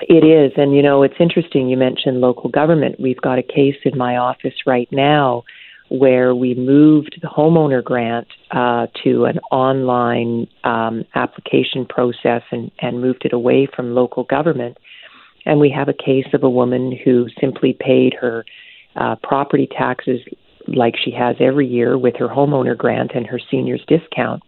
It 0.01 0.23
is. 0.23 0.51
And, 0.57 0.75
you 0.75 0.83
know, 0.83 1.01
it's 1.01 1.15
interesting. 1.19 1.69
You 1.69 1.77
mentioned 1.77 2.21
local 2.21 2.51
government. 2.51 2.99
We've 2.99 3.19
got 3.21 3.39
a 3.39 3.43
case 3.43 3.77
in 3.83 3.97
my 3.97 4.17
office 4.17 4.53
right 4.67 4.87
now 4.91 5.43
where 5.91 6.33
we 6.33 6.55
moved 6.55 7.19
the 7.21 7.27
homeowner 7.27 7.83
grant 7.83 8.27
uh, 8.51 8.87
to 9.03 9.25
an 9.25 9.37
online 9.51 10.47
um, 10.63 11.03
application 11.15 11.85
process 11.85 12.41
and, 12.51 12.71
and 12.79 13.01
moved 13.01 13.25
it 13.25 13.33
away 13.33 13.67
from 13.75 13.93
local 13.93 14.23
government 14.23 14.77
And 15.45 15.59
we 15.59 15.69
have 15.69 15.89
a 15.89 15.93
case 15.93 16.27
of 16.33 16.43
a 16.43 16.49
woman 16.49 16.97
who 17.03 17.27
simply 17.39 17.75
paid 17.79 18.13
her 18.19 18.45
uh, 18.95 19.15
property 19.23 19.67
taxes 19.67 20.19
like 20.67 20.95
she 21.03 21.11
has 21.11 21.35
every 21.39 21.67
year 21.67 21.97
with 21.97 22.15
her 22.17 22.27
homeowner 22.27 22.77
grant 22.77 23.11
and 23.15 23.25
her 23.25 23.39
seniors 23.49 23.83
discount, 23.87 24.43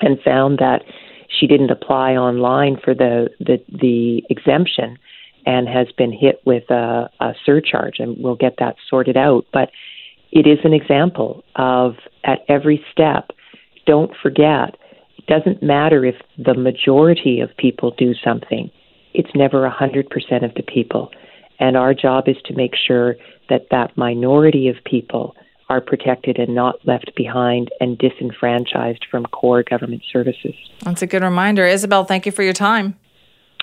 and 0.00 0.20
found 0.22 0.58
that 0.58 0.82
she 1.28 1.46
didn't 1.46 1.70
apply 1.70 2.12
online 2.12 2.76
for 2.82 2.94
the 2.94 3.28
the, 3.38 3.62
the 3.70 4.22
exemption 4.30 4.98
and 5.44 5.68
has 5.68 5.88
been 5.96 6.12
hit 6.12 6.40
with 6.44 6.68
a, 6.70 7.10
a 7.20 7.34
surcharge, 7.44 7.98
and 7.98 8.16
we'll 8.18 8.36
get 8.36 8.54
that 8.58 8.76
sorted 8.88 9.16
out. 9.16 9.44
But 9.52 9.70
it 10.32 10.46
is 10.46 10.58
an 10.64 10.72
example 10.72 11.44
of 11.56 11.94
at 12.24 12.40
every 12.48 12.84
step, 12.90 13.30
don't 13.86 14.12
forget, 14.22 14.76
it 15.18 15.26
doesn't 15.26 15.62
matter 15.62 16.04
if 16.04 16.16
the 16.38 16.54
majority 16.54 17.40
of 17.40 17.54
people 17.58 17.92
do 17.96 18.14
something, 18.24 18.70
it's 19.14 19.30
never 19.34 19.68
100% 19.68 20.06
of 20.44 20.54
the 20.54 20.62
people. 20.62 21.10
And 21.60 21.76
our 21.76 21.94
job 21.94 22.28
is 22.28 22.36
to 22.46 22.54
make 22.54 22.72
sure 22.74 23.16
that 23.50 23.66
that 23.70 23.96
minority 23.96 24.68
of 24.68 24.76
people 24.84 25.36
are 25.68 25.80
protected 25.80 26.38
and 26.38 26.54
not 26.54 26.76
left 26.86 27.12
behind 27.14 27.70
and 27.80 27.98
disenfranchised 27.98 29.06
from 29.10 29.24
core 29.26 29.62
government 29.62 30.02
services. 30.10 30.54
That's 30.80 31.02
a 31.02 31.06
good 31.06 31.22
reminder. 31.22 31.64
Isobel, 31.64 32.08
thank 32.08 32.26
you 32.26 32.32
for 32.32 32.42
your 32.42 32.52
time. 32.52 32.96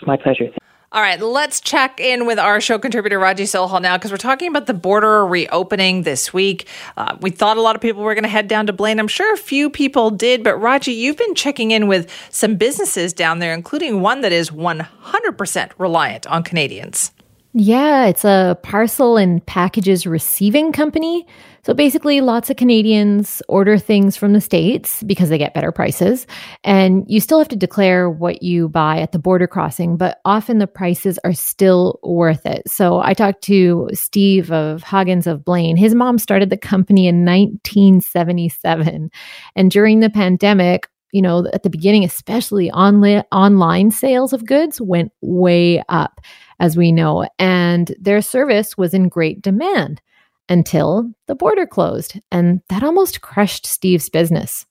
My 0.04 0.18
pleasure. 0.18 0.50
All 0.92 1.04
right, 1.04 1.22
let's 1.22 1.62
check 1.62 2.00
in 2.00 2.26
with 2.26 2.40
our 2.40 2.60
show 2.60 2.80
contributor, 2.80 3.20
Raji 3.20 3.44
Sohal, 3.44 3.80
now, 3.80 3.96
because 3.96 4.10
we're 4.10 4.18
talking 4.18 4.48
about 4.48 4.66
the 4.66 4.74
border 4.74 5.24
reopening 5.24 6.02
this 6.02 6.34
week. 6.34 6.68
Uh, 6.98 7.16
we 7.22 7.30
thought 7.30 7.58
a 7.58 7.62
lot 7.62 7.76
of 7.76 7.82
people 7.82 8.02
were 8.02 8.16
going 8.16 8.24
to 8.24 8.30
head 8.30 8.48
down 8.48 8.66
to 8.66 8.74
Blaine. 8.74 9.00
I'm 9.00 9.08
sure 9.08 9.32
a 9.32 9.38
few 9.38 9.70
people 9.70 10.10
did, 10.10 10.44
but 10.44 10.56
Raji, 10.56 10.92
you've 10.92 11.18
been 11.18 11.36
checking 11.36 11.70
in 11.70 11.88
with 11.88 12.12
some 12.32 12.56
businesses 12.56 13.14
down 13.14 13.38
there, 13.38 13.54
including 13.54 14.02
one 14.02 14.22
that 14.22 14.32
is 14.32 14.50
100% 14.50 15.72
reliant 15.78 16.26
on 16.26 16.42
Canadians. 16.42 17.12
Yeah, 17.54 18.08
it's 18.08 18.26
a 18.26 18.58
parcel 18.64 19.16
and 19.16 19.46
packages 19.46 20.08
receiving 20.08 20.72
company. 20.72 21.28
So 21.64 21.74
basically, 21.74 22.22
lots 22.22 22.50
of 22.50 22.56
Canadians 22.56 23.42
order 23.48 23.78
things 23.78 24.16
from 24.16 24.34
the 24.34 24.42
States 24.42 25.04
because 25.04 25.30
they 25.30 25.38
get 25.38 25.54
better 25.54 25.72
prices. 25.72 26.26
And 26.64 27.04
you 27.08 27.20
still 27.20 27.40
have 27.40 27.50
to 27.50 27.56
declare 27.56 28.10
what 28.10 28.42
you 28.42 28.70
buy 28.70 29.00
at 29.00 29.12
the 29.12 29.20
border 29.20 29.48
crossing, 29.48 29.98
but 29.98 30.20
often 30.26 30.60
the 30.60 30.68
prices 30.68 31.20
are 31.24 31.34
still 31.34 32.00
worth 32.04 32.46
it. 32.46 32.64
So 32.68 33.02
I 33.02 33.14
talked 33.14 33.44
to 33.44 33.90
Steve 33.94 34.52
of 34.52 34.84
Hagens 34.84 35.28
of 35.28 35.44
Blaine. 35.44 35.78
His 35.78 35.94
mom 35.94 36.18
started 36.18 36.50
the 36.50 36.58
company 36.58 37.08
in 37.08 37.26
1977. 37.26 39.12
And 39.56 39.72
during 39.72 40.00
the 40.00 40.10
pandemic, 40.10 40.88
you 41.12 41.22
know, 41.22 41.48
at 41.54 41.64
the 41.64 41.70
beginning, 41.70 42.04
especially 42.04 42.70
onli- 42.72 43.24
online 43.32 43.92
sales 43.92 44.32
of 44.32 44.46
goods 44.46 44.80
went 44.80 45.12
way 45.22 45.84
up, 45.90 46.22
as 46.60 46.78
we 46.78 46.92
know, 46.92 47.28
and 47.40 47.96
their 48.00 48.22
service 48.22 48.78
was 48.78 48.94
in 48.94 49.10
great 49.10 49.42
demand 49.42 50.02
until 50.50 51.12
the 51.28 51.36
border 51.36 51.66
closed. 51.66 52.20
And 52.32 52.62
that 52.70 52.84
almost 52.84 53.22
crushed 53.22 53.66
Steve's 53.66 54.10
business. 54.10 54.66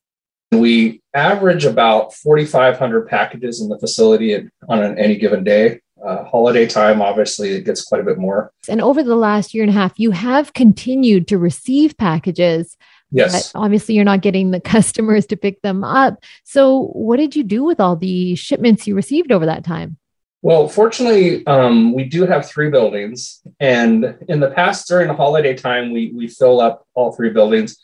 We 0.52 1.02
average 1.14 1.64
about 1.64 2.14
4,500 2.14 3.06
packages 3.06 3.60
in 3.60 3.68
the 3.68 3.78
facility 3.78 4.34
on 4.68 4.82
an, 4.82 4.98
any 4.98 5.16
given 5.16 5.44
day. 5.44 5.80
Uh, 6.04 6.24
holiday 6.24 6.66
time, 6.66 7.02
obviously, 7.02 7.50
it 7.50 7.64
gets 7.64 7.84
quite 7.84 8.00
a 8.00 8.04
bit 8.04 8.18
more. 8.18 8.52
And 8.68 8.80
over 8.80 9.02
the 9.02 9.16
last 9.16 9.52
year 9.52 9.64
and 9.64 9.70
a 9.70 9.74
half, 9.74 9.98
you 9.98 10.12
have 10.12 10.54
continued 10.54 11.26
to 11.28 11.38
receive 11.38 11.96
packages. 11.96 12.76
Yes. 13.10 13.52
obviously, 13.54 13.94
you're 13.94 14.04
not 14.04 14.20
getting 14.20 14.50
the 14.50 14.60
customers 14.74 15.26
to 15.26 15.36
pick 15.36 15.60
them 15.62 15.82
up. 15.82 16.22
So, 16.44 16.88
what 16.92 17.16
did 17.16 17.34
you 17.34 17.42
do 17.42 17.64
with 17.64 17.80
all 17.80 17.96
the 17.96 18.36
shipments 18.36 18.86
you 18.86 18.94
received 18.94 19.32
over 19.32 19.46
that 19.46 19.64
time? 19.64 19.98
Well, 20.48 20.66
fortunately, 20.66 21.46
um, 21.46 21.92
we 21.92 22.04
do 22.04 22.24
have 22.24 22.48
three 22.48 22.70
buildings, 22.70 23.42
and 23.60 24.16
in 24.30 24.40
the 24.40 24.50
past 24.50 24.88
during 24.88 25.08
the 25.08 25.14
holiday 25.14 25.54
time, 25.54 25.92
we 25.92 26.10
we 26.16 26.26
fill 26.26 26.58
up 26.58 26.86
all 26.94 27.12
three 27.12 27.28
buildings, 27.28 27.76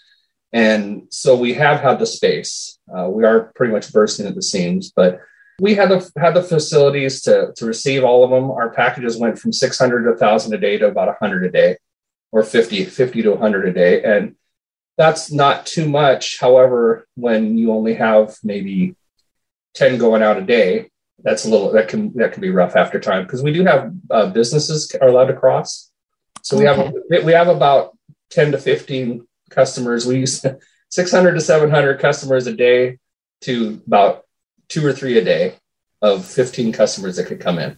and 0.50 1.03
so 1.11 1.37
we 1.37 1.53
have 1.53 1.81
had 1.81 1.98
the 1.98 2.07
space. 2.07 2.79
Uh, 2.88 3.11
we 3.11 3.27
are 3.27 3.53
pretty 3.55 3.70
much 3.70 3.92
bursting 3.92 4.27
at 4.27 4.35
the 4.35 4.40
seams, 4.40 4.90
but 4.96 5.20
we 5.61 5.74
had 5.74 5.90
the 5.90 6.11
had 6.16 6.33
the 6.33 6.42
facilities 6.42 7.20
to 7.24 7.53
to 7.55 7.66
receive 7.66 8.03
all 8.03 8.24
of 8.24 8.31
them. 8.31 8.50
Our 8.50 8.70
packages 8.70 9.18
went 9.18 9.38
from 9.38 9.53
600 9.53 10.05
to 10.05 10.11
1,000 10.12 10.55
a 10.55 10.57
day 10.57 10.79
to 10.79 10.87
about 10.87 11.09
100 11.09 11.44
a 11.44 11.50
day, 11.50 11.77
or 12.33 12.42
50 12.42 12.87
50 12.87 13.22
to 13.24 13.31
100 13.33 13.68
a 13.68 13.72
day, 13.74 14.03
and 14.05 14.37
that's 14.96 15.31
not 15.31 15.66
too 15.66 15.87
much. 15.87 16.40
However, 16.40 17.07
when 17.14 17.59
you 17.59 17.72
only 17.72 17.92
have 17.96 18.38
maybe 18.42 18.96
10 19.74 19.98
going 19.98 20.22
out 20.22 20.38
a 20.38 20.42
day 20.42 20.88
that's 21.24 21.46
a 21.46 21.48
little 21.48 21.72
that 21.72 21.88
can 21.88 22.12
that 22.14 22.32
can 22.32 22.42
be 22.42 22.50
rough 22.50 22.76
after 22.76 23.00
time 23.00 23.24
because 23.24 23.42
we 23.42 23.52
do 23.52 23.64
have 23.64 23.92
uh, 24.10 24.26
businesses 24.30 24.94
are 25.00 25.08
allowed 25.08 25.26
to 25.26 25.34
cross. 25.34 25.90
So 26.42 26.58
we 26.58 26.68
okay. 26.68 26.92
have 27.10 27.24
we 27.24 27.32
have 27.32 27.48
about 27.48 27.96
ten 28.30 28.52
to 28.52 28.58
fifteen 28.58 29.26
customers. 29.50 30.06
We 30.06 30.18
use 30.18 30.44
six 30.90 31.10
hundred 31.10 31.32
to 31.32 31.40
seven 31.40 31.70
hundred 31.70 31.98
customers 31.98 32.46
a 32.46 32.54
day 32.54 32.98
to 33.40 33.82
about 33.87 34.26
two 34.68 34.87
or 34.87 34.92
three 34.92 35.18
a 35.18 35.24
day 35.24 35.56
of 36.02 36.26
fifteen 36.26 36.72
customers 36.72 37.16
that 37.16 37.26
could 37.26 37.40
come 37.40 37.58
in. 37.58 37.76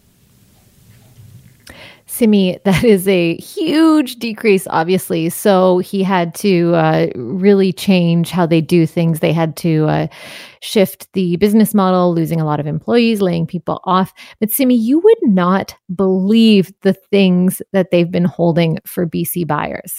Simi, 2.16 2.58
that 2.64 2.82
is 2.82 3.06
a 3.06 3.36
huge 3.36 4.16
decrease, 4.16 4.66
obviously. 4.70 5.28
So 5.28 5.78
he 5.78 6.02
had 6.02 6.34
to 6.36 6.74
uh, 6.74 7.08
really 7.14 7.72
change 7.72 8.30
how 8.30 8.46
they 8.46 8.62
do 8.62 8.86
things. 8.86 9.20
They 9.20 9.34
had 9.34 9.54
to 9.58 9.86
uh, 9.86 10.06
shift 10.60 11.12
the 11.12 11.36
business 11.36 11.74
model, 11.74 12.14
losing 12.14 12.40
a 12.40 12.46
lot 12.46 12.58
of 12.58 12.66
employees, 12.66 13.20
laying 13.20 13.46
people 13.46 13.80
off. 13.84 14.14
But 14.40 14.50
Simi, 14.50 14.74
you 14.74 14.98
would 14.98 15.18
not 15.22 15.76
believe 15.94 16.72
the 16.80 16.94
things 16.94 17.60
that 17.72 17.90
they've 17.90 18.10
been 18.10 18.24
holding 18.24 18.78
for 18.86 19.06
BC 19.06 19.46
buyers. 19.46 19.94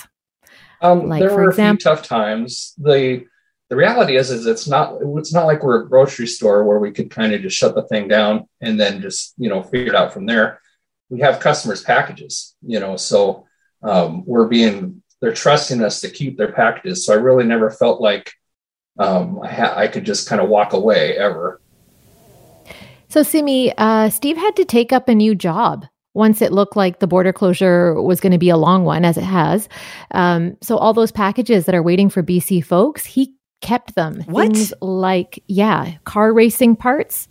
Um, 0.81 1.07
like, 1.07 1.21
there 1.21 1.35
were 1.35 1.49
example, 1.49 1.75
a 1.75 1.95
few 1.95 1.95
tough 1.95 2.07
times. 2.07 2.73
The 2.79 3.25
the 3.69 3.75
reality 3.75 4.15
is, 4.15 4.31
is 4.31 4.47
it's 4.47 4.67
not 4.67 4.97
it's 5.17 5.33
not 5.33 5.45
like 5.45 5.61
we're 5.61 5.83
a 5.83 5.87
grocery 5.87 6.27
store 6.27 6.63
where 6.63 6.79
we 6.79 6.91
could 6.91 7.11
kind 7.11 7.33
of 7.33 7.41
just 7.41 7.57
shut 7.57 7.75
the 7.75 7.83
thing 7.83 8.07
down 8.07 8.47
and 8.61 8.79
then 8.79 9.01
just 9.01 9.33
you 9.37 9.49
know 9.49 9.61
figure 9.61 9.93
it 9.93 9.95
out 9.95 10.13
from 10.13 10.25
there 10.25 10.61
we 11.09 11.19
have 11.19 11.39
customers 11.39 11.81
packages 11.81 12.55
you 12.61 12.79
know 12.79 12.97
so 12.97 13.47
um, 13.83 14.23
we're 14.25 14.47
being 14.47 15.01
they're 15.21 15.33
trusting 15.33 15.83
us 15.83 15.99
to 16.01 16.09
keep 16.09 16.37
their 16.37 16.51
packages. 16.51 17.05
So 17.05 17.13
i 17.13 17.17
really 17.17 17.43
never 17.43 17.69
felt 17.69 18.01
like 18.01 18.33
um, 18.99 19.39
I, 19.43 19.47
ha- 19.47 19.73
I 19.75 19.87
could 19.87 20.05
just 20.05 20.27
kind 20.27 20.41
of 20.41 20.49
walk 20.49 20.73
away 20.73 21.17
ever. 21.17 21.61
So 23.09 23.23
simi 23.23 23.73
uh, 23.77 24.09
steve 24.09 24.37
had 24.37 24.55
to 24.55 24.65
take 24.65 24.91
up 24.91 25.07
a 25.09 25.15
new 25.15 25.35
job 25.35 25.85
once 26.13 26.41
it 26.41 26.51
looked 26.51 26.75
like 26.75 26.99
the 26.99 27.07
border 27.07 27.31
closure 27.31 28.01
was 28.01 28.19
going 28.19 28.31
to 28.31 28.39
be 28.39 28.49
a 28.49 28.57
long 28.57 28.83
one 28.83 29.05
as 29.05 29.17
it 29.17 29.23
has. 29.23 29.69
Um, 30.11 30.57
so 30.61 30.77
all 30.77 30.93
those 30.93 31.11
packages 31.11 31.65
that 31.65 31.75
are 31.75 31.83
waiting 31.83 32.09
for 32.09 32.23
bc 32.23 32.63
folks 32.65 33.05
he 33.05 33.33
kept 33.61 33.95
them. 33.95 34.21
What? 34.27 34.43
things 34.43 34.73
like 34.81 35.43
yeah 35.47 35.93
car 36.03 36.33
racing 36.33 36.75
parts 36.75 37.27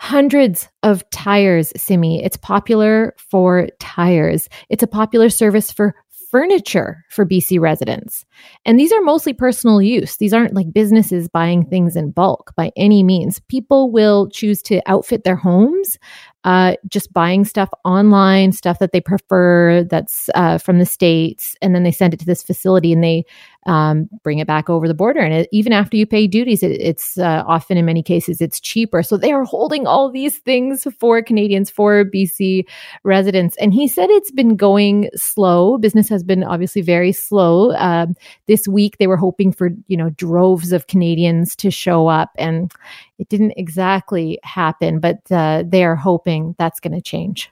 hundreds 0.00 0.66
of 0.82 1.08
tires, 1.10 1.74
Simi. 1.76 2.24
It's 2.24 2.38
popular 2.38 3.14
for 3.18 3.68
tires. 3.80 4.48
It's 4.70 4.82
a 4.82 4.86
popular 4.86 5.28
service 5.28 5.70
for 5.70 5.94
furniture 6.30 7.04
for 7.10 7.26
BC 7.26 7.60
residents. 7.60 8.24
And 8.64 8.80
these 8.80 8.92
are 8.92 9.02
mostly 9.02 9.34
personal 9.34 9.82
use. 9.82 10.16
These 10.16 10.32
aren't 10.32 10.54
like 10.54 10.72
businesses 10.72 11.28
buying 11.28 11.66
things 11.66 11.96
in 11.96 12.12
bulk 12.12 12.54
by 12.56 12.72
any 12.76 13.02
means. 13.02 13.40
People 13.48 13.90
will 13.90 14.30
choose 14.30 14.62
to 14.62 14.80
outfit 14.86 15.24
their 15.24 15.36
homes 15.36 15.98
uh, 16.44 16.74
just 16.88 17.12
buying 17.12 17.44
stuff 17.44 17.68
online, 17.84 18.52
stuff 18.52 18.78
that 18.78 18.92
they 18.92 19.00
prefer 19.00 19.84
that's 19.84 20.30
uh, 20.34 20.58
from 20.58 20.78
the 20.78 20.86
States, 20.86 21.54
and 21.60 21.74
then 21.74 21.82
they 21.82 21.92
send 21.92 22.14
it 22.14 22.20
to 22.20 22.26
this 22.26 22.42
facility 22.42 22.92
and 22.92 23.04
they 23.04 23.24
um, 23.66 24.08
bring 24.22 24.38
it 24.38 24.46
back 24.46 24.70
over 24.70 24.88
the 24.88 24.94
border. 24.94 25.20
And 25.20 25.34
it, 25.34 25.48
even 25.52 25.72
after 25.72 25.96
you 25.96 26.06
pay 26.06 26.26
duties, 26.26 26.62
it, 26.62 26.72
it's 26.80 27.18
uh, 27.18 27.44
often 27.46 27.76
in 27.76 27.84
many 27.84 28.02
cases 28.02 28.40
it's 28.40 28.60
cheaper. 28.60 29.02
So 29.02 29.16
they 29.16 29.32
are 29.32 29.44
holding 29.44 29.86
all 29.86 30.10
these 30.10 30.38
things 30.38 30.86
for 30.98 31.22
Canadians, 31.22 31.70
for 31.70 32.04
BC 32.04 32.64
residents. 33.04 33.56
And 33.58 33.74
he 33.74 33.86
said 33.86 34.08
it's 34.10 34.30
been 34.30 34.56
going 34.56 35.10
slow. 35.14 35.78
Business 35.78 36.08
has 36.08 36.22
been 36.22 36.44
obviously 36.44 36.82
very 36.82 37.12
slow. 37.12 37.72
Um, 37.76 38.16
this 38.46 38.66
week 38.66 38.98
they 38.98 39.06
were 39.06 39.16
hoping 39.16 39.52
for 39.52 39.70
you 39.88 39.96
know 39.96 40.10
droves 40.10 40.72
of 40.72 40.86
Canadians 40.86 41.54
to 41.56 41.70
show 41.70 42.08
up, 42.08 42.30
and 42.36 42.72
it 43.18 43.28
didn't 43.28 43.52
exactly 43.56 44.38
happen. 44.42 45.00
But 45.00 45.20
uh, 45.30 45.64
they 45.66 45.84
are 45.84 45.96
hoping 45.96 46.54
that's 46.58 46.80
going 46.80 46.94
to 46.94 47.02
change. 47.02 47.50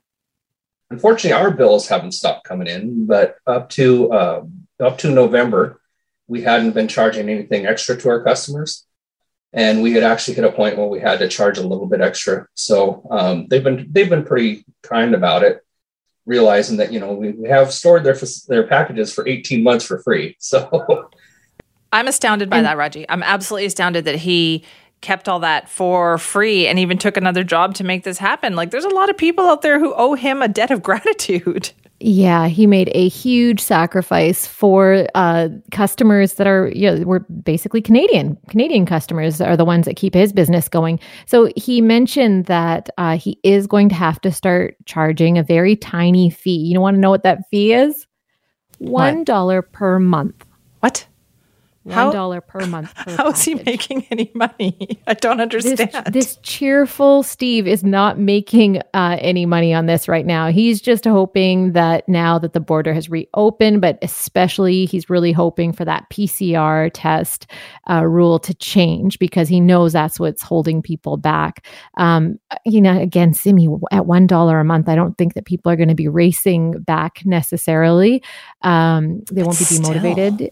Unfortunately, 0.90 1.38
our 1.38 1.50
bills 1.50 1.86
haven't 1.86 2.12
stopped 2.12 2.46
coming 2.46 2.66
in, 2.66 3.06
but 3.06 3.36
up 3.46 3.68
to 3.70 4.10
uh, 4.10 4.42
up 4.80 4.98
to 4.98 5.10
November, 5.10 5.80
we 6.28 6.42
hadn't 6.42 6.72
been 6.72 6.88
charging 6.88 7.28
anything 7.28 7.66
extra 7.66 7.96
to 7.96 8.08
our 8.08 8.22
customers 8.22 8.86
and 9.52 9.82
we 9.82 9.92
had 9.92 10.02
actually 10.02 10.34
hit 10.34 10.44
a 10.44 10.52
point 10.52 10.76
where 10.76 10.86
we 10.86 11.00
had 11.00 11.18
to 11.18 11.28
charge 11.28 11.58
a 11.58 11.66
little 11.66 11.86
bit 11.86 12.00
extra 12.00 12.46
so 12.54 13.06
um, 13.10 13.46
they've 13.48 13.64
been 13.64 13.88
they've 13.90 14.10
been 14.10 14.24
pretty 14.24 14.64
kind 14.82 15.14
about 15.14 15.42
it 15.42 15.64
realizing 16.26 16.76
that 16.76 16.92
you 16.92 17.00
know 17.00 17.14
we, 17.14 17.30
we 17.32 17.48
have 17.48 17.72
stored 17.72 18.04
their 18.04 18.16
their 18.48 18.66
packages 18.66 19.12
for 19.12 19.26
18 19.26 19.62
months 19.62 19.84
for 19.84 19.98
free 20.00 20.36
so 20.40 21.08
i'm 21.92 22.06
astounded 22.06 22.50
by 22.50 22.58
and, 22.58 22.66
that 22.66 22.76
raji 22.76 23.06
i'm 23.08 23.22
absolutely 23.22 23.66
astounded 23.66 24.04
that 24.04 24.16
he 24.16 24.64
kept 25.00 25.28
all 25.28 25.40
that 25.40 25.68
for 25.68 26.18
free 26.18 26.66
and 26.66 26.78
even 26.78 26.98
took 26.98 27.16
another 27.16 27.44
job 27.44 27.74
to 27.74 27.84
make 27.84 28.04
this 28.04 28.18
happen. 28.18 28.56
Like 28.56 28.70
there's 28.70 28.84
a 28.84 28.88
lot 28.88 29.10
of 29.10 29.16
people 29.16 29.46
out 29.46 29.62
there 29.62 29.78
who 29.78 29.94
owe 29.94 30.14
him 30.14 30.42
a 30.42 30.48
debt 30.48 30.70
of 30.70 30.82
gratitude. 30.82 31.70
Yeah, 32.00 32.46
he 32.46 32.68
made 32.68 32.90
a 32.94 33.08
huge 33.08 33.58
sacrifice 33.58 34.46
for 34.46 35.08
uh, 35.16 35.48
customers 35.72 36.34
that 36.34 36.46
are, 36.46 36.68
you 36.68 36.88
know, 36.88 37.04
were 37.04 37.20
basically 37.20 37.82
Canadian. 37.82 38.38
Canadian 38.48 38.86
customers 38.86 39.40
are 39.40 39.56
the 39.56 39.64
ones 39.64 39.84
that 39.86 39.96
keep 39.96 40.14
his 40.14 40.32
business 40.32 40.68
going. 40.68 41.00
So 41.26 41.50
he 41.56 41.80
mentioned 41.80 42.46
that 42.46 42.88
uh, 42.98 43.18
he 43.18 43.40
is 43.42 43.66
going 43.66 43.88
to 43.88 43.96
have 43.96 44.20
to 44.20 44.30
start 44.30 44.76
charging 44.84 45.38
a 45.38 45.42
very 45.42 45.74
tiny 45.74 46.30
fee. 46.30 46.56
You 46.56 46.80
want 46.80 46.94
to 46.94 47.00
know 47.00 47.10
what 47.10 47.24
that 47.24 47.48
fee 47.50 47.72
is? 47.72 48.06
One 48.78 49.24
dollar 49.24 49.60
per 49.60 49.98
month. 49.98 50.46
What? 50.78 51.07
One 51.88 52.12
dollar 52.12 52.40
per 52.40 52.66
month. 52.66 52.94
Per 52.94 53.16
how 53.16 53.30
is 53.30 53.42
he 53.42 53.54
making 53.54 54.06
any 54.10 54.30
money? 54.34 55.00
I 55.06 55.14
don't 55.14 55.40
understand. 55.40 55.78
This, 55.78 56.02
this 56.12 56.36
cheerful 56.42 57.22
Steve 57.22 57.66
is 57.66 57.82
not 57.82 58.18
making 58.18 58.82
uh, 58.94 59.16
any 59.20 59.46
money 59.46 59.72
on 59.72 59.86
this 59.86 60.08
right 60.08 60.26
now. 60.26 60.48
He's 60.48 60.80
just 60.80 61.04
hoping 61.04 61.72
that 61.72 62.08
now 62.08 62.38
that 62.38 62.52
the 62.52 62.60
border 62.60 62.92
has 62.92 63.08
reopened, 63.08 63.80
but 63.80 63.98
especially 64.02 64.84
he's 64.84 65.08
really 65.08 65.32
hoping 65.32 65.72
for 65.72 65.84
that 65.84 66.08
PCR 66.10 66.90
test 66.92 67.50
uh, 67.90 68.04
rule 68.04 68.38
to 68.40 68.54
change 68.54 69.18
because 69.18 69.48
he 69.48 69.60
knows 69.60 69.92
that's 69.92 70.20
what's 70.20 70.42
holding 70.42 70.82
people 70.82 71.16
back. 71.16 71.66
Um, 71.96 72.38
you 72.64 72.80
know, 72.80 72.98
again, 73.00 73.34
Simi, 73.34 73.68
at 73.90 74.06
one 74.06 74.26
dollar 74.26 74.60
a 74.60 74.64
month, 74.64 74.88
I 74.88 74.94
don't 74.94 75.16
think 75.16 75.34
that 75.34 75.44
people 75.44 75.72
are 75.72 75.76
going 75.76 75.88
to 75.88 75.94
be 75.94 76.08
racing 76.08 76.72
back 76.80 77.24
necessarily. 77.24 78.22
Um, 78.62 79.20
they 79.30 79.42
but 79.42 79.46
won't 79.46 79.58
be 79.58 79.64
demotivated. 79.64 80.36
Still 80.36 80.50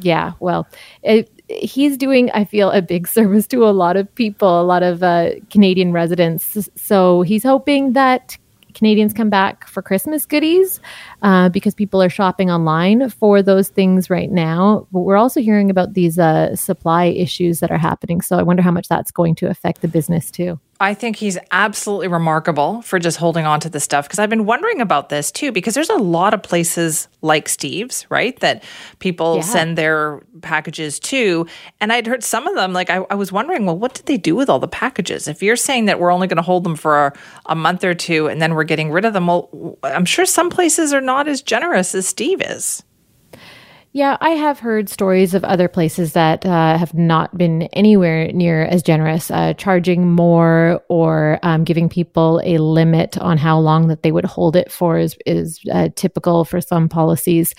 yeah, 0.00 0.32
well, 0.40 0.66
it, 1.02 1.30
he's 1.48 1.96
doing, 1.96 2.30
I 2.32 2.44
feel, 2.44 2.70
a 2.70 2.82
big 2.82 3.06
service 3.16 3.46
to 3.48 3.64
a 3.66 3.70
lot 3.70 3.96
of 3.96 4.12
people, 4.14 4.60
a 4.60 4.62
lot 4.62 4.82
of 4.82 5.02
uh, 5.02 5.30
Canadian 5.50 5.92
residents. 5.92 6.68
So 6.76 7.22
he's 7.22 7.42
hoping 7.42 7.92
that 7.92 8.36
Canadians 8.74 9.12
come 9.12 9.28
back 9.28 9.66
for 9.66 9.82
Christmas 9.82 10.24
goodies 10.24 10.80
uh, 11.22 11.48
because 11.48 11.74
people 11.74 12.00
are 12.00 12.08
shopping 12.08 12.50
online 12.50 13.10
for 13.10 13.42
those 13.42 13.70
things 13.70 14.08
right 14.08 14.30
now. 14.30 14.86
But 14.92 15.00
we're 15.00 15.16
also 15.16 15.40
hearing 15.40 15.68
about 15.68 15.94
these 15.94 16.18
uh, 16.18 16.54
supply 16.54 17.06
issues 17.06 17.58
that 17.60 17.72
are 17.72 17.78
happening. 17.78 18.20
So 18.20 18.38
I 18.38 18.42
wonder 18.42 18.62
how 18.62 18.70
much 18.70 18.88
that's 18.88 19.10
going 19.10 19.34
to 19.36 19.48
affect 19.48 19.80
the 19.80 19.88
business 19.88 20.30
too. 20.30 20.60
I 20.80 20.94
think 20.94 21.16
he's 21.16 21.36
absolutely 21.50 22.06
remarkable 22.06 22.82
for 22.82 23.00
just 23.00 23.16
holding 23.16 23.46
on 23.46 23.58
to 23.60 23.68
this 23.68 23.82
stuff 23.82 24.06
because 24.06 24.20
I've 24.20 24.30
been 24.30 24.46
wondering 24.46 24.80
about 24.80 25.08
this 25.08 25.32
too 25.32 25.50
because 25.50 25.74
there's 25.74 25.90
a 25.90 25.96
lot 25.96 26.34
of 26.34 26.42
places 26.42 27.08
like 27.20 27.48
Steve's, 27.48 28.06
right, 28.10 28.38
that 28.40 28.62
people 29.00 29.36
yeah. 29.36 29.42
send 29.42 29.76
their 29.76 30.22
packages 30.40 31.00
to. 31.00 31.48
And 31.80 31.92
I'd 31.92 32.06
heard 32.06 32.22
some 32.22 32.46
of 32.46 32.54
them, 32.54 32.72
like, 32.72 32.90
I, 32.90 33.04
I, 33.10 33.16
was 33.16 33.32
wondering, 33.32 33.66
well, 33.66 33.76
what 33.76 33.94
did 33.94 34.06
they 34.06 34.16
do 34.16 34.36
with 34.36 34.48
all 34.48 34.60
the 34.60 34.68
packages? 34.68 35.26
If 35.26 35.42
you're 35.42 35.56
saying 35.56 35.86
that 35.86 35.98
we're 35.98 36.12
only 36.12 36.28
going 36.28 36.36
to 36.36 36.42
hold 36.42 36.62
them 36.62 36.76
for 36.76 37.06
a, 37.06 37.12
a 37.46 37.56
month 37.56 37.82
or 37.82 37.94
two 37.94 38.28
and 38.28 38.40
then 38.40 38.54
we're 38.54 38.62
getting 38.62 38.92
rid 38.92 39.04
of 39.04 39.14
them, 39.14 39.26
well, 39.26 39.78
I'm 39.82 40.04
sure 40.04 40.24
some 40.24 40.48
places 40.48 40.92
are 40.92 41.00
not 41.00 41.26
as 41.26 41.42
generous 41.42 41.92
as 41.94 42.06
Steve 42.06 42.40
is. 42.40 42.84
Yeah, 43.92 44.18
I 44.20 44.30
have 44.30 44.58
heard 44.58 44.90
stories 44.90 45.32
of 45.32 45.44
other 45.44 45.66
places 45.66 46.12
that 46.12 46.44
uh, 46.44 46.76
have 46.76 46.92
not 46.92 47.36
been 47.38 47.62
anywhere 47.72 48.30
near 48.32 48.64
as 48.64 48.82
generous, 48.82 49.30
uh, 49.30 49.54
charging 49.54 50.10
more 50.12 50.82
or 50.90 51.38
um, 51.42 51.64
giving 51.64 51.88
people 51.88 52.40
a 52.44 52.58
limit 52.58 53.16
on 53.16 53.38
how 53.38 53.58
long 53.58 53.88
that 53.88 54.02
they 54.02 54.12
would 54.12 54.26
hold 54.26 54.56
it 54.56 54.70
for 54.70 54.98
is, 54.98 55.16
is 55.24 55.58
uh, 55.72 55.88
typical 55.96 56.44
for 56.44 56.60
some 56.60 56.86
policies. 56.86 57.54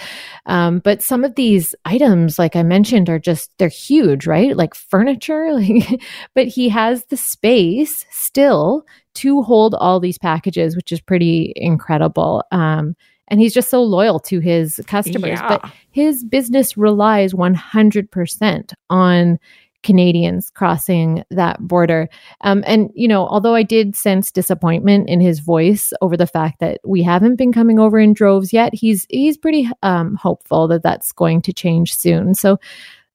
Um, 0.46 0.80
but 0.80 1.02
some 1.02 1.24
of 1.24 1.34
these 1.34 1.74
items, 1.86 2.38
like 2.38 2.56
I 2.56 2.62
mentioned, 2.62 3.10
are 3.10 3.20
just, 3.20 3.52
they're 3.58 3.68
huge, 3.68 4.28
right? 4.28 4.56
Like 4.56 4.76
furniture. 4.76 5.50
Like, 5.60 6.02
but 6.36 6.48
he 6.48 6.70
has 6.70 7.06
the 7.06 7.18
space 7.18 8.06
still 8.12 8.86
to 9.16 9.42
hold 9.42 9.76
all 9.76 10.00
these 10.00 10.18
packages, 10.18 10.76
which 10.76 10.92
is 10.92 11.02
pretty 11.02 11.52
incredible. 11.56 12.44
Um, 12.52 12.96
and 13.30 13.40
he's 13.40 13.54
just 13.54 13.70
so 13.70 13.84
loyal 13.84 14.20
to 14.22 14.40
his 14.40 14.80
customers. 14.88 15.40
Yeah. 15.40 15.48
But 15.48 15.72
his 15.92 16.24
business 16.24 16.78
relies 16.78 17.34
100% 17.34 18.74
on 18.90 19.40
Canadians 19.82 20.50
crossing 20.50 21.24
that 21.32 21.60
border. 21.60 22.10
Um, 22.42 22.64
and, 22.68 22.90
you 22.94 23.08
know, 23.08 23.28
although 23.28 23.56
I 23.56 23.64
did 23.64 23.96
sense 23.96 24.32
disappointment 24.32 25.08
in 25.08 25.22
his 25.22 25.40
voice 25.40 25.94
over 26.02 26.18
the 26.18 26.28
fact 26.28 26.60
that 26.60 26.80
we 26.86 27.02
haven't 27.02 27.38
been 27.38 27.54
coming 27.54 27.80
over 27.80 27.98
in 27.98 28.14
droves 28.14 28.52
yet, 28.52 28.74
he's 28.74 29.06
he's 29.10 29.38
pretty 29.38 29.70
um, 29.82 30.16
hopeful 30.16 30.68
that 30.68 30.84
that's 30.84 31.12
going 31.14 31.42
to 31.44 31.54
change 31.54 31.96
soon. 31.96 32.34
So 32.34 32.60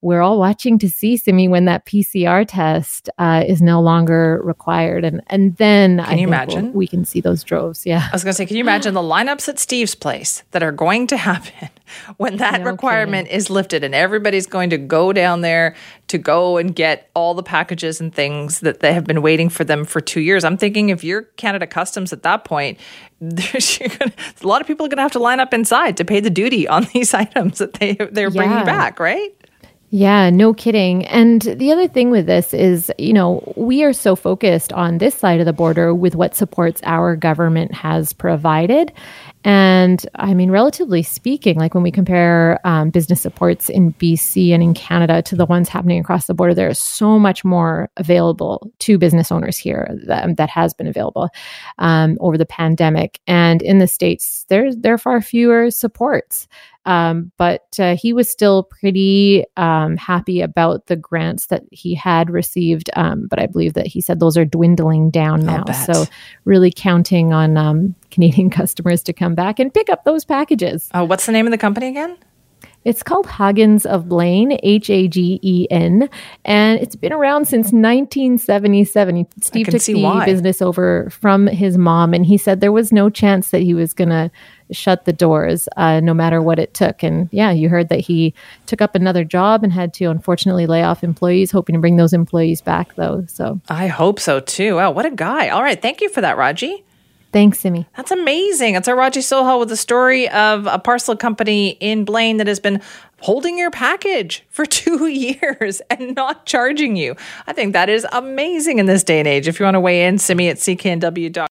we're 0.05 0.20
all 0.20 0.38
watching 0.38 0.78
to 0.80 0.88
see 0.88 1.16
Simi 1.16 1.48
when 1.48 1.64
that 1.64 1.86
PCR 1.86 2.44
test 2.46 3.09
uh, 3.16 3.42
is 3.46 3.62
no 3.62 3.80
longer 3.80 4.38
required, 4.44 5.02
and 5.02 5.22
and 5.28 5.57
then 5.57 5.96
can 5.96 6.07
I 6.07 6.14
you 6.16 6.26
imagine 6.26 6.64
we'll, 6.66 6.72
we 6.72 6.86
can 6.86 7.07
see 7.07 7.22
those 7.22 7.42
droves? 7.42 7.86
Yeah, 7.86 8.07
I 8.07 8.14
was 8.14 8.22
going 8.22 8.32
to 8.32 8.36
say, 8.36 8.44
can 8.44 8.59
you 8.59 8.62
imagine 8.62 8.92
the 8.92 9.00
lineups 9.00 9.48
at 9.48 9.59
Steve's 9.59 9.94
place 9.94 10.42
that 10.50 10.62
are 10.62 10.72
going 10.72 11.07
to 11.07 11.16
happen 11.30 11.70
when 12.18 12.36
that 12.36 12.61
no 12.61 12.70
requirement 12.70 13.28
kidding. 13.28 13.38
is 13.38 13.48
lifted, 13.48 13.82
and 13.82 13.94
everybody's 13.94 14.46
going 14.46 14.68
to 14.70 14.78
go 14.78 15.14
down 15.14 15.40
there 15.40 15.74
to 16.09 16.18
go 16.18 16.59
and 16.59 16.76
get 16.76 17.11
all 17.14 17.32
the 17.32 17.42
packages 17.42 17.98
and 17.98 18.14
things 18.14 18.61
that 18.61 18.80
they 18.80 18.92
have 18.92 19.05
been 19.05 19.22
waiting 19.22 19.48
for 19.48 19.64
them 19.64 19.86
for 19.86 20.02
two 20.02 20.20
years? 20.20 20.44
I'm 20.44 20.59
thinking 20.59 20.90
if 20.90 21.02
you're 21.02 21.22
Canada 21.22 21.66
Customs 21.66 22.12
at 22.12 22.22
that 22.24 22.44
point, 22.44 22.78
a 23.22 24.12
lot 24.42 24.61
of 24.61 24.66
people 24.66 24.84
are 24.84 24.90
going 24.90 24.98
to 24.98 25.02
have 25.02 25.12
to 25.12 25.18
line 25.18 25.40
up 25.40 25.55
inside 25.55 25.96
to 25.96 26.05
pay 26.05 26.20
the 26.20 26.28
duty 26.28 26.68
on 26.68 26.84
these 26.92 27.14
items 27.14 27.57
that 27.57 27.72
they 27.74 27.94
they're 27.94 28.28
yeah. 28.28 28.36
bringing 28.36 28.66
back, 28.66 29.00
right? 29.00 29.34
Yeah, 29.97 30.28
no 30.30 30.53
kidding. 30.53 31.07
And 31.07 31.40
the 31.40 31.70
other 31.70 31.86
thing 31.86 32.11
with 32.11 32.26
this 32.26 32.53
is, 32.53 32.90
you 32.99 33.12
know, 33.12 33.53
we 33.55 33.84
are 33.84 33.92
so 33.92 34.16
focused 34.16 34.72
on 34.72 34.99
this 34.99 35.14
side 35.14 35.38
of 35.38 35.47
the 35.47 35.53
border 35.53 35.95
with 35.95 36.16
what 36.16 36.34
supports 36.34 36.80
our 36.82 37.14
government 37.14 37.72
has 37.72 38.12
provided. 38.12 38.92
And 39.45 40.05
I 40.16 40.34
mean, 40.34 40.51
relatively 40.51 41.05
speaking, 41.05 41.59
like 41.59 41.74
when 41.74 41.84
we 41.84 41.92
compare 41.92 42.59
um, 42.64 42.90
business 42.90 43.20
supports 43.20 43.68
in 43.68 43.92
BC 43.92 44.51
and 44.51 44.64
in 44.64 44.74
Canada 44.74 45.22
to 45.22 45.36
the 45.36 45.47
ones 45.47 45.68
happening 45.68 46.01
across 46.01 46.26
the 46.26 46.34
border, 46.34 46.55
there 46.55 46.68
is 46.68 46.80
so 46.80 47.16
much 47.16 47.45
more 47.45 47.88
available 47.97 48.72
to 48.80 48.99
business 48.99 49.30
owners 49.30 49.57
here 49.57 49.97
that, 50.07 50.38
that 50.38 50.51
has 50.51 50.74
been 50.74 50.88
available 50.88 51.28
um, 51.78 52.18
over 52.18 52.36
the 52.36 52.47
pandemic. 52.47 53.20
And 53.28 53.62
in 53.62 53.78
the 53.78 53.86
States, 53.86 54.45
there, 54.49 54.74
there 54.74 54.95
are 54.95 54.99
far 54.99 55.20
fewer 55.20 55.70
supports. 55.70 56.49
Um, 56.87 57.32
but 57.39 57.66
uh, 57.78 57.97
he 57.97 58.12
was 58.12 58.30
still 58.30 58.64
pretty 58.64 59.45
um, 59.57 59.97
happy 59.97 60.41
about 60.41 60.87
the 60.87 60.97
grants 60.97 61.47
that 61.47 61.62
he 61.70 61.95
had 61.95 62.30
received. 62.30 62.91
Um, 62.95 63.26
but 63.28 63.39
I 63.39 63.47
believe 63.47 63.74
that 63.74 63.87
he 63.87 64.01
said 64.01 64.20
those 64.20 64.37
are 64.37 64.45
dwindling 64.45 65.11
down 65.11 65.45
now. 65.45 65.64
So, 65.64 66.05
really 66.45 66.72
counting 66.74 67.32
on 67.32 67.57
um, 67.57 67.95
Canadian 68.11 68.51
customers 68.51 69.03
to 69.05 69.12
come 69.12 69.35
back 69.35 69.59
and 69.59 69.72
pick 69.72 69.89
up 69.89 70.05
those 70.05 70.24
packages. 70.24 70.89
Oh, 70.95 71.05
what's 71.05 71.26
the 71.26 71.32
name 71.32 71.47
of 71.47 71.51
the 71.51 71.59
company 71.59 71.89
again? 71.89 72.16
It's 72.85 73.03
called 73.03 73.26
Hagens 73.26 73.87
of 73.87 74.09
Blaine, 74.09 74.59
H 74.62 74.91
A 74.91 75.09
G 75.09 75.41
E 75.43 75.66
N, 75.70 76.09
and 76.45 76.78
it's 76.80 76.97
been 76.97 77.12
around 77.12 77.47
since 77.47 77.66
1977. 77.66 79.26
Steve 79.41 79.68
took 79.68 79.82
the 79.82 80.03
why. 80.03 80.24
business 80.26 80.61
over 80.61 81.09
from 81.11 81.47
his 81.47 81.78
mom, 81.78 82.12
and 82.12 82.26
he 82.26 82.37
said 82.37 82.61
there 82.61 82.72
was 82.72 82.93
no 82.93 83.09
chance 83.09 83.51
that 83.51 83.62
he 83.62 83.72
was 83.72 83.95
going 83.95 84.11
to 84.11 84.30
shut 84.74 85.04
the 85.04 85.12
doors, 85.12 85.68
uh, 85.76 86.00
no 86.00 86.12
matter 86.14 86.42
what 86.42 86.58
it 86.58 86.74
took. 86.74 87.02
And 87.02 87.28
yeah, 87.32 87.50
you 87.50 87.68
heard 87.68 87.88
that 87.88 88.00
he 88.00 88.34
took 88.66 88.82
up 88.82 88.94
another 88.94 89.24
job 89.24 89.64
and 89.64 89.72
had 89.72 89.94
to 89.94 90.06
unfortunately 90.06 90.66
lay 90.66 90.82
off 90.82 91.04
employees, 91.04 91.50
hoping 91.50 91.74
to 91.74 91.80
bring 91.80 91.96
those 91.96 92.12
employees 92.12 92.60
back, 92.60 92.94
though. 92.96 93.24
So 93.28 93.60
I 93.68 93.86
hope 93.86 94.20
so 94.20 94.40
too. 94.40 94.76
Wow, 94.76 94.90
what 94.90 95.06
a 95.06 95.10
guy! 95.10 95.48
All 95.48 95.62
right, 95.62 95.80
thank 95.80 96.00
you 96.00 96.08
for 96.08 96.20
that, 96.20 96.36
Raji. 96.36 96.84
Thanks, 97.34 97.58
Simi. 97.58 97.84
That's 97.96 98.12
amazing. 98.12 98.76
It's 98.76 98.86
our 98.86 98.94
Raji 98.94 99.18
Sohal 99.18 99.58
with 99.58 99.68
the 99.68 99.76
story 99.76 100.28
of 100.28 100.68
a 100.68 100.78
parcel 100.78 101.16
company 101.16 101.70
in 101.80 102.04
Blaine 102.04 102.36
that 102.36 102.46
has 102.46 102.60
been 102.60 102.80
holding 103.22 103.58
your 103.58 103.72
package 103.72 104.44
for 104.50 104.64
two 104.66 105.08
years 105.08 105.82
and 105.90 106.14
not 106.14 106.46
charging 106.46 106.94
you. 106.94 107.16
I 107.48 107.52
think 107.52 107.72
that 107.72 107.88
is 107.88 108.06
amazing 108.12 108.78
in 108.78 108.86
this 108.86 109.02
day 109.02 109.18
and 109.18 109.26
age. 109.26 109.48
If 109.48 109.58
you 109.58 109.64
want 109.64 109.74
to 109.74 109.80
weigh 109.80 110.06
in, 110.06 110.18
Simi 110.18 110.48
at 110.48 110.58
cknw.com. 110.58 111.34